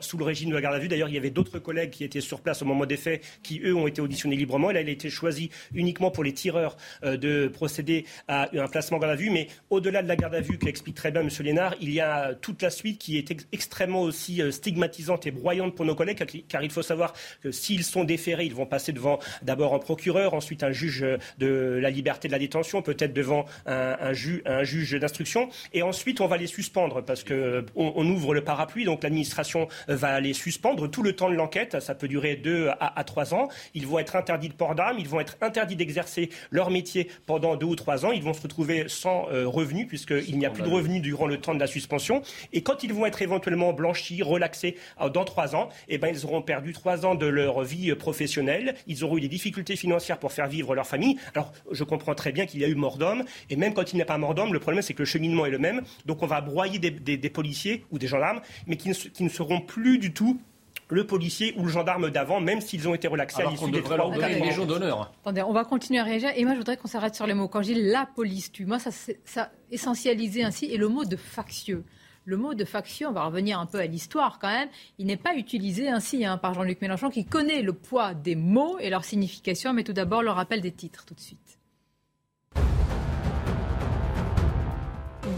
[0.00, 0.88] sous le régime de la garde à vue.
[0.88, 3.60] D'ailleurs, il y avait d'autres collègues qui étaient sur place au moment des faits qui,
[3.64, 4.70] eux, ont été auditionnés librement.
[4.70, 8.68] Et là, il a été choisi uniquement pour les tireurs euh, de procéder à un
[8.68, 9.30] placement en garde à vue.
[9.30, 11.28] Mais au-delà de la garde à vue, qu'explique très bien M.
[11.40, 15.84] Lénard, il y a toute la suite qui est extrêmement aussi stigmatisante et broyante pour
[15.84, 19.74] nos collègues, car il faut savoir que s'ils sont déférés, ils vont passer devant d'abord
[19.74, 21.04] un procureur, ensuite un juge
[21.38, 26.36] de la liberté de la détention, peut-être devant un, juge d'instruction, et ensuite on va
[26.36, 30.90] les suspendre parce qu'on on ouvre le parapluie, donc l'administration va les suspendre.
[30.90, 33.48] Tout le temps de l'enquête, ça peut durer deux à, trois ans.
[33.74, 37.56] Ils vont être interdits de port d'armes, ils vont être interdits d'exercer leur métier pendant
[37.56, 40.62] deux ou trois ans, ils vont se retrouver sans euh, revenus puisqu'il n'y a plus
[40.62, 44.22] de revenus durant le temps de la suspension, et quand ils vont être éventuellement blanchis,
[44.22, 47.94] relaxés euh, dans trois ans, eh ben, ils auront perdu trois ans de leur vie
[47.94, 51.18] professionnelle, ils auront eu des difficultés financières pour faire vivre leur famille.
[51.34, 53.96] Alors, je comprends très bien qu'il y a eu mort d'homme, et même quand il
[53.96, 55.82] n'y a pas mort d'homme, le problème c'est que le cheminement est le même.
[56.06, 60.12] Donc, on va broyer des, policiers ou des gendarmes, mais qui ne, seront plus du
[60.12, 60.40] tout
[60.88, 64.08] le policier ou le gendarme d'avant, même s'ils ont été relaxés à l'issue des trois
[64.08, 65.12] ou quatre légion d'honneur.
[65.22, 66.30] Attendez, on va continuer à réagir.
[66.34, 67.46] Et moi, je voudrais qu'on s'arrête sur les mots.
[67.46, 68.90] Quand je dis la police tue, moi, ça,
[69.24, 71.84] ça essentialisé ainsi, et le mot de factieux
[72.24, 74.68] le mot de faction, on va revenir un peu à l'histoire quand même,
[74.98, 78.78] il n'est pas utilisé ainsi hein, par Jean-Luc Mélenchon qui connaît le poids des mots
[78.78, 81.58] et leur signification, mais tout d'abord le rappel des titres tout de suite.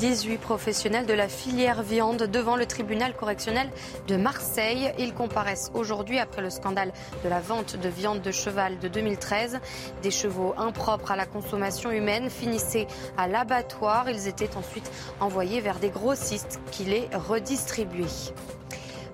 [0.03, 3.71] 18 professionnels de la filière viande devant le tribunal correctionnel
[4.09, 4.93] de Marseille.
[4.99, 6.93] Ils comparaissent aujourd'hui après le scandale
[7.23, 9.61] de la vente de viande de cheval de 2013.
[10.03, 14.11] Des chevaux impropres à la consommation humaine finissaient à l'abattoir.
[14.11, 18.33] Ils étaient ensuite envoyés vers des grossistes qui les redistribuaient.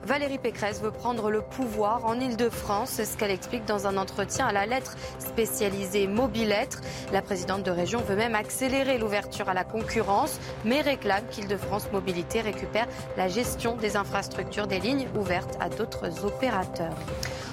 [0.08, 2.88] Valérie Pécresse veut prendre le pouvoir en Ile-de-France.
[2.94, 6.80] C'est ce qu'elle explique dans un entretien à la lettre spécialisée Mobilettre.
[7.12, 12.40] La présidente de région veut même accélérer l'ouverture à la concurrence, mais réclame qu'Île-de-France Mobilité
[12.40, 12.86] récupère
[13.18, 16.96] la gestion des infrastructures des lignes ouvertes à d'autres opérateurs.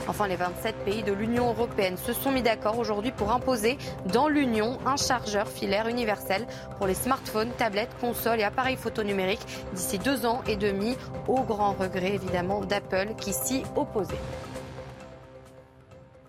[0.08, 3.78] Enfin, les 27 pays de l'Union européenne se sont mis d'accord aujourd'hui pour imposer
[4.14, 6.46] dans l'Union un chargeur filaire universel
[6.78, 10.96] pour les smartphones, tablettes, consoles et appareils photo numériques d'ici deux ans et demi,
[11.28, 14.14] au grand regret évidemment d'Apple qui s'y opposait.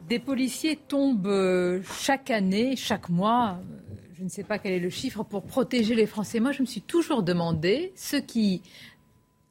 [0.09, 4.79] Des policiers tombent euh, chaque année, chaque mois, euh, je ne sais pas quel est
[4.79, 6.39] le chiffre, pour protéger les Français.
[6.39, 8.63] Moi, je me suis toujours demandé, ceux qui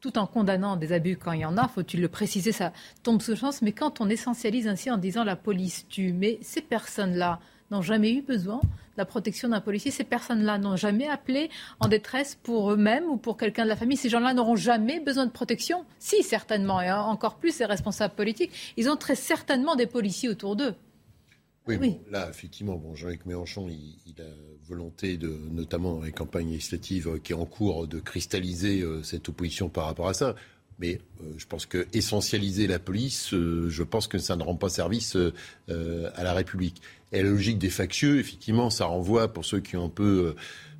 [0.06, 2.72] tout en condamnant des abus quand il y en a, faut-il le préciser, ça
[3.02, 6.60] tombe sous chance, mais quand on essentialise ainsi en disant la police tue, mais ces
[6.60, 7.40] personnes-là
[7.72, 11.50] n'ont jamais eu besoin de la protection d'un policier, ces personnes-là n'ont jamais appelé
[11.80, 15.26] en détresse pour eux-mêmes ou pour quelqu'un de la famille, ces gens-là n'auront jamais besoin
[15.26, 19.86] de protection Si, certainement, et encore plus les responsables politiques, ils ont très certainement des
[19.86, 20.76] policiers autour d'eux.
[21.66, 24.26] Oui, là, effectivement, bon, Jean-Luc Mélenchon, il, a
[24.68, 29.02] volonté, de, notamment dans les campagnes législatives euh, qui est en cours, de cristalliser euh,
[29.02, 30.34] cette opposition par rapport à ça.
[30.78, 34.68] Mais euh, je pense que essentialiser la police, je pense que ça ne rend pas
[34.68, 35.16] service
[35.68, 36.82] à la République.
[37.12, 40.34] Et la logique des factieux, effectivement, ça renvoie, pour ceux qui ont un peu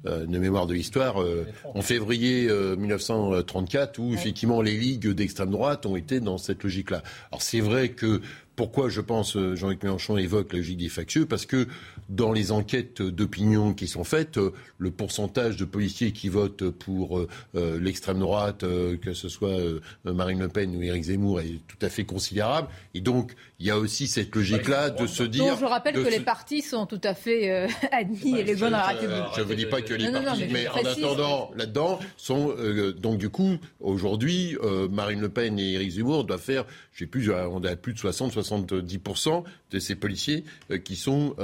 [0.05, 1.17] de mémoire de l'histoire,
[1.65, 7.03] en février 1934, où effectivement les ligues d'extrême droite ont été dans cette logique-là.
[7.31, 8.21] Alors c'est vrai que
[8.57, 11.69] pourquoi je pense euh, Jean-Luc Mélenchon évoque la logique des factieux Parce que
[12.09, 17.19] dans les enquêtes d'opinion qui sont faites, euh, le pourcentage de policiers qui votent pour
[17.19, 19.57] euh, l'extrême droite, que ce soit
[20.05, 22.69] Marine Le Pen ou Éric Zemmour, est tout à fait considérable.
[22.95, 25.47] Et donc, il y a aussi cette logique-là de se dire.
[25.47, 29.25] Donc, je rappelle que les partis sont tout à fait admis et les la République.
[29.35, 32.55] je ne vous dis pas que les partis, mais, en attendant, là-dedans, sont
[32.99, 34.57] donc du coup aujourd'hui,
[34.91, 37.99] Marine Le Pen et Éric Zemmour doivent faire, je sais plus, on a plus de
[37.99, 40.45] 60, 70% de ces policiers
[40.85, 41.35] qui sont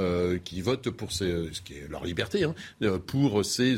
[0.45, 2.55] qui votent pour ces, ce qui est leur liberté, hein,
[3.07, 3.77] pour ces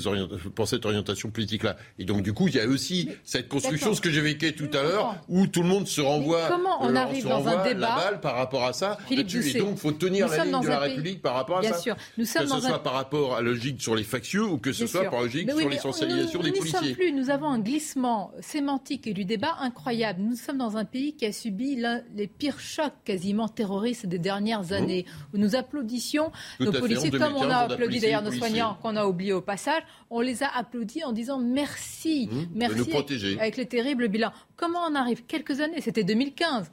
[0.55, 1.77] pour cette orientation politique-là.
[1.99, 4.83] Et donc du coup, il y a aussi cette construction, ce que j'évoquais tout à
[4.83, 8.21] l'heure, où tout le monde se renvoie, comment on arrive dans un débat la balle
[8.21, 8.99] par rapport à ça.
[9.11, 11.79] et donc, il faut tenir la ligne de la République par rapport à Bien ça.
[11.79, 11.97] Sûr.
[12.19, 14.73] Nous sommes que ce soit par rapport à la logique sur les factieux ou que
[14.73, 16.81] ce soit par logique sur l'essentialisation des policiers.
[16.81, 17.13] Nous sommes plus.
[17.13, 20.21] Nous avons un glissement sémantique et du débat incroyable.
[20.23, 21.83] Nous sommes dans un pays qui a subi
[22.15, 24.73] les pires chocs quasiment terroristes des dernières mmh.
[24.73, 26.33] années, où nous applaudissions
[26.65, 29.83] nos policiers, comme on a applaudi d'ailleurs nos soignants qu'on a oubliés au passage.
[30.11, 32.47] On les a applaudis en disant merci, mmh.
[32.55, 33.39] merci de nous protéger.
[33.39, 34.33] avec les terribles bilans.
[34.57, 36.71] Comment on arrive quelques années C'était 2015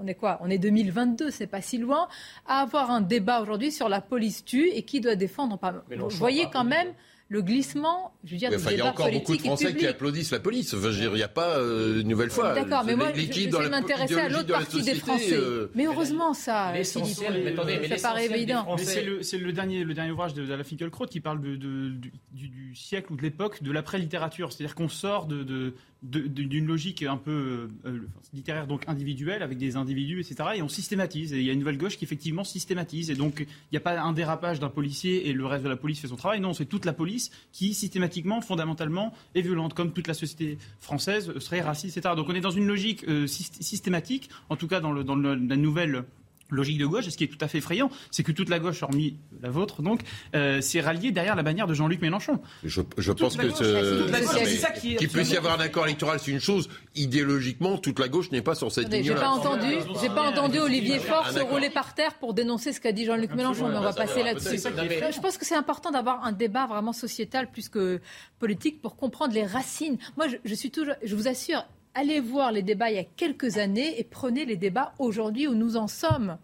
[0.00, 2.08] on est quoi On est 2022, c'est pas si loin,
[2.46, 5.58] à avoir un débat aujourd'hui sur la police tue et qui doit défendre.
[5.90, 6.88] Vous voyez quand même
[7.28, 10.38] le glissement, je veux dire, Il y a encore beaucoup de Français qui applaudissent la
[10.38, 10.72] police.
[10.72, 12.54] il n'y a pas euh, une nouvelle fois.
[12.54, 15.32] D'accord, mais moi, je, vais m'intéresser à l'autre partie des Français.
[15.32, 18.76] Euh, mais heureusement, ça, attendez, ça paraît évident.
[18.78, 23.12] C'est le, dernier, le dernier ouvrage de, la Finkielkraut qui parle de, du, du, siècle
[23.12, 24.52] ou de l'époque de l'après-littérature.
[24.52, 25.74] C'est-à-dire qu'on sort de,
[26.06, 28.00] d'une logique un peu euh,
[28.32, 30.50] littéraire, donc individuelle, avec des individus, etc.
[30.56, 31.32] Et on systématise.
[31.32, 33.10] Et il y a une nouvelle gauche qui effectivement systématise.
[33.10, 35.76] Et donc, il n'y a pas un dérapage d'un policier et le reste de la
[35.76, 36.40] police fait son travail.
[36.40, 41.38] Non, c'est toute la police qui, systématiquement, fondamentalement, est violente, comme toute la société française
[41.38, 42.14] serait raciste, etc.
[42.16, 46.04] Donc on est dans une logique euh, systématique, en tout cas dans la nouvelle
[46.50, 47.06] logique de gauche.
[47.06, 49.50] Et ce qui est tout à fait effrayant, c'est que toute la gauche, hormis la
[49.50, 50.00] vôtre, donc,
[50.34, 52.40] euh, s'est ralliée derrière la bannière de Jean-Luc Mélenchon.
[52.64, 52.80] Je,
[53.12, 54.96] pense que ce...
[54.96, 56.68] qu'il puisse y avoir un accord électoral, c'est une chose.
[56.94, 59.14] Idéologiquement, toute la gauche n'est pas sur cette ligne-là.
[59.14, 62.80] J'ai pas entendu, j'ai pas entendu Olivier Faure se rouler par terre pour dénoncer ce
[62.80, 64.58] qu'a dit Jean-Luc Mélenchon, mais on va passer là-dessus.
[64.58, 68.00] Je pense que c'est important d'avoir un débat vraiment sociétal plus que
[68.38, 69.98] politique pour comprendre les racines.
[70.16, 71.64] Moi, je, je suis toujours, je vous assure,
[71.96, 75.54] allez voir les débats il y a quelques années et prenez les débats aujourd'hui où
[75.54, 76.38] nous en sommes.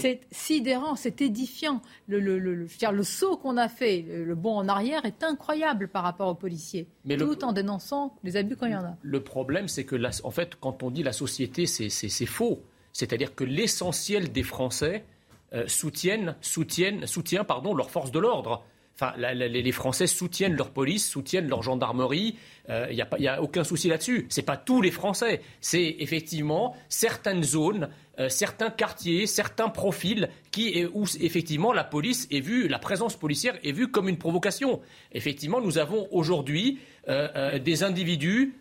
[0.00, 1.80] C'est sidérant, c'est édifiant.
[2.08, 5.88] Le, le, le, dire, le saut qu'on a fait, le, bond en arrière, est incroyable
[5.88, 8.96] par rapport aux policiers, Mais tout en dénonçant les abus quand il y en a.
[9.02, 12.60] Le problème, c'est que, en fait, quand on dit la société, c'est faux.
[12.92, 15.04] C'est-à-dire que l'essentiel des Français
[15.52, 18.64] euh, soutiennent, soutiennent, soutient pardon, leurs forces de l'ordre.
[19.00, 22.36] Enfin, les Français soutiennent leur police, soutiennent leur gendarmerie.
[22.68, 24.26] Il euh, n'y a, a, aucun souci là-dessus.
[24.28, 25.40] Ce n'est pas tous les Français.
[25.60, 27.88] C'est effectivement certaines zones
[28.20, 33.56] euh, certains quartiers, certains profils qui, où effectivement la police est vue, la présence policière
[33.62, 34.80] est vue comme une provocation.
[35.12, 38.54] Effectivement, nous avons aujourd'hui des individus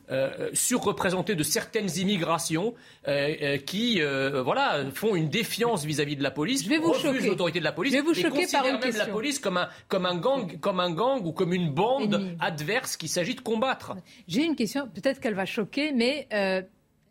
[0.53, 2.73] surreprésentés de certaines immigrations
[3.65, 7.63] qui voilà, font une défiance vis-à-vis de la police, Je vais vous refusent l'autorité de
[7.63, 10.17] la police Je vais vous et considèrent par même la police comme un, comme, un
[10.17, 13.95] gang, comme un gang ou comme une bande adverse qu'il s'agit de combattre.
[14.27, 16.27] J'ai une question, peut-être qu'elle va choquer, mais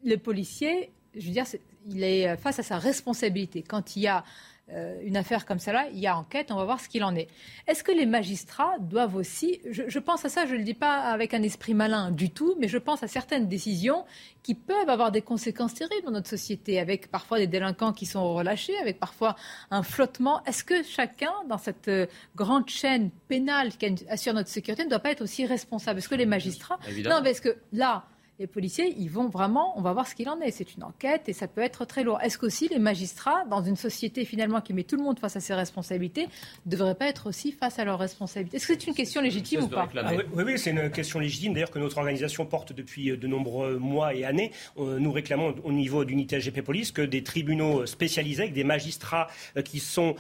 [0.06, 1.44] les policiers, je veux dire,
[1.88, 3.62] il est euh, face à sa responsabilité.
[3.62, 4.24] Quand il y a
[4.72, 7.14] euh, une affaire comme celle-là, il y a enquête, on va voir ce qu'il en
[7.14, 7.28] est.
[7.68, 11.02] Est-ce que les magistrats doivent aussi, je, pense à ça, je ne le dis pas
[11.02, 14.04] avec un esprit malin du tout, mais je pense à certaines décisions
[14.42, 18.34] qui peuvent avoir des conséquences terribles dans notre société, avec parfois des délinquants qui sont
[18.34, 19.36] relâchés, avec parfois
[19.70, 20.42] un flottement.
[20.46, 24.98] Est-ce que chacun, dans cette euh, grande chaîne pénale qui assure notre sécurité, ne doit
[24.98, 26.00] pas être aussi responsable?
[26.00, 26.80] Est-ce que les magistrats...
[27.04, 28.04] Non, parce que là
[28.38, 30.50] les policiers, ils vont vraiment, on va voir ce qu'il en est.
[30.50, 32.20] C'est une enquête et ça peut être très lourd.
[32.20, 35.40] Est-ce qu'aussi les magistrats, dans une société finalement qui met tout le monde face à
[35.40, 36.28] ses responsabilités,
[36.66, 38.58] ne devraient pas être aussi face à leurs responsabilités?
[38.58, 39.88] Est-ce que c'est une question légitime ou pas?
[39.96, 43.26] ah Oui, oui c'est une question légitime, d'ailleurs, que notre organisation porte depuis euh, de
[43.26, 44.52] nombreux mois et années.
[44.78, 49.28] Euh, nous réclamons au niveau d'unité SGP Police que des tribunaux spécialisés, avec des magistrats
[49.56, 50.14] euh, qui sont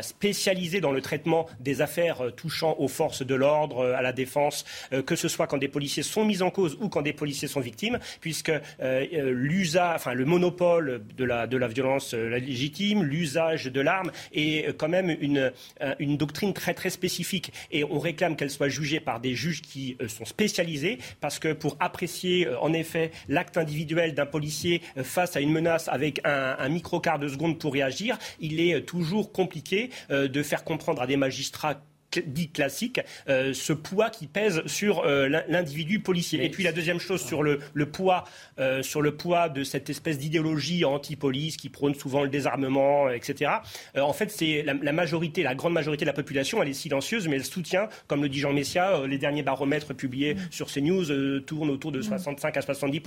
[0.00, 4.64] spécialisés dans le traitement des affaires touchant aux forces de l'ordre, à la défense,
[5.06, 7.60] que ce soit quand des policiers sont mis en cause ou quand des policiers sont
[7.60, 13.02] victimes, puisque euh, euh, l'usage, enfin le monopole de la, de la violence euh, légitime,
[13.02, 15.52] l'usage de l'arme est quand même une,
[16.16, 17.52] doctrine très très spécifique.
[17.70, 21.76] Et on réclame qu'elle soit jugée par des juges qui sont spécialisés, parce que pour
[21.80, 27.18] apprécier en effet l'acte individuel d'un policier face à une menace avec un, un micro-quart
[27.18, 31.82] de seconde pour réagir, il est toujours compliqué de faire comprendre à des magistrats
[32.20, 36.44] dit classique, euh, ce poids qui pèse sur euh, l'individu policier.
[36.44, 38.24] Et puis la deuxième chose sur le, poids,
[38.58, 43.50] euh, sur le poids de cette espèce d'idéologie anti-police qui prône souvent le désarmement, etc.
[43.96, 47.36] en fait, c'est la, majorité, la grande majorité de la population, elle est silencieuse, mais
[47.36, 50.38] elle soutient, comme le dit Jean Messia, les derniers baromètres publiés mm.
[50.50, 52.58] sur CNews tournent autour de 65 mm.
[52.58, 53.02] à 70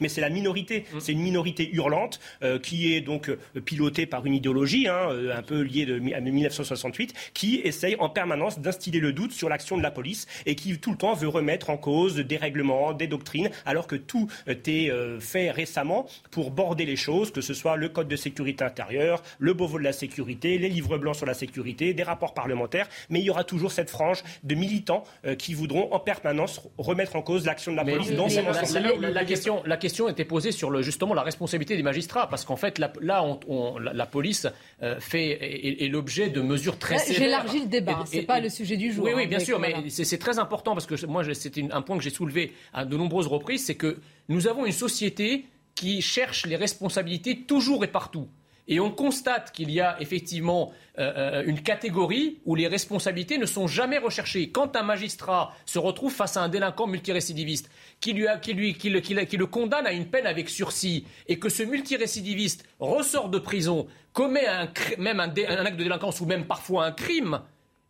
[0.00, 1.00] Mais c'est la minorité, mm.
[1.00, 2.20] c'est une minorité hurlante
[2.62, 3.30] qui est donc
[3.64, 8.51] pilotée par une idéologie, hein, un peu liée de, à 1968, qui essaye en permanence
[8.58, 11.70] d'instiller le doute sur l'action de la police et qui tout le temps veut remettre
[11.70, 16.84] en cause des règlements, des doctrines, alors que tout est euh, fait récemment pour border
[16.86, 20.58] les choses, que ce soit le code de sécurité intérieure, le Beauvau de la sécurité,
[20.58, 23.90] les livres blancs sur la sécurité, des rapports parlementaires, mais il y aura toujours cette
[23.90, 28.10] frange de militants euh, qui voudront en permanence remettre en cause l'action de la police.
[28.10, 32.56] la, question, la question était posée sur le, justement la responsabilité des magistrats, parce qu'en
[32.56, 34.46] fait, là, on, la, police
[34.82, 37.22] euh, fait, est, l'objet de mesures très sévères.
[37.22, 39.04] J'élargis le débat, ce n'est pas le sujet du jour.
[39.04, 41.96] Oui, oui, hein, bien sûr, mais c'est très important, parce que moi, c'était un point
[41.96, 43.98] que j'ai soulevé à de nombreuses reprises, c'est que
[44.28, 48.28] nous avons une société qui cherche les responsabilités toujours et partout.
[48.68, 53.46] Et on constate qu'il y a effectivement euh, euh, une catégorie où les responsabilités ne
[53.46, 54.50] sont jamais recherchées.
[54.50, 57.68] Quand un magistrat se retrouve face à un délinquant multirécidiviste
[58.00, 61.38] qui, lui qui, lui, qui, le, qui, le, condamne à une peine avec sursis et
[61.38, 66.44] que ce multirécidiviste ressort de prison, commet un, même un acte de délinquance ou même
[66.44, 67.40] parfois un crime,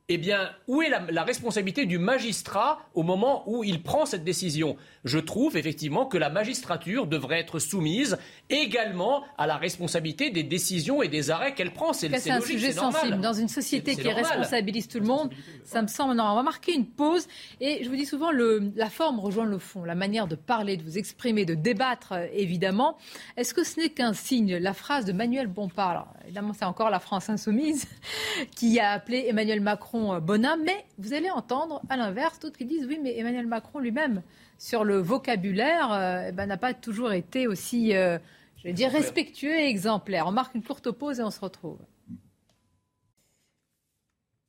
[0.09, 4.77] eh bien, où est la, responsabilité du magistrat au moment où il prend cette décision?
[5.05, 8.19] Je trouve effectivement que la magistrature devrait être soumise
[8.51, 11.93] également à la responsabilité des décisions et des arrêts qu'elle prend.
[11.93, 13.21] C'est un sujet sensible.
[13.21, 15.31] Dans une société qui responsabilise tout le monde,
[15.65, 16.15] ça me semble.
[16.15, 17.29] Non, on va marquer une pause.
[17.61, 19.85] Et je vous dis souvent, la forme rejoint le fond.
[19.85, 22.99] La manière de parler, de vous exprimer, de débattre, évidemment.
[23.37, 24.57] Est-ce que ce n'est qu'un signe?
[24.57, 27.87] La phrase de Manuel Bompard, alors, évidemment, c'est encore la France insoumise,
[28.57, 32.65] qui a appelé Emmanuel Macron euh, bonhomme, mais vous allez entendre à l'inverse d'autres qui
[32.65, 34.23] disent oui, mais Emmanuel Macron lui-même,
[34.59, 38.19] sur le vocabulaire, euh, eh ben, n'a pas toujours été aussi, euh,
[38.59, 40.27] je vais dire, respectueux et exemplaire.
[40.27, 41.79] On marque une courte pause et on se retrouve.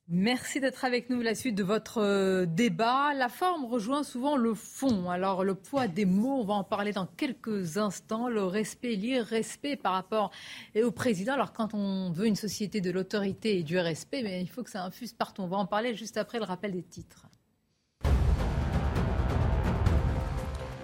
[0.09, 1.21] Merci d'être avec nous.
[1.21, 3.13] La suite de votre euh, débat.
[3.13, 5.09] La forme rejoint souvent le fond.
[5.09, 8.27] Alors, le poids des mots, on va en parler dans quelques instants.
[8.27, 10.31] Le respect, l'irrespect par rapport
[10.75, 11.33] au président.
[11.33, 14.69] Alors, quand on veut une société de l'autorité et du respect, mais il faut que
[14.69, 15.41] ça infuse partout.
[15.41, 17.25] On va en parler juste après le rappel des titres.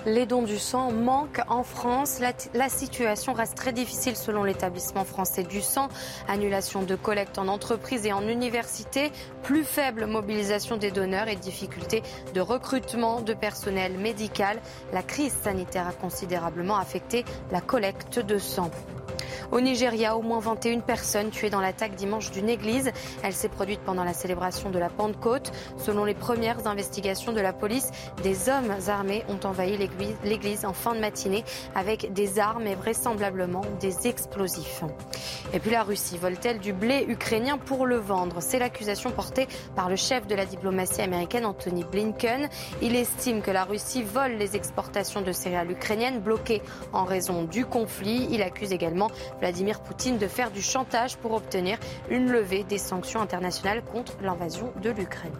[0.05, 2.19] Les dons du sang manquent en France.
[2.53, 5.89] La, situation reste très difficile selon l'établissement français du sang.
[6.29, 9.11] Annulation de collecte en entreprise et en université,
[9.43, 12.01] plus faible mobilisation des donneurs et difficultés
[12.33, 14.59] de recrutement de personnel médical.
[14.93, 18.71] La crise sanitaire a considérablement affecté la collecte de sang.
[19.51, 22.91] Au Nigeria, au moins 21 personnes tuées dans l'attaque dimanche d'une église.
[23.23, 25.51] Elle s'est produite pendant la célébration de la Pentecôte.
[25.77, 27.89] Selon les premières investigations de la police,
[28.21, 29.89] des hommes armés ont envahi l'église
[30.63, 31.43] en fin de matinée
[31.75, 34.83] avec des armes et vraisemblablement des explosifs.
[35.53, 38.41] Et puis la Russie vole-t-elle du blé ukrainien pour le vendre?
[38.41, 42.49] C'est l'accusation portée par le chef de la diplomatie américaine Anthony Blinken.
[42.81, 46.61] Il estime que la Russie vole les exportations de céréales ukrainiennes bloquées
[46.93, 48.27] en raison du conflit.
[48.31, 49.09] Il accuse également
[49.39, 51.77] Vladimir Poutine de faire du chantage pour obtenir
[52.09, 55.33] une levée des sanctions internationales contre l'invasion de l'Ukraine.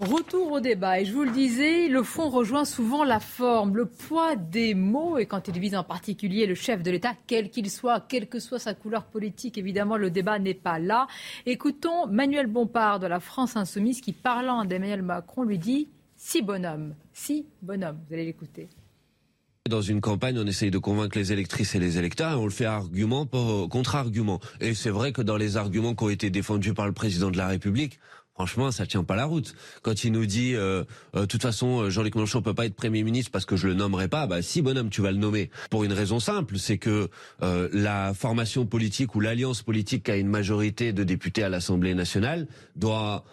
[0.00, 0.98] Retour au débat.
[0.98, 5.18] Et je vous le disais, le fond rejoint souvent la forme, le poids des mots.
[5.18, 8.40] Et quand il vise en particulier le chef de l'État, quel qu'il soit, quelle que
[8.40, 11.06] soit sa couleur politique, évidemment, le débat n'est pas là.
[11.44, 16.94] Écoutons Manuel Bompard de la France Insoumise qui, parlant d'Emmanuel Macron, lui dit Si bonhomme,
[17.12, 17.98] si bonhomme.
[18.08, 18.70] Vous allez l'écouter.
[19.68, 22.50] Dans une campagne, on essaye de convaincre les électrices et les électeurs et on le
[22.50, 24.40] fait argument contre argument.
[24.60, 27.36] Et c'est vrai que dans les arguments qui ont été défendus par le président de
[27.36, 28.00] la République,
[28.40, 29.54] Franchement, ça tient pas la route.
[29.82, 30.84] Quand il nous dit, euh,
[31.14, 33.68] euh, de toute façon, euh, Jean-Luc Mélenchon peut pas être Premier ministre parce que je
[33.68, 35.50] le nommerai pas, bah si bonhomme, tu vas le nommer.
[35.68, 37.10] Pour une raison simple, c'est que
[37.42, 42.46] la formation politique ou l'alliance politique qui a une majorité de députés à l'Assemblée nationale
[42.76, 43.24] doit,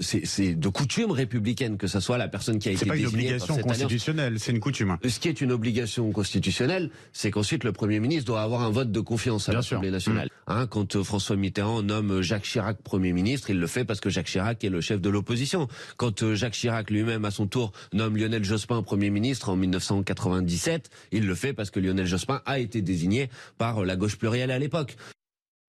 [0.00, 3.00] c'est de coutume républicaine que ce soit la personne qui a été désignée.
[3.00, 4.96] C'est pas une obligation constitutionnelle, c'est une coutume.
[5.04, 8.92] Ce qui est une obligation constitutionnelle, c'est qu'ensuite le Premier ministre doit avoir un vote
[8.92, 10.28] de confiance à l'Assemblée nationale.
[10.28, 10.52] Mmh.
[10.52, 14.10] Hein, quand François Mitterrand nomme Jacques Chirac Premier ministre, il le fait parce que que
[14.10, 15.66] Jacques Chirac est le chef de l'opposition.
[15.96, 20.90] Quand euh, Jacques Chirac lui-même, à son tour, nomme Lionel Jospin Premier ministre en 1997,
[21.10, 24.58] il le fait parce que Lionel Jospin a été désigné par la gauche plurielle à
[24.58, 24.96] l'époque.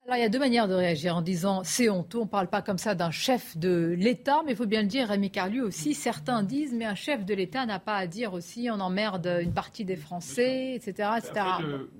[0.07, 2.19] Alors, il y a deux manières de réagir en disant c'est honteux.
[2.19, 4.87] On ne parle pas comme ça d'un chef de l'État, mais il faut bien le
[4.87, 5.95] dire, Rémi Carlu aussi.
[5.95, 9.51] Certains disent mais un chef de l'État n'a pas à dire aussi on emmerde une
[9.51, 11.09] partie des Français, etc.
[11.17, 11.43] etc.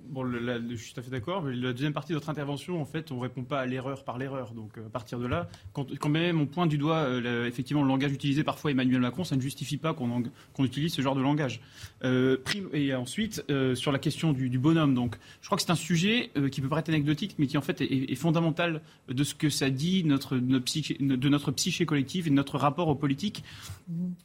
[0.07, 1.41] bon, je suis tout à fait d'accord.
[1.41, 4.03] Mais la deuxième partie de votre intervention, en fait, on ne répond pas à l'erreur
[4.03, 4.51] par l'erreur.
[4.51, 7.81] Donc, euh, à partir de là, quand, quand même on pointe du doigt euh, effectivement
[7.81, 10.23] le langage utilisé parfois Emmanuel Macron, ça ne justifie pas qu'on
[10.59, 11.59] utilise ce genre de langage.
[12.03, 12.37] Euh,
[12.71, 16.29] et ensuite, sur la question du, du, bonhomme, donc, je crois que c'est un sujet
[16.51, 19.69] qui peut paraître anecdotique, mais qui en fait est est, fondamental de ce que ça
[19.69, 23.43] dit notre, psyché, de notre psyché collective et de notre rapport aux politiques.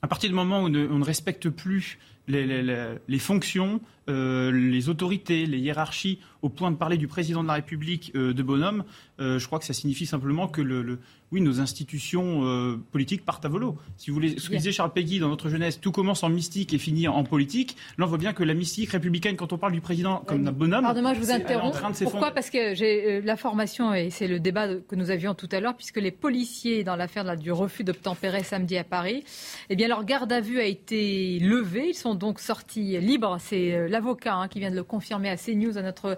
[0.02, 1.98] À partir du moment où on ne, respecte plus
[2.30, 8.14] les, fonctions, les autorités, les hiérarchies, au point de parler du président de la République
[8.14, 8.84] de bonhomme,
[9.18, 10.98] je crois que ça signifie simplement que le,
[11.32, 13.76] oui, nos institutions euh, politiques partent à volo.
[13.96, 16.74] Si vous voulez, ce que disait Charles Peggy dans notre jeunesse, tout commence en mystique
[16.74, 17.76] et finit en politique.
[17.98, 20.52] Là, on voit bien que la mystique républicaine, quand on parle du président comme d'un
[20.52, 21.78] bonhomme, pardonnez-moi, je vous interromps.
[22.02, 22.32] Pourquoi?
[22.32, 25.76] Parce que j'ai euh, l'information et c'est le débat que nous avions tout à l'heure,
[25.76, 29.22] puisque les policiers dans l'affaire du refus d'obtempérer samedi à Paris,
[29.68, 31.90] eh bien leur garde à vue a été levée.
[31.90, 33.38] Ils sont donc sortis libres.
[33.40, 36.16] C'est euh, l'avocat hein, qui vient de le confirmer à CNews à notre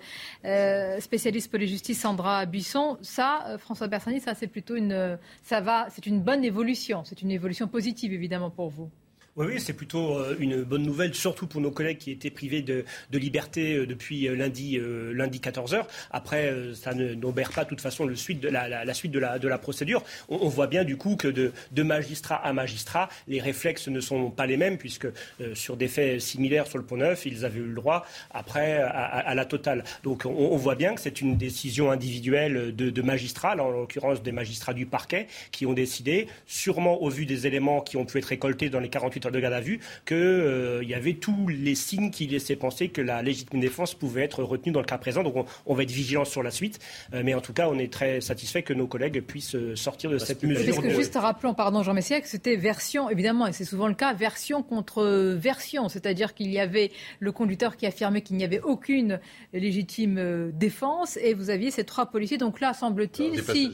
[1.01, 2.99] spécialiste pour les justices Sandra Buisson.
[3.01, 7.03] Ça, François Bersani, ça c'est plutôt une euh, ça va, c'est une bonne évolution.
[7.05, 8.91] C'est une évolution positive, évidemment, pour vous.
[9.35, 12.61] Oui, oui c'est plutôt euh, une bonne nouvelle, surtout pour nos collègues qui étaient privés
[12.61, 12.85] de,
[13.15, 14.79] liberté euh, depuis euh, lundi,
[15.15, 15.87] lundi 14h.
[16.11, 19.49] Après, ça n'obère pas de toute façon le suite de la, suite de la, de
[19.49, 20.05] la procédure.
[20.29, 24.45] On, voit bien du coup que de, magistrat à magistrat, les réflexes ne sont pas
[24.45, 25.07] les mêmes, puisque
[25.55, 29.35] sur des faits similaires sur le Pont Neuf, ils avaient eu le droit après à,
[29.35, 29.85] la totale.
[30.03, 34.33] Donc on, voit bien que c'est une décision individuelle de, de magistrats, en l'occurrence des
[34.33, 38.27] magistrats du parquet, qui ont décidé, sûrement au vu des éléments qui ont pu être
[38.27, 42.11] récoltés dans les 48 de garde à vue qu'il euh, y avait tous les signes
[42.11, 45.23] qui laissaient penser que la légitime défense pouvait être retenue dans le cas présent.
[45.23, 46.79] Donc on, va être vigilant sur la suite.
[47.15, 50.11] Euh, mais en tout cas, on est très satisfait que nos collègues puissent euh, sortir
[50.11, 50.75] de cette mesure.
[50.75, 54.13] Parce que juste rappelons, pardon Jean Messiac, c'était version, évidemment, et c'est souvent le cas,
[54.15, 55.05] version contre
[55.37, 55.89] version.
[55.89, 56.91] C'est-à-dire qu'il y avait
[57.21, 59.21] le conducteur qui affirmait qu'il n'y avait aucune
[59.53, 62.39] légitime défense et vous aviez ces trois policiers.
[62.39, 63.71] Donc là, semble-t-il, si...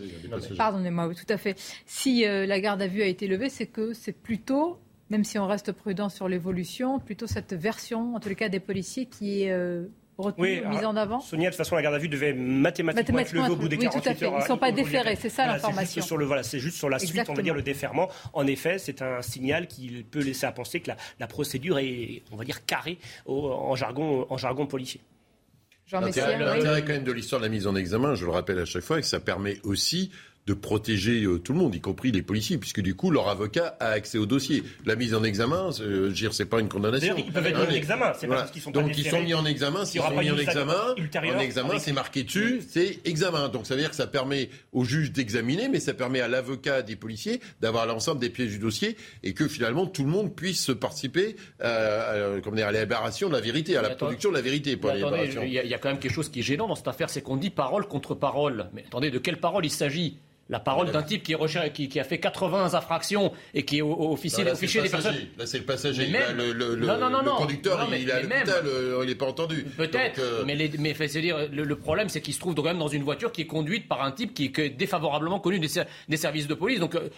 [0.57, 1.57] Pardonnez-moi, oui, tout à fait.
[1.87, 4.79] Si la garde à vue a été levée, c'est que c'est plutôt
[5.11, 8.61] même si on reste prudent sur l'évolution, plutôt cette version, en tous les cas des
[8.61, 9.87] policiers, qui est euh,
[10.19, 13.33] retenue, mise en avant Sonia, de toute façon, la garde à vue devait mathématiquement, être
[13.33, 14.33] levée au bout des oui, 48 heures.
[14.37, 15.87] Ils ne sont pas déférés, c'est ça l'information.
[15.87, 18.09] C'est juste, sur le, voilà, juste sur la suite, on va dire, le déferment.
[18.33, 22.37] En effet, c'est un signal qui peut laisser à penser que la, procédure est, on
[22.37, 25.01] va dire, carrée en, jargon, en jargon policier.
[25.91, 28.83] L'intérêt quand même de l'histoire de la mise en examen, je le rappelle à chaque
[28.83, 30.11] fois, et que ça permet aussi
[30.49, 33.77] de protéger euh, tout le monde, y compris les policiers, puisque du coup, leur avocat
[33.81, 34.65] a accès au dossier.
[34.87, 37.15] La mise en examen, euh, je c'est pas une condamnation.
[37.19, 39.35] Ils peuvent être mis en examen, c'est pas parce qu'ils sont Donc, ils sont mis
[39.35, 43.49] en examen, s'ils sont mis en examen, en examen, c'est marqué dessus, c'est examen.
[43.49, 46.81] Donc, ça veut dire que ça permet au juge d'examiner, mais ça permet à l'avocat
[46.83, 50.71] des policiers d'avoir l'ensemble des pièces du dossier et que finalement, tout le monde puisse
[50.81, 54.79] participer euh, à, à, l'élaboration de la vérité, à la production de la vérité.
[54.83, 57.37] il y, a quand même quelque chose qui est gênant dans cette affaire, c'est qu'on
[57.37, 58.71] dit parole contre parole.
[58.73, 60.19] Mais attendez, de quelle parole il s'agit?
[60.49, 61.35] La parole d'un type qui,
[61.75, 64.51] qui, qui, a fait 80 infractions et qui est au, officier, des
[64.89, 65.15] personnes.
[65.39, 66.07] Là, c'est le passager.
[66.07, 69.65] le, le, le, non, non, non, le conducteur, il, a il n'est pas entendu.
[69.77, 72.79] Peut-être, euh, mais, les, mais c'est dire le, problème, c'est qu'il se trouve quand même
[72.79, 75.69] dans une voiture qui est conduite par un type qui est défavorablement connu des,
[76.09, 76.81] des services de police.
[76.81, 77.09] Donc, euh,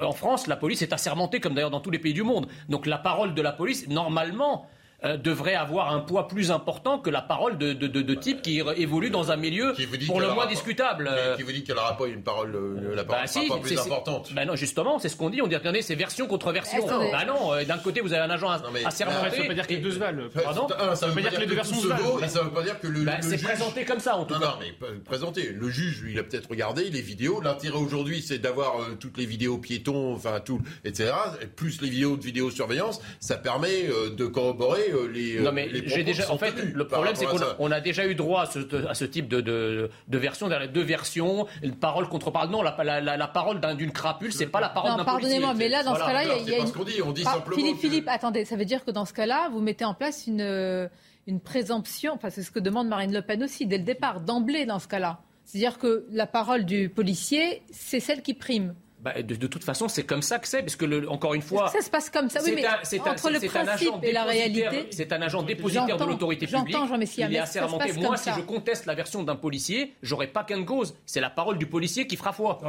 [0.00, 2.46] en France, la police est assermentée, comme d'ailleurs dans tous les pays du monde.
[2.68, 4.68] Donc, la parole de la police, normalement,
[5.04, 8.42] euh, devrait avoir un poids plus important que la parole de, de, de, de type
[8.42, 9.72] qui évolue dans un milieu
[10.08, 11.08] pour le moins discutable.
[11.36, 14.32] Qui vous dit qu'elle n'aura pas une parole, euh, la parole bah, pas plus importante
[14.34, 15.40] bah non, justement, c'est ce qu'on dit.
[15.40, 16.84] On dit, attendez, c'est version contre version.
[16.84, 18.90] Bah non, euh, d'un côté, vous avez un agent assermenté.
[18.90, 20.24] Ça veut pas dire que les deux se valent.
[20.34, 20.66] Pardon
[20.96, 22.26] Ça veut pas dire que les deux versions se valent.
[22.26, 24.46] Ça veut pas dire que le C'est présenté comme ça, en tout cas.
[24.46, 25.52] Non, mais présenté.
[25.52, 27.40] Le juge, il a peut-être regardé les vidéos.
[27.40, 31.12] L'intérêt aujourd'hui, c'est d'avoir toutes les vidéos piétons, enfin tout, etc.
[31.54, 33.84] Plus les vidéos de vidéosurveillance, ça permet
[34.16, 36.30] de corroborer les j'ai déjà.
[36.30, 39.90] En fait, le problème, c'est qu'on a déjà eu droit à ce, type de, de,
[40.08, 41.46] de version, deux versions,
[41.80, 42.50] parole contre parole.
[42.50, 45.82] Non, la, la, la, parole d'une crapule, c'est pas la parole d'un Pardonnez-moi, mais là,
[45.82, 46.58] dans ce cas-là, il y a.
[46.58, 46.66] une...
[46.66, 47.56] ce qu'on dit, on dit simplement.
[47.56, 50.88] Philippe, Philippe, attendez, ça veut dire que dans ce cas-là, vous mettez en place une,
[51.26, 54.66] une présomption, enfin, c'est ce que demande Marine Le Pen aussi, dès le départ, d'emblée,
[54.66, 55.20] dans ce cas-là.
[55.44, 58.74] C'est-à-dire que la parole du policier, c'est celle qui prime.
[59.00, 61.68] Bah, de, toute façon, c'est comme ça que c'est, parce que le, encore une fois,
[61.68, 62.40] ça se passe comme ça.
[62.44, 66.76] Oui, mais entre le principe et la réalité, c'est un agent dépositaire de l'autorité publique.
[66.76, 67.92] Jean il est assermenté.
[67.92, 70.96] Moi, si je conteste la version d'un policier, j'aurais pas qu'un cause.
[71.06, 72.60] C'est la parole du policier qui fera foi.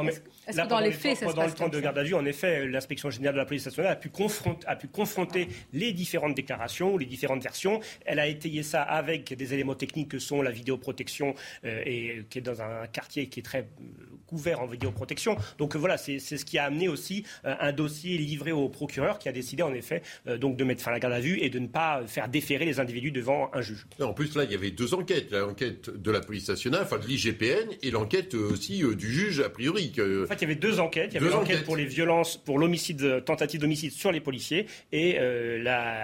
[0.46, 2.24] Est-ce que dans les faits, ça se passe le temps de garde à vue, en
[2.24, 6.34] effet, l'inspection générale de la police nationale a pu, confronter, a pu confronter les différentes
[6.34, 7.80] déclarations, les différentes versions.
[8.04, 11.34] Elle a étayé ça avec des éléments techniques que sont la vidéoprotection
[11.64, 15.36] euh, et qui est dans un quartier qui est très euh, couvert en vidéoprotection.
[15.58, 19.28] Donc voilà, c'est ce qui a amené aussi euh, un dossier livré au procureur qui
[19.28, 21.50] a décidé en effet euh, donc de mettre fin à la garde à vue et
[21.50, 23.86] de ne pas faire déférer les individus devant un juge.
[24.00, 25.32] En plus, là, il y avait deux enquêtes.
[25.32, 29.50] L'enquête de la police nationale, enfin de l'IGPN, et l'enquête aussi euh, du juge, a
[29.50, 29.92] priori.
[29.98, 31.10] En fait, il y avait deux enquêtes.
[31.12, 35.18] Il y avait l'enquête pour les violences, pour l'homicide, tentative d'homicide sur les policiers, et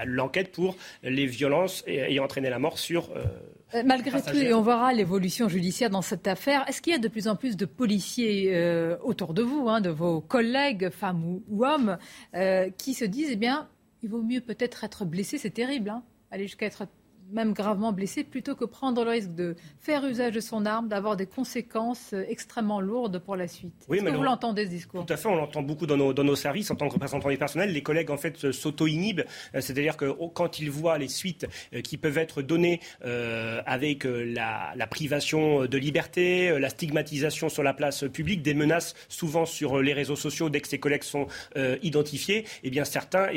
[0.05, 3.25] l'enquête pour les violences ayant entraîné la mort sur euh,
[3.85, 7.09] malgré tout, et on verra l'évolution judiciaire dans cette affaire, est-ce qu'il y a de
[7.09, 11.65] plus en plus de policiers euh, autour de vous, hein, de vos collègues, femmes ou,
[11.65, 11.99] hommes,
[12.35, 13.69] euh, qui se disent, eh bien,
[14.03, 16.03] Il vaut mieux peut-être être blessé, c'est terrible, hein.
[16.31, 16.87] Aller jusqu'à être
[17.31, 21.17] même gravement blessé, plutôt que prendre le risque de faire usage de son arme, d'avoir
[21.17, 23.75] des conséquences euh, extrêmement lourdes pour la suite.
[23.89, 25.05] Oui, mais vous l'entendez ce discours?
[25.05, 27.29] Tout à fait, on l'entend beaucoup dans nos, dans nos, services en tant que représentants
[27.29, 27.73] du personnel.
[27.73, 29.25] Les collègues en fait s'auto-inhibent,
[29.55, 32.81] euh, c'est-à-dire que oh, quand ils voient les suites euh, qui peuvent être données
[33.67, 39.47] avec la, la, privation de liberté, la stigmatisation sur la place publique, des menaces souvent
[39.47, 41.27] sur les réseaux sociaux dès que ces collègues sont
[41.83, 43.29] identifiés, eh bien certains,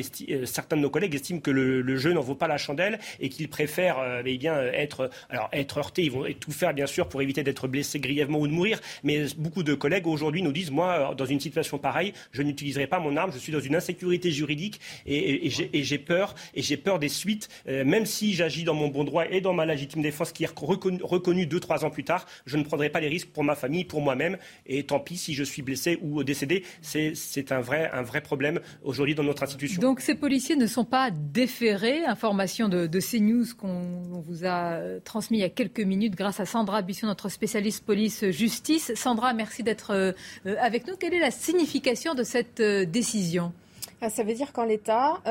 [0.45, 3.29] certains de nos collègues estiment que le, le jeu n'en vaut pas la chandelle et
[3.29, 6.03] qu'ils préfèrent euh, bien, euh, être, alors, être heurtés.
[6.03, 8.79] Ils vont tout faire, bien sûr, pour éviter d'être blessés grièvement ou de mourir.
[9.03, 12.99] Mais beaucoup de collègues aujourd'hui nous disent Moi, dans une situation pareille, je n'utiliserai pas
[12.99, 13.31] mon arme.
[13.33, 16.35] Je suis dans une insécurité juridique et, j'ai peur.
[16.79, 17.49] Peur des suites.
[17.67, 20.59] Euh, même si j'agis dans mon bon droit et dans ma légitime défense qui est
[20.59, 23.55] reconnue reconnu deux, trois ans plus tard, je ne prendrai pas les risques pour ma
[23.55, 24.37] famille, pour moi-même.
[24.65, 26.63] Et tant pis si je suis blessé ou décédé.
[26.81, 29.81] C'est un vrai, un vrai problème aujourd'hui dans notre institution.
[29.81, 32.05] Donc ces policiers ne sont pas déférés.
[32.05, 36.15] Information de, de CNews qu'on on, vous a euh, transmis il y a quelques minutes
[36.15, 38.93] grâce à Sandra Bisson, notre spécialiste police-justice.
[38.95, 40.11] Sandra, merci d'être euh,
[40.45, 40.95] euh, avec nous.
[40.97, 43.53] Quelle est la signification de cette décision?
[44.01, 45.21] Ah, ça veut dire qu'en l'état,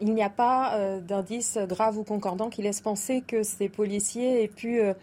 [0.00, 4.48] il n'y a pas d'indice grave ou concordant qui laisse penser que ces policiers aient
[4.48, 4.94] pu euh,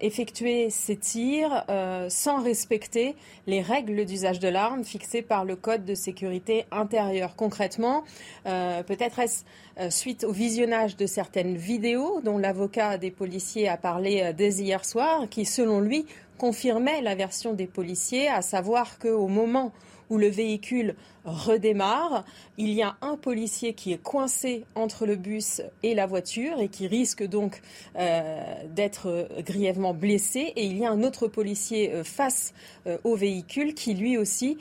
[0.00, 3.16] effectuer ces tirs euh, sans respecter
[3.46, 7.34] les règles d'usage de l'arme fixées par le Code de sécurité intérieure.
[7.36, 8.04] Concrètement,
[8.46, 9.44] euh, peut-être est-ce
[9.90, 15.28] suite au visionnage de certaines vidéos dont l'avocat des policiers a parlé dès hier soir,
[15.30, 16.04] qui selon lui
[16.36, 19.72] confirmait la version des policiers, à savoir qu'au moment
[20.10, 22.24] où le véhicule redémarre.
[22.56, 26.68] Il y a un policier qui est coincé entre le bus et la voiture et
[26.68, 27.60] qui risque donc
[27.96, 28.42] euh,
[28.74, 30.52] d'être grièvement blessé.
[30.56, 32.52] Et il y a un autre policier euh, face
[32.86, 34.58] euh, au véhicule qui lui aussi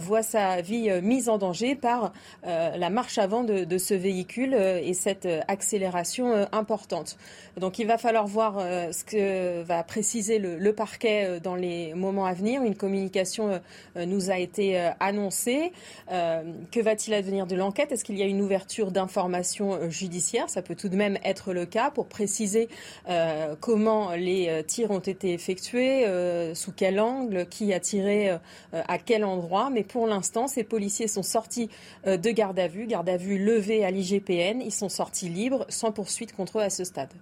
[0.00, 2.12] voit sa vie mise en danger par
[2.42, 7.16] la marche avant de, ce véhicule et cette accélération importante.
[7.56, 12.26] Donc il va falloir voir ce que va préciser le, le, parquet dans les moments
[12.26, 12.64] à venir.
[12.64, 13.60] Une communication
[13.94, 15.70] nous a été annoncée.
[16.10, 17.92] Euh, que va-t-il advenir de l'enquête?
[17.92, 20.48] Est-ce qu'il y a une ouverture d'informations euh, judiciaires?
[20.48, 22.68] Ça peut tout de même être le cas pour préciser
[23.08, 26.06] euh, comment les tirs ont été effectués,
[26.54, 28.30] sous quel angle, qui a tiré
[28.72, 29.70] à quel endroit.
[29.70, 31.68] Mais pour l'instant, ces policiers sont sortis
[32.06, 34.60] de garde à vue, garde à vue levée à l'IGPN.
[34.60, 37.12] Ils sont sortis libres, sans poursuite contre eux à ce stade.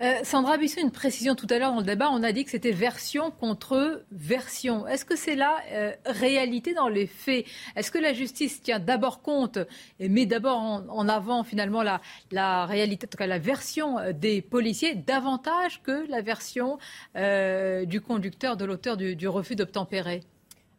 [0.00, 2.52] Euh, Sandra Bisson, une précision tout à l'heure dans le débat, on a dit que
[2.52, 4.86] c'était version contre version.
[4.86, 7.44] Est-ce que c'est la euh, réalité dans les faits?
[7.74, 9.58] Est-ce que la justice tient d'abord compte
[9.98, 10.58] et met d'abord
[10.88, 16.08] en, avant finalement la, réalité, en tout cas la version euh, des policiers, davantage que
[16.08, 16.78] la version
[17.14, 20.22] du conducteur, de l'auteur du refus d'obtempérer?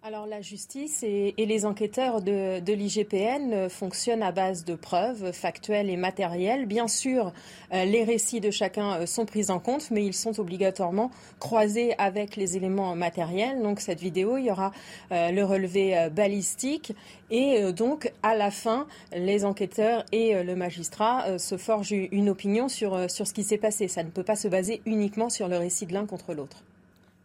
[0.02, 5.90] Alors la justice et, les enquêteurs de, l'IGPN euh, fonctionnent à base de preuves factuelles
[5.90, 6.66] et matérielles.
[6.66, 7.34] Bien sûr,
[7.74, 11.96] euh, les récits de chacun euh, sont pris en compte, mais ils sont obligatoirement croisés
[11.98, 13.62] avec les éléments matériels.
[13.62, 14.72] Donc cette vidéo, il y aura
[15.12, 16.94] le relevé balistique
[17.30, 23.10] et donc à la fin, les enquêteurs et le magistrat se forgent une opinion sur,
[23.10, 23.88] sur ce qui s'est passé.
[23.88, 26.64] Ça ne peut pas se baser uniquement sur le récit de l'un contre l'autre.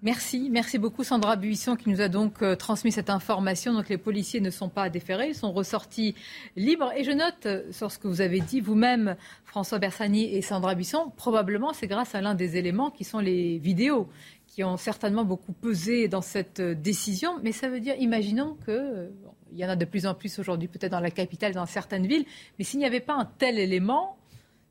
[0.05, 3.73] Merci, merci beaucoup Sandra Buisson qui nous a donc euh, transmis cette information.
[3.73, 6.15] Donc les policiers ne sont pas déférés, ils sont ressortis
[6.57, 6.93] libres.
[6.95, 9.17] Et je note euh, sur ce que vous avez dit vous-même,
[9.47, 13.57] François Bersani et Sandra Buisson, probablement c'est grâce à l'un des éléments qui sont les
[13.57, 14.11] vidéos
[14.47, 17.39] qui ont certainement beaucoup pesé dans cette euh, décision.
[17.43, 19.11] Mais ça veut dire, imaginons que
[19.53, 22.07] il y en a de plus en plus aujourd'hui, peut-être dans la capitale, dans certaines
[22.07, 22.27] villes.
[22.59, 24.19] Mais s'il n'y avait pas un tel élément,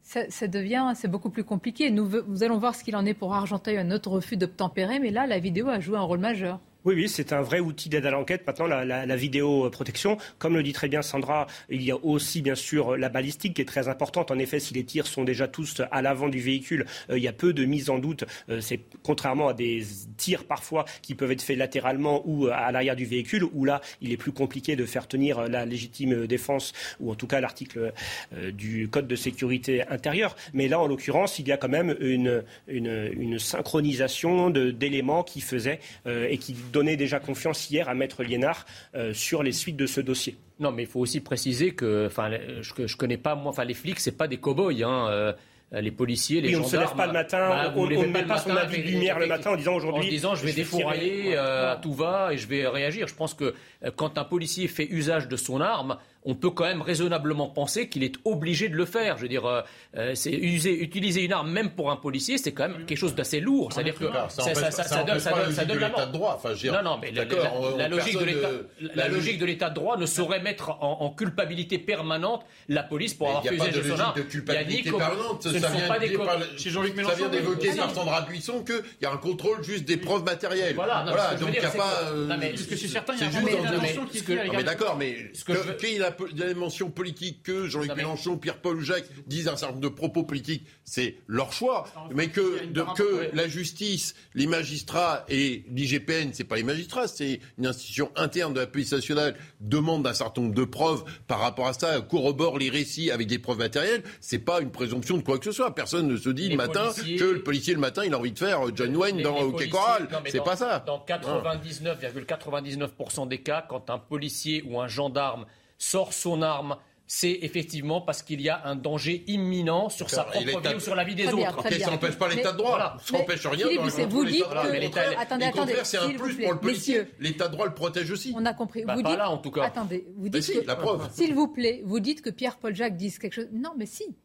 [0.04, 1.90] ça, devient, c'est beaucoup plus compliqué.
[1.90, 5.12] Nous, nous allons voir ce qu'il en est pour Argenteuil, un autre refus d'obtempérer, mais
[5.12, 6.60] là, la vidéo a joué un rôle majeur.
[6.86, 8.46] Oui, oui, c'est un vrai outil d'aide à l'enquête.
[8.46, 12.42] Maintenant, la, la, la vidéoprotection, comme le dit très bien Sandra, il y a aussi
[12.42, 14.32] bien sûr la balistique qui est très importante.
[14.32, 17.30] En effet, si les tirs sont déjà tous à l'avant du véhicule, euh, il y
[17.30, 18.26] a peu de mise en doute.
[18.50, 19.82] Euh, c'est contrairement à des
[20.18, 24.12] tirs parfois qui peuvent être faits latéralement ou à l'arrière du véhicule, où là, il
[24.12, 27.94] est plus compliqué de faire tenir la légitime défense ou en tout cas l'article
[28.34, 30.36] euh, du code de sécurité intérieure.
[30.54, 35.40] Mais là, en l'occurrence, il y a quand même une, une, une synchronisation d'éléments qui
[35.40, 39.86] faisaient et qui donné déjà confiance hier à Maître Liénard euh, sur les suites de
[39.86, 40.36] ce dossier.
[40.60, 42.30] Non, mais il faut aussi préciser que, enfin,
[42.62, 44.84] je, je connais pas moi, enfin, les flics, c'est pas des cow-boys.
[44.84, 45.34] Hein, euh,
[45.72, 46.66] les policiers, les gendarmes.
[46.66, 48.90] On ne se lève pas le matin, bah, on, ne met pas son avis de
[48.90, 50.06] lumière le matin en disant aujourd'hui.
[50.06, 51.36] En disant je vais défourailler,
[51.82, 53.08] tout va et je vais réagir.
[53.08, 53.56] Je pense que
[53.96, 58.04] quand un policier fait usage de son arme, on peut quand même raisonnablement penser qu'il
[58.04, 59.18] est obligé de le faire.
[59.18, 59.62] Je veux dire, euh,
[59.98, 63.40] euh, c'est utiliser une arme même pour un policier, c'est quand même quelque chose d'assez
[63.40, 63.72] lourd.
[63.74, 66.42] C'est-à-dire que ça, donne, ça donne, l'état de droit.
[66.66, 68.50] non, non, mais la, logique de l'état,
[68.96, 73.28] la logique de l'état de droit ne saurait mettre en, culpabilité permanente la police pour
[73.28, 74.16] avoir fait usage de son arme.
[74.16, 75.44] de culpabilité permanente.
[75.44, 80.76] Ça vient d'évoquer par Sandra Buisson qu'il y a un contrôle juste des preuves matérielles.
[80.76, 81.04] Voilà,
[81.40, 82.12] donc il n'y a pas.
[82.28, 85.32] Parce que c'est certain, il y a une intention qui est Mais d'accord, mais
[85.80, 89.90] qui a la dimension politique que Jean-Luc Mélenchon, Pierre-Paul ou Jacques disent un certain nombre
[89.90, 91.86] de propos politiques, c'est leur choix.
[92.14, 92.66] Mais que,
[92.96, 98.54] que la justice, les magistrats et l'IGPN, c'est pas les magistrats, c'est une institution interne
[98.54, 102.58] de la police nationale, demandent un certain nombre de preuves par rapport à ça, corrobore
[102.58, 105.76] les récits avec des preuves matérielles, c'est pas une présomption de quoi que ce soit.
[105.76, 108.40] Personne ne se dit le matin que le policier le matin il a envie de
[108.40, 110.08] faire John Wayne dans OK Coral.
[110.28, 110.84] C'est pas ça.
[110.86, 115.46] Dans 99,99% des cas, quand un policier ou un gendarme
[115.84, 120.40] sort son arme, c'est effectivement parce qu'il y a un danger imminent sur sa propre
[120.40, 121.70] vie ou sur la vie des autres.
[121.70, 122.98] ça n'empêche pas l'état de droit.
[123.04, 123.68] Ça n'empêche rien.
[124.08, 125.20] vous dites que...
[125.20, 125.76] Attendez, attendez.
[125.84, 127.04] c'est un plus pour le policier.
[127.20, 128.34] L'état de droit le protège aussi.
[128.36, 128.86] On a compris.
[128.86, 129.18] Bah, vous dites...
[129.18, 129.64] là, en tout cas.
[129.64, 130.66] Attendez, vous dites que...
[130.66, 131.10] la preuve.
[131.12, 133.50] S'il vous plaît, vous dites que Pierre-Paul Jacques dise quelque chose.
[133.52, 134.16] Non, mais si.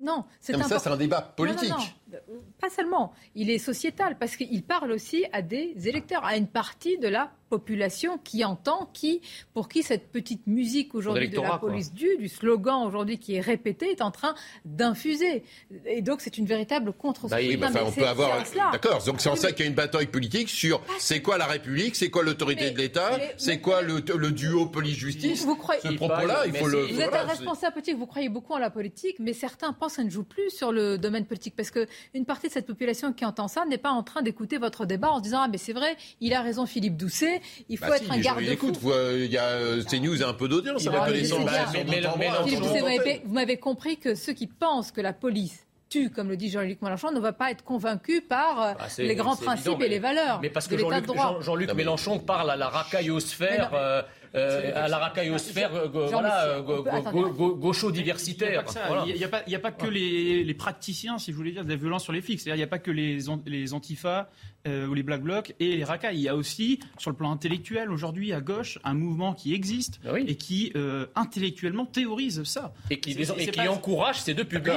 [0.00, 1.72] Non, c'est ça, c'est un débat politique.
[2.60, 3.12] Pas seulement.
[3.34, 7.30] Il est sociétal parce qu'il parle aussi à des électeurs, à une partie de la
[7.48, 9.20] population qui entend, qui,
[9.54, 13.40] pour qui cette petite musique aujourd'hui de la police du, du slogan aujourd'hui qui est
[13.40, 15.42] répété, est en train d'infuser.
[15.86, 18.44] Et donc c'est une véritable contre bah oui, bah, on peut avoir.
[18.72, 19.02] D'accord.
[19.04, 21.96] Donc c'est en ça qu'il y a une bataille politique sur c'est quoi la République,
[21.96, 25.44] c'est quoi l'autorité de l'État, c'est quoi le, duo police-justice?
[25.44, 25.80] Vous croyez...
[25.80, 26.86] Ce propos-là, il faut le.
[26.86, 29.96] Vous êtes un responsable politique, vous croyez beaucoup en la politique, mais certains pensent que
[29.96, 31.70] ça ne joue plus sur le domaine politique parce
[32.12, 35.10] qu'une partie de cette population qui entend ça n'est pas en train d'écouter votre débat
[35.10, 37.96] en se disant ah mais c'est vrai, il a raison Philippe Doucet il faut bah
[37.96, 38.72] être un garde-fou.
[39.16, 41.48] il y a euh, CNews a un peu d'audience à la connaissance.
[43.24, 46.82] Vous m'avez compris que ceux qui pensent que la police tue, comme le dit Jean-Luc
[46.82, 50.40] Mélenchon, ne va pas être convaincu par euh, bah, les grands principes et les valeurs.
[50.42, 53.70] Mais parce que Jean-Luc Mélenchon parle à la racaillosphère.
[53.74, 54.02] Euh,
[54.34, 58.64] euh, à la racaillosphère voilà, gaucho-diversitaire.
[59.06, 62.12] Il n'y a, pas que les, praticiens, si je voulais dire, de la violence sur
[62.12, 62.44] les flics.
[62.46, 64.28] Il n'y a pas que les, les antifas
[64.66, 66.16] euh, ou les black blocs et les racailles.
[66.16, 70.00] Il y a aussi, sur le plan intellectuel, aujourd'hui, à gauche, un mouvement qui existe
[70.04, 72.74] ah et qui euh, intellectuellement théorise ça.
[72.90, 73.16] Et qui,
[73.68, 74.72] encourage ces deux publics.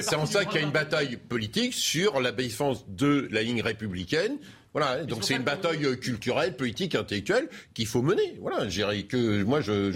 [0.00, 3.62] c'est en ça, qu'il y a une bataille politique sur la défense de la ligne
[3.62, 4.38] républicaine
[4.74, 8.38] voilà, donc c'est une bataille euh, culturelle, politique, intellectuelle qu'il faut mener.
[8.40, 9.90] Voilà, je que moi je,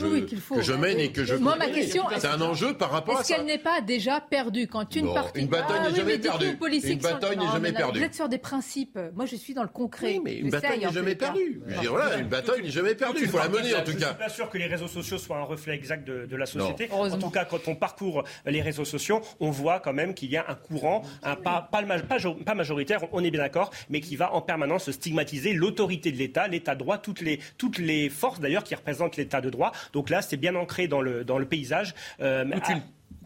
[0.54, 1.34] que je mène et que je.
[1.34, 3.34] Moi ma question, c'est un enjeu par rapport à ça.
[3.34, 6.58] Est-ce qu'elle n'est pas déjà perdue quand une partie une bataille ah n'est jamais perdue.
[6.84, 7.98] Une bataille n'est jamais perdue.
[8.00, 8.98] Vous êtes sur des principes.
[9.14, 10.06] Moi je suis dans le concret.
[10.08, 11.62] Oui, mais une bataille n'est jamais perdue.
[11.66, 13.22] Je veux dire voilà, une bataille n'est jamais perdue.
[13.22, 13.98] Il faut la mener en tout cas.
[13.98, 16.90] Je suis pas sûr que les réseaux sociaux soient un reflet exact de la société.
[16.90, 20.36] En tout cas, quand on parcourt les réseaux sociaux, on voit quand même qu'il y
[20.36, 24.65] a un courant, pas pas majoritaire, on est bien d'accord, mais qui va en permanence
[24.92, 29.16] stigmatiser l'autorité de l'État, l'État de droit, toutes les, toutes les forces d'ailleurs qui représentent
[29.16, 29.72] l'État de droit.
[29.92, 31.94] Donc là, c'est bien ancré dans le, dans le paysage.
[32.20, 32.44] Euh,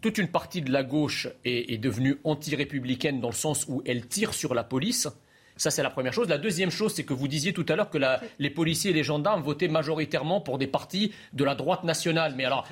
[0.01, 4.35] toute, une, partie de la gauche est, devenue anti-républicaine dans le sens où elle tire
[4.35, 5.09] sur la police.
[5.57, 6.29] Ça, c'est la première chose.
[6.29, 7.99] La deuxième chose, c'est que vous disiez tout à l'heure que
[8.39, 12.33] les policiers et les gendarmes votaient majoritairement pour des partis de la droite nationale.
[12.35, 12.67] Mais alors,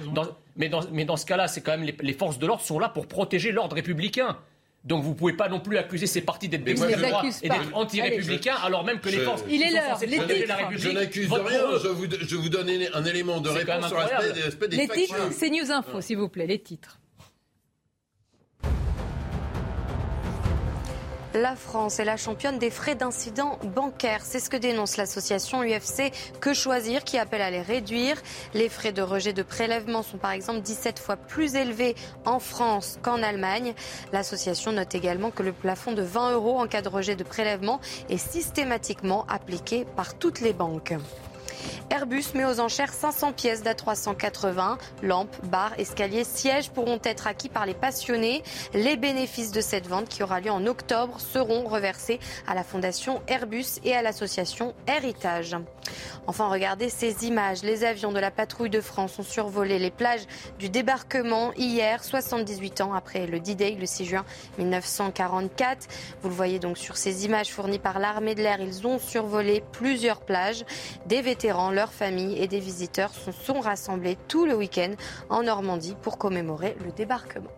[0.56, 2.88] mais, dans, mais dans ce cas-là, c'est quand même les forces de l'ordre sont là
[2.88, 4.38] pour protéger l'ordre républicain.
[4.84, 7.74] Donc vous ne pouvez pas non plus accuser ces partis d'être d'extrême droite et d'être
[7.74, 9.98] anti-républicains alors même que les forces Il est l'heure.
[10.76, 14.76] Je n'accuse rien, je vous, je vous donne un élément de réponse sur l'aspect des
[14.76, 16.98] Les titres, c'est News Info, s'il vous plaît, les titres.
[21.34, 24.22] La France est la championne des frais d'incidents bancaires.
[24.24, 26.10] C'est ce que dénonce l'association UFC
[26.40, 28.16] Que Choisir qui appelle à les réduire.
[28.54, 31.94] Les frais de rejet de prélèvement sont par exemple 17 fois plus élevés
[32.24, 33.74] en France qu'en Allemagne.
[34.10, 37.78] L'association note également que le plafond de 20 euros en cas de rejet de prélèvement
[38.08, 40.94] est systématiquement appliqué par toutes les banques.
[41.90, 44.78] Airbus met aux enchères 500 pièces d'A380.
[45.02, 48.42] Lampes, barres, escaliers, sièges pourront être acquis par les passionnés.
[48.74, 53.22] Les bénéfices de cette vente qui aura lieu en octobre seront reversés à la fondation
[53.28, 55.56] Airbus et à l'association Héritage.
[56.26, 57.62] Enfin, regardez ces images.
[57.62, 60.26] Les avions de la patrouille de France ont survolé les plages
[60.58, 64.24] du débarquement hier, 78 ans après le D-Day, le 6 juin
[64.58, 65.86] 1944.
[66.22, 68.60] Vous le voyez donc sur ces images fournies par l'armée de l'air.
[68.60, 70.64] Ils ont survolé plusieurs plages.
[71.06, 74.92] Des vétérans, leurs familles et des visiteurs se sont rassemblés tout le week-end
[75.28, 77.50] en Normandie pour commémorer le débarquement.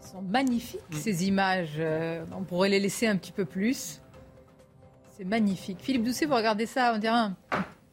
[0.00, 0.96] sont magnifiques, mm.
[0.96, 1.74] ces images.
[1.78, 4.00] Euh, on pourrait les laisser un petit peu plus.
[5.16, 5.78] C'est magnifique.
[5.80, 7.36] Philippe Doucet, vous regardez ça, on dirait un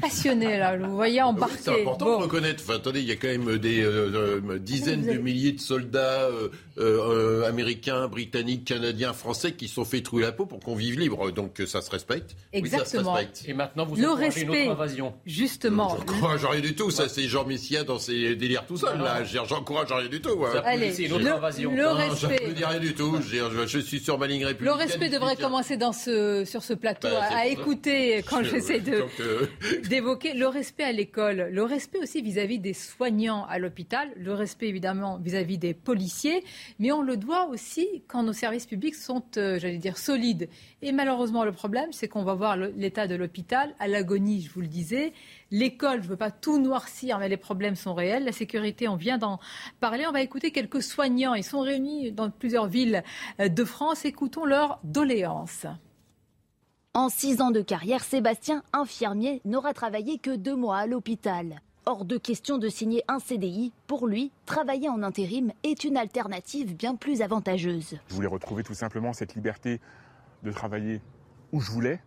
[0.00, 1.56] passionné là, vous voyez embarqué.
[1.60, 2.62] c'est important de reconnaître.
[2.66, 6.28] Enfin, attendez, il y a quand même des euh, euh, dizaines de milliers de soldats
[6.78, 11.30] euh, américains, britanniques, canadiens, français qui sont fait trouver la peau pour qu'on vive libre.
[11.30, 12.36] Donc ça se respecte.
[12.52, 13.16] Exactement.
[13.46, 15.14] Et maintenant, vous le respect, une autre invasion.
[15.26, 15.96] Justement.
[15.98, 16.90] J'encourage rien du tout.
[16.90, 18.98] Ça, c'est Jean Messia dans ses délires tout seul.
[18.98, 20.44] Là, j'encourage rien du tout.
[20.44, 20.62] Hein.
[20.64, 21.74] Allez, une autre le, invasion.
[21.74, 22.40] Le respect.
[22.42, 23.18] Je ne dis rien du tout.
[23.66, 24.78] Je, suis sur ma ligne républicaine.
[24.78, 29.04] Le respect devrait commencer dans ce, sur ce plateau bah, à, écouter quand j'essaie de
[29.88, 34.68] d'évoquer le respect à l'école, le respect aussi vis-à-vis des soignants à l'hôpital, le respect
[34.68, 36.44] évidemment vis-à-vis des policiers,
[36.78, 40.48] mais on le doit aussi quand nos services publics sont, euh, j'allais dire, solides.
[40.82, 44.60] Et malheureusement, le problème, c'est qu'on va voir l'état de l'hôpital à l'agonie, je vous
[44.60, 45.12] le disais.
[45.50, 48.24] L'école, je ne veux pas tout noircir, mais les problèmes sont réels.
[48.24, 49.38] La sécurité, on vient d'en
[49.80, 50.06] parler.
[50.06, 51.34] On va écouter quelques soignants.
[51.34, 53.02] Ils sont réunis dans plusieurs villes
[53.40, 54.04] euh, de France.
[54.04, 55.66] Écoutons leurs doléances.
[56.94, 61.62] En six ans de carrière, Sébastien, infirmier, n'aura travaillé que deux mois à l'hôpital.
[61.86, 63.72] Hors de question de signer un CDI.
[63.86, 67.96] Pour lui, travailler en intérim est une alternative bien plus avantageuse.
[68.08, 69.80] Je voulais retrouver tout simplement cette liberté
[70.42, 71.00] de travailler
[71.52, 71.98] où je voulais,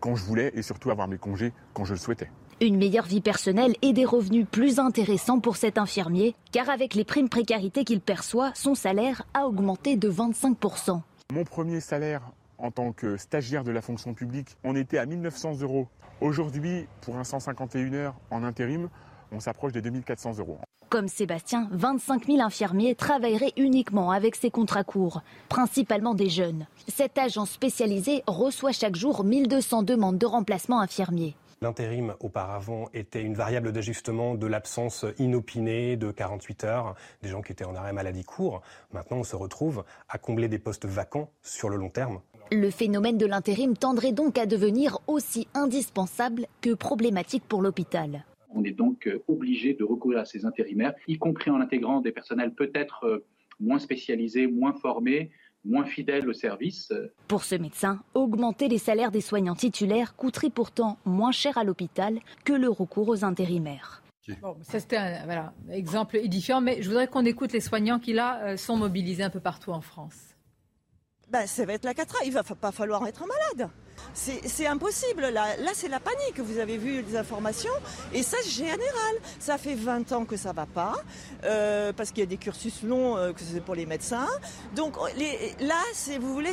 [0.00, 2.30] quand je voulais et surtout avoir mes congés quand je le souhaitais.
[2.62, 7.04] Une meilleure vie personnelle et des revenus plus intéressants pour cet infirmier, car avec les
[7.04, 11.02] primes précarité qu'il perçoit, son salaire a augmenté de 25%.
[11.34, 12.22] Mon premier salaire
[12.62, 15.88] en tant que stagiaire de la fonction publique, on était à 1900 euros.
[16.20, 18.88] Aujourd'hui, pour un 151 heures en intérim,
[19.32, 20.58] on s'approche des 2400 euros.
[20.88, 26.66] Comme Sébastien, 25 000 infirmiers travailleraient uniquement avec ces contrats courts, principalement des jeunes.
[26.86, 31.34] Cette agence spécialisée reçoit chaque jour 1200 demandes de remplacement infirmiers.
[31.62, 37.52] L'intérim, auparavant, était une variable d'ajustement de l'absence inopinée de 48 heures, des gens qui
[37.52, 38.62] étaient en arrêt maladie court.
[38.92, 42.20] Maintenant, on se retrouve à combler des postes vacants sur le long terme.
[42.50, 48.24] Le phénomène de l'intérim tendrait donc à devenir aussi indispensable que problématique pour l'hôpital.
[48.50, 52.12] On est donc euh, obligé de recourir à ces intérimaires, y compris en intégrant des
[52.12, 53.24] personnels peut-être euh,
[53.60, 55.30] moins spécialisés, moins formés,
[55.64, 56.92] moins fidèles au service.
[57.28, 62.18] Pour ce médecin, augmenter les salaires des soignants titulaires coûterait pourtant moins cher à l'hôpital
[62.44, 64.02] que le recours aux intérimaires.
[64.40, 68.40] Bon, ça c'était un exemple édifiant, mais je voudrais qu'on écoute les soignants qui là
[68.44, 70.31] euh, sont mobilisés un peu partout en France.
[71.32, 73.70] Ben, ça va être la catra, il va pas falloir être malade.
[74.12, 75.22] C'est impossible.
[75.22, 76.38] Là, là c'est la panique.
[76.38, 77.72] Vous avez vu les informations.
[78.12, 78.82] Et ça, général.
[79.38, 80.94] Ça fait 20 ans que ça va pas.
[81.44, 84.26] Euh, parce qu'il y a des cursus longs euh, que c'est pour les médecins.
[84.76, 84.96] Donc
[85.60, 85.74] là,
[86.20, 86.52] vous voulez,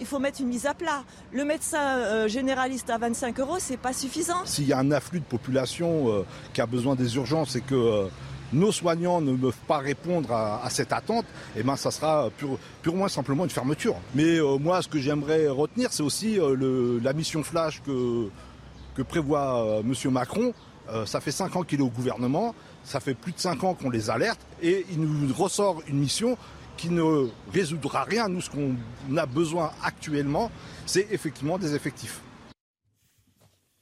[0.00, 1.04] il faut mettre une mise à plat.
[1.32, 4.44] Le médecin euh, généraliste à 25 euros, c'est pas suffisant.
[4.44, 8.08] S'il y a un afflux de population qui a besoin des urgences et que
[8.54, 11.26] nos soignants ne peuvent pas répondre à, cette attente,
[11.56, 12.30] eh ben, ça sera
[12.82, 13.96] purement simplement une fermeture.
[14.14, 18.30] Mais euh, moi, ce que j'aimerais retenir, c'est aussi euh, la mission flash que,
[19.02, 20.12] prévoit euh, M.
[20.12, 20.54] Macron.
[21.06, 22.54] ça fait cinq ans qu'il est au gouvernement,
[22.84, 26.36] ça fait plus de cinq ans qu'on les alerte, et il nous ressort une mission
[26.76, 28.28] qui ne résoudra rien.
[28.28, 28.76] Nous, ce qu'on
[29.16, 30.50] a besoin actuellement,
[30.86, 32.20] c'est effectivement des effectifs.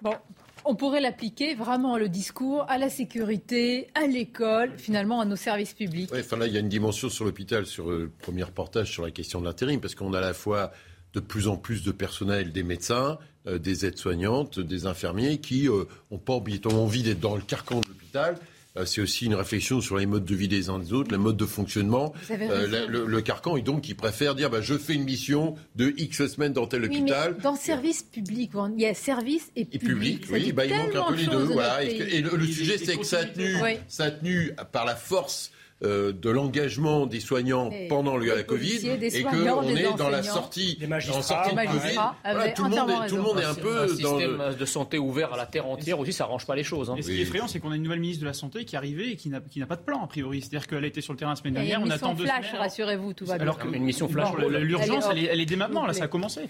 [0.03, 0.15] Bon,
[0.65, 5.75] on pourrait l'appliquer vraiment le discours à la sécurité, à l'école, finalement à nos services
[5.75, 6.11] publics.
[6.15, 9.11] Enfin là, il y a une dimension sur l'hôpital, sur le premier reportage sur la
[9.11, 10.73] question de l'intérim, parce qu'on a à la fois
[11.15, 15.85] de plus en plus de personnel, des médecins, euh, des aides-soignantes, des infirmiers qui euh,
[16.25, 18.37] pas envie d'être dans le carcan de l'hôpital
[18.87, 21.37] c'est aussi une réflexion sur les modes de vie des uns des autres, les modes
[21.37, 22.13] de fonctionnement.
[22.31, 26.27] Euh, le, carcan est donc qui préfère dire bah, je fais une mission de X
[26.27, 27.37] semaines dans tel hôpital.
[27.43, 30.25] dans le service public, il y a service et public.
[30.31, 31.51] oui, bah, il manque un peu les deux.
[31.83, 33.57] Et, le, sujet, c'est que ça a tenu,
[33.89, 35.53] ça a tenu par la force
[35.85, 40.77] euh, de l'engagement des soignants pendant le, la Covid et qu'on est dans la sortie,
[40.79, 42.55] des magistrats, de Covid.
[42.55, 45.33] tout, le monde est, tout le monde est un peu un système de santé ouvert
[45.33, 46.91] à la terre entière aussi, ça arrange pas les choses.
[46.91, 46.97] Hein.
[47.01, 48.79] ce qui est effrayant, c'est qu'on a une nouvelle ministre de la santé qui est
[48.79, 50.41] arrivée et qui n'a pas de plan a priori.
[50.41, 51.81] C'est-à-dire qu'elle a été sur le terrain la semaine dernière.
[51.83, 53.43] On attend deux flash, rassurez-vous, tout va bien.
[53.43, 55.87] Alors une mission flash, l'urgence, elle est dès maintenant.
[55.87, 56.49] Là, ça a commencé.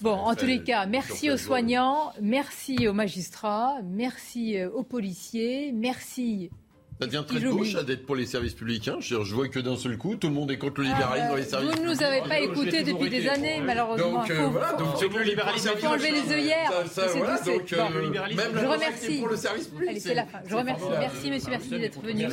[0.00, 5.72] Bon, en tous les cas, merci aux soignants, merci aux magistrats, merci euh, aux policiers,
[5.72, 6.50] merci
[7.00, 8.88] ça devient très gauche d'être pour les services publics.
[8.88, 8.96] Hein.
[9.00, 11.36] Je, vois que d'un seul coup, tout le monde est contre le libéralisme ah, dans
[11.36, 11.84] les services publics.
[11.84, 14.20] Vous ne nous avez pas écoutés depuis des années, malheureusement.
[14.20, 15.70] Donc, euh, voilà, donc le libéralisme.
[15.74, 16.72] Il faut enlever les œillères.
[16.90, 19.18] Ça, ça, voilà, donc, euh, même je remercie.
[19.18, 19.90] pour le service public.
[19.90, 20.40] Allez, c'est la fin.
[20.44, 20.84] Je remercie.
[20.98, 22.26] Merci, monsieur, merci d'être venu.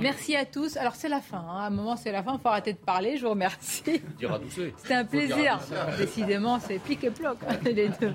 [0.00, 0.76] Merci à tous.
[0.76, 1.38] Alors, c'est la fin.
[1.38, 1.60] Hein.
[1.60, 2.34] À un moment, c'est la fin.
[2.34, 3.16] Il faut arrêter de parler.
[3.16, 3.82] Je vous remercie.
[3.84, 5.60] C'était un plaisir.
[5.96, 8.12] Décidément, c'est pique et ploc, hein, les deux.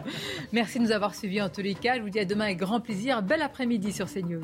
[0.52, 1.96] Merci de nous avoir suivis en tous les cas.
[1.96, 3.22] Je vous dis à demain avec grand plaisir.
[3.22, 4.44] Bel après-midi sur CNews.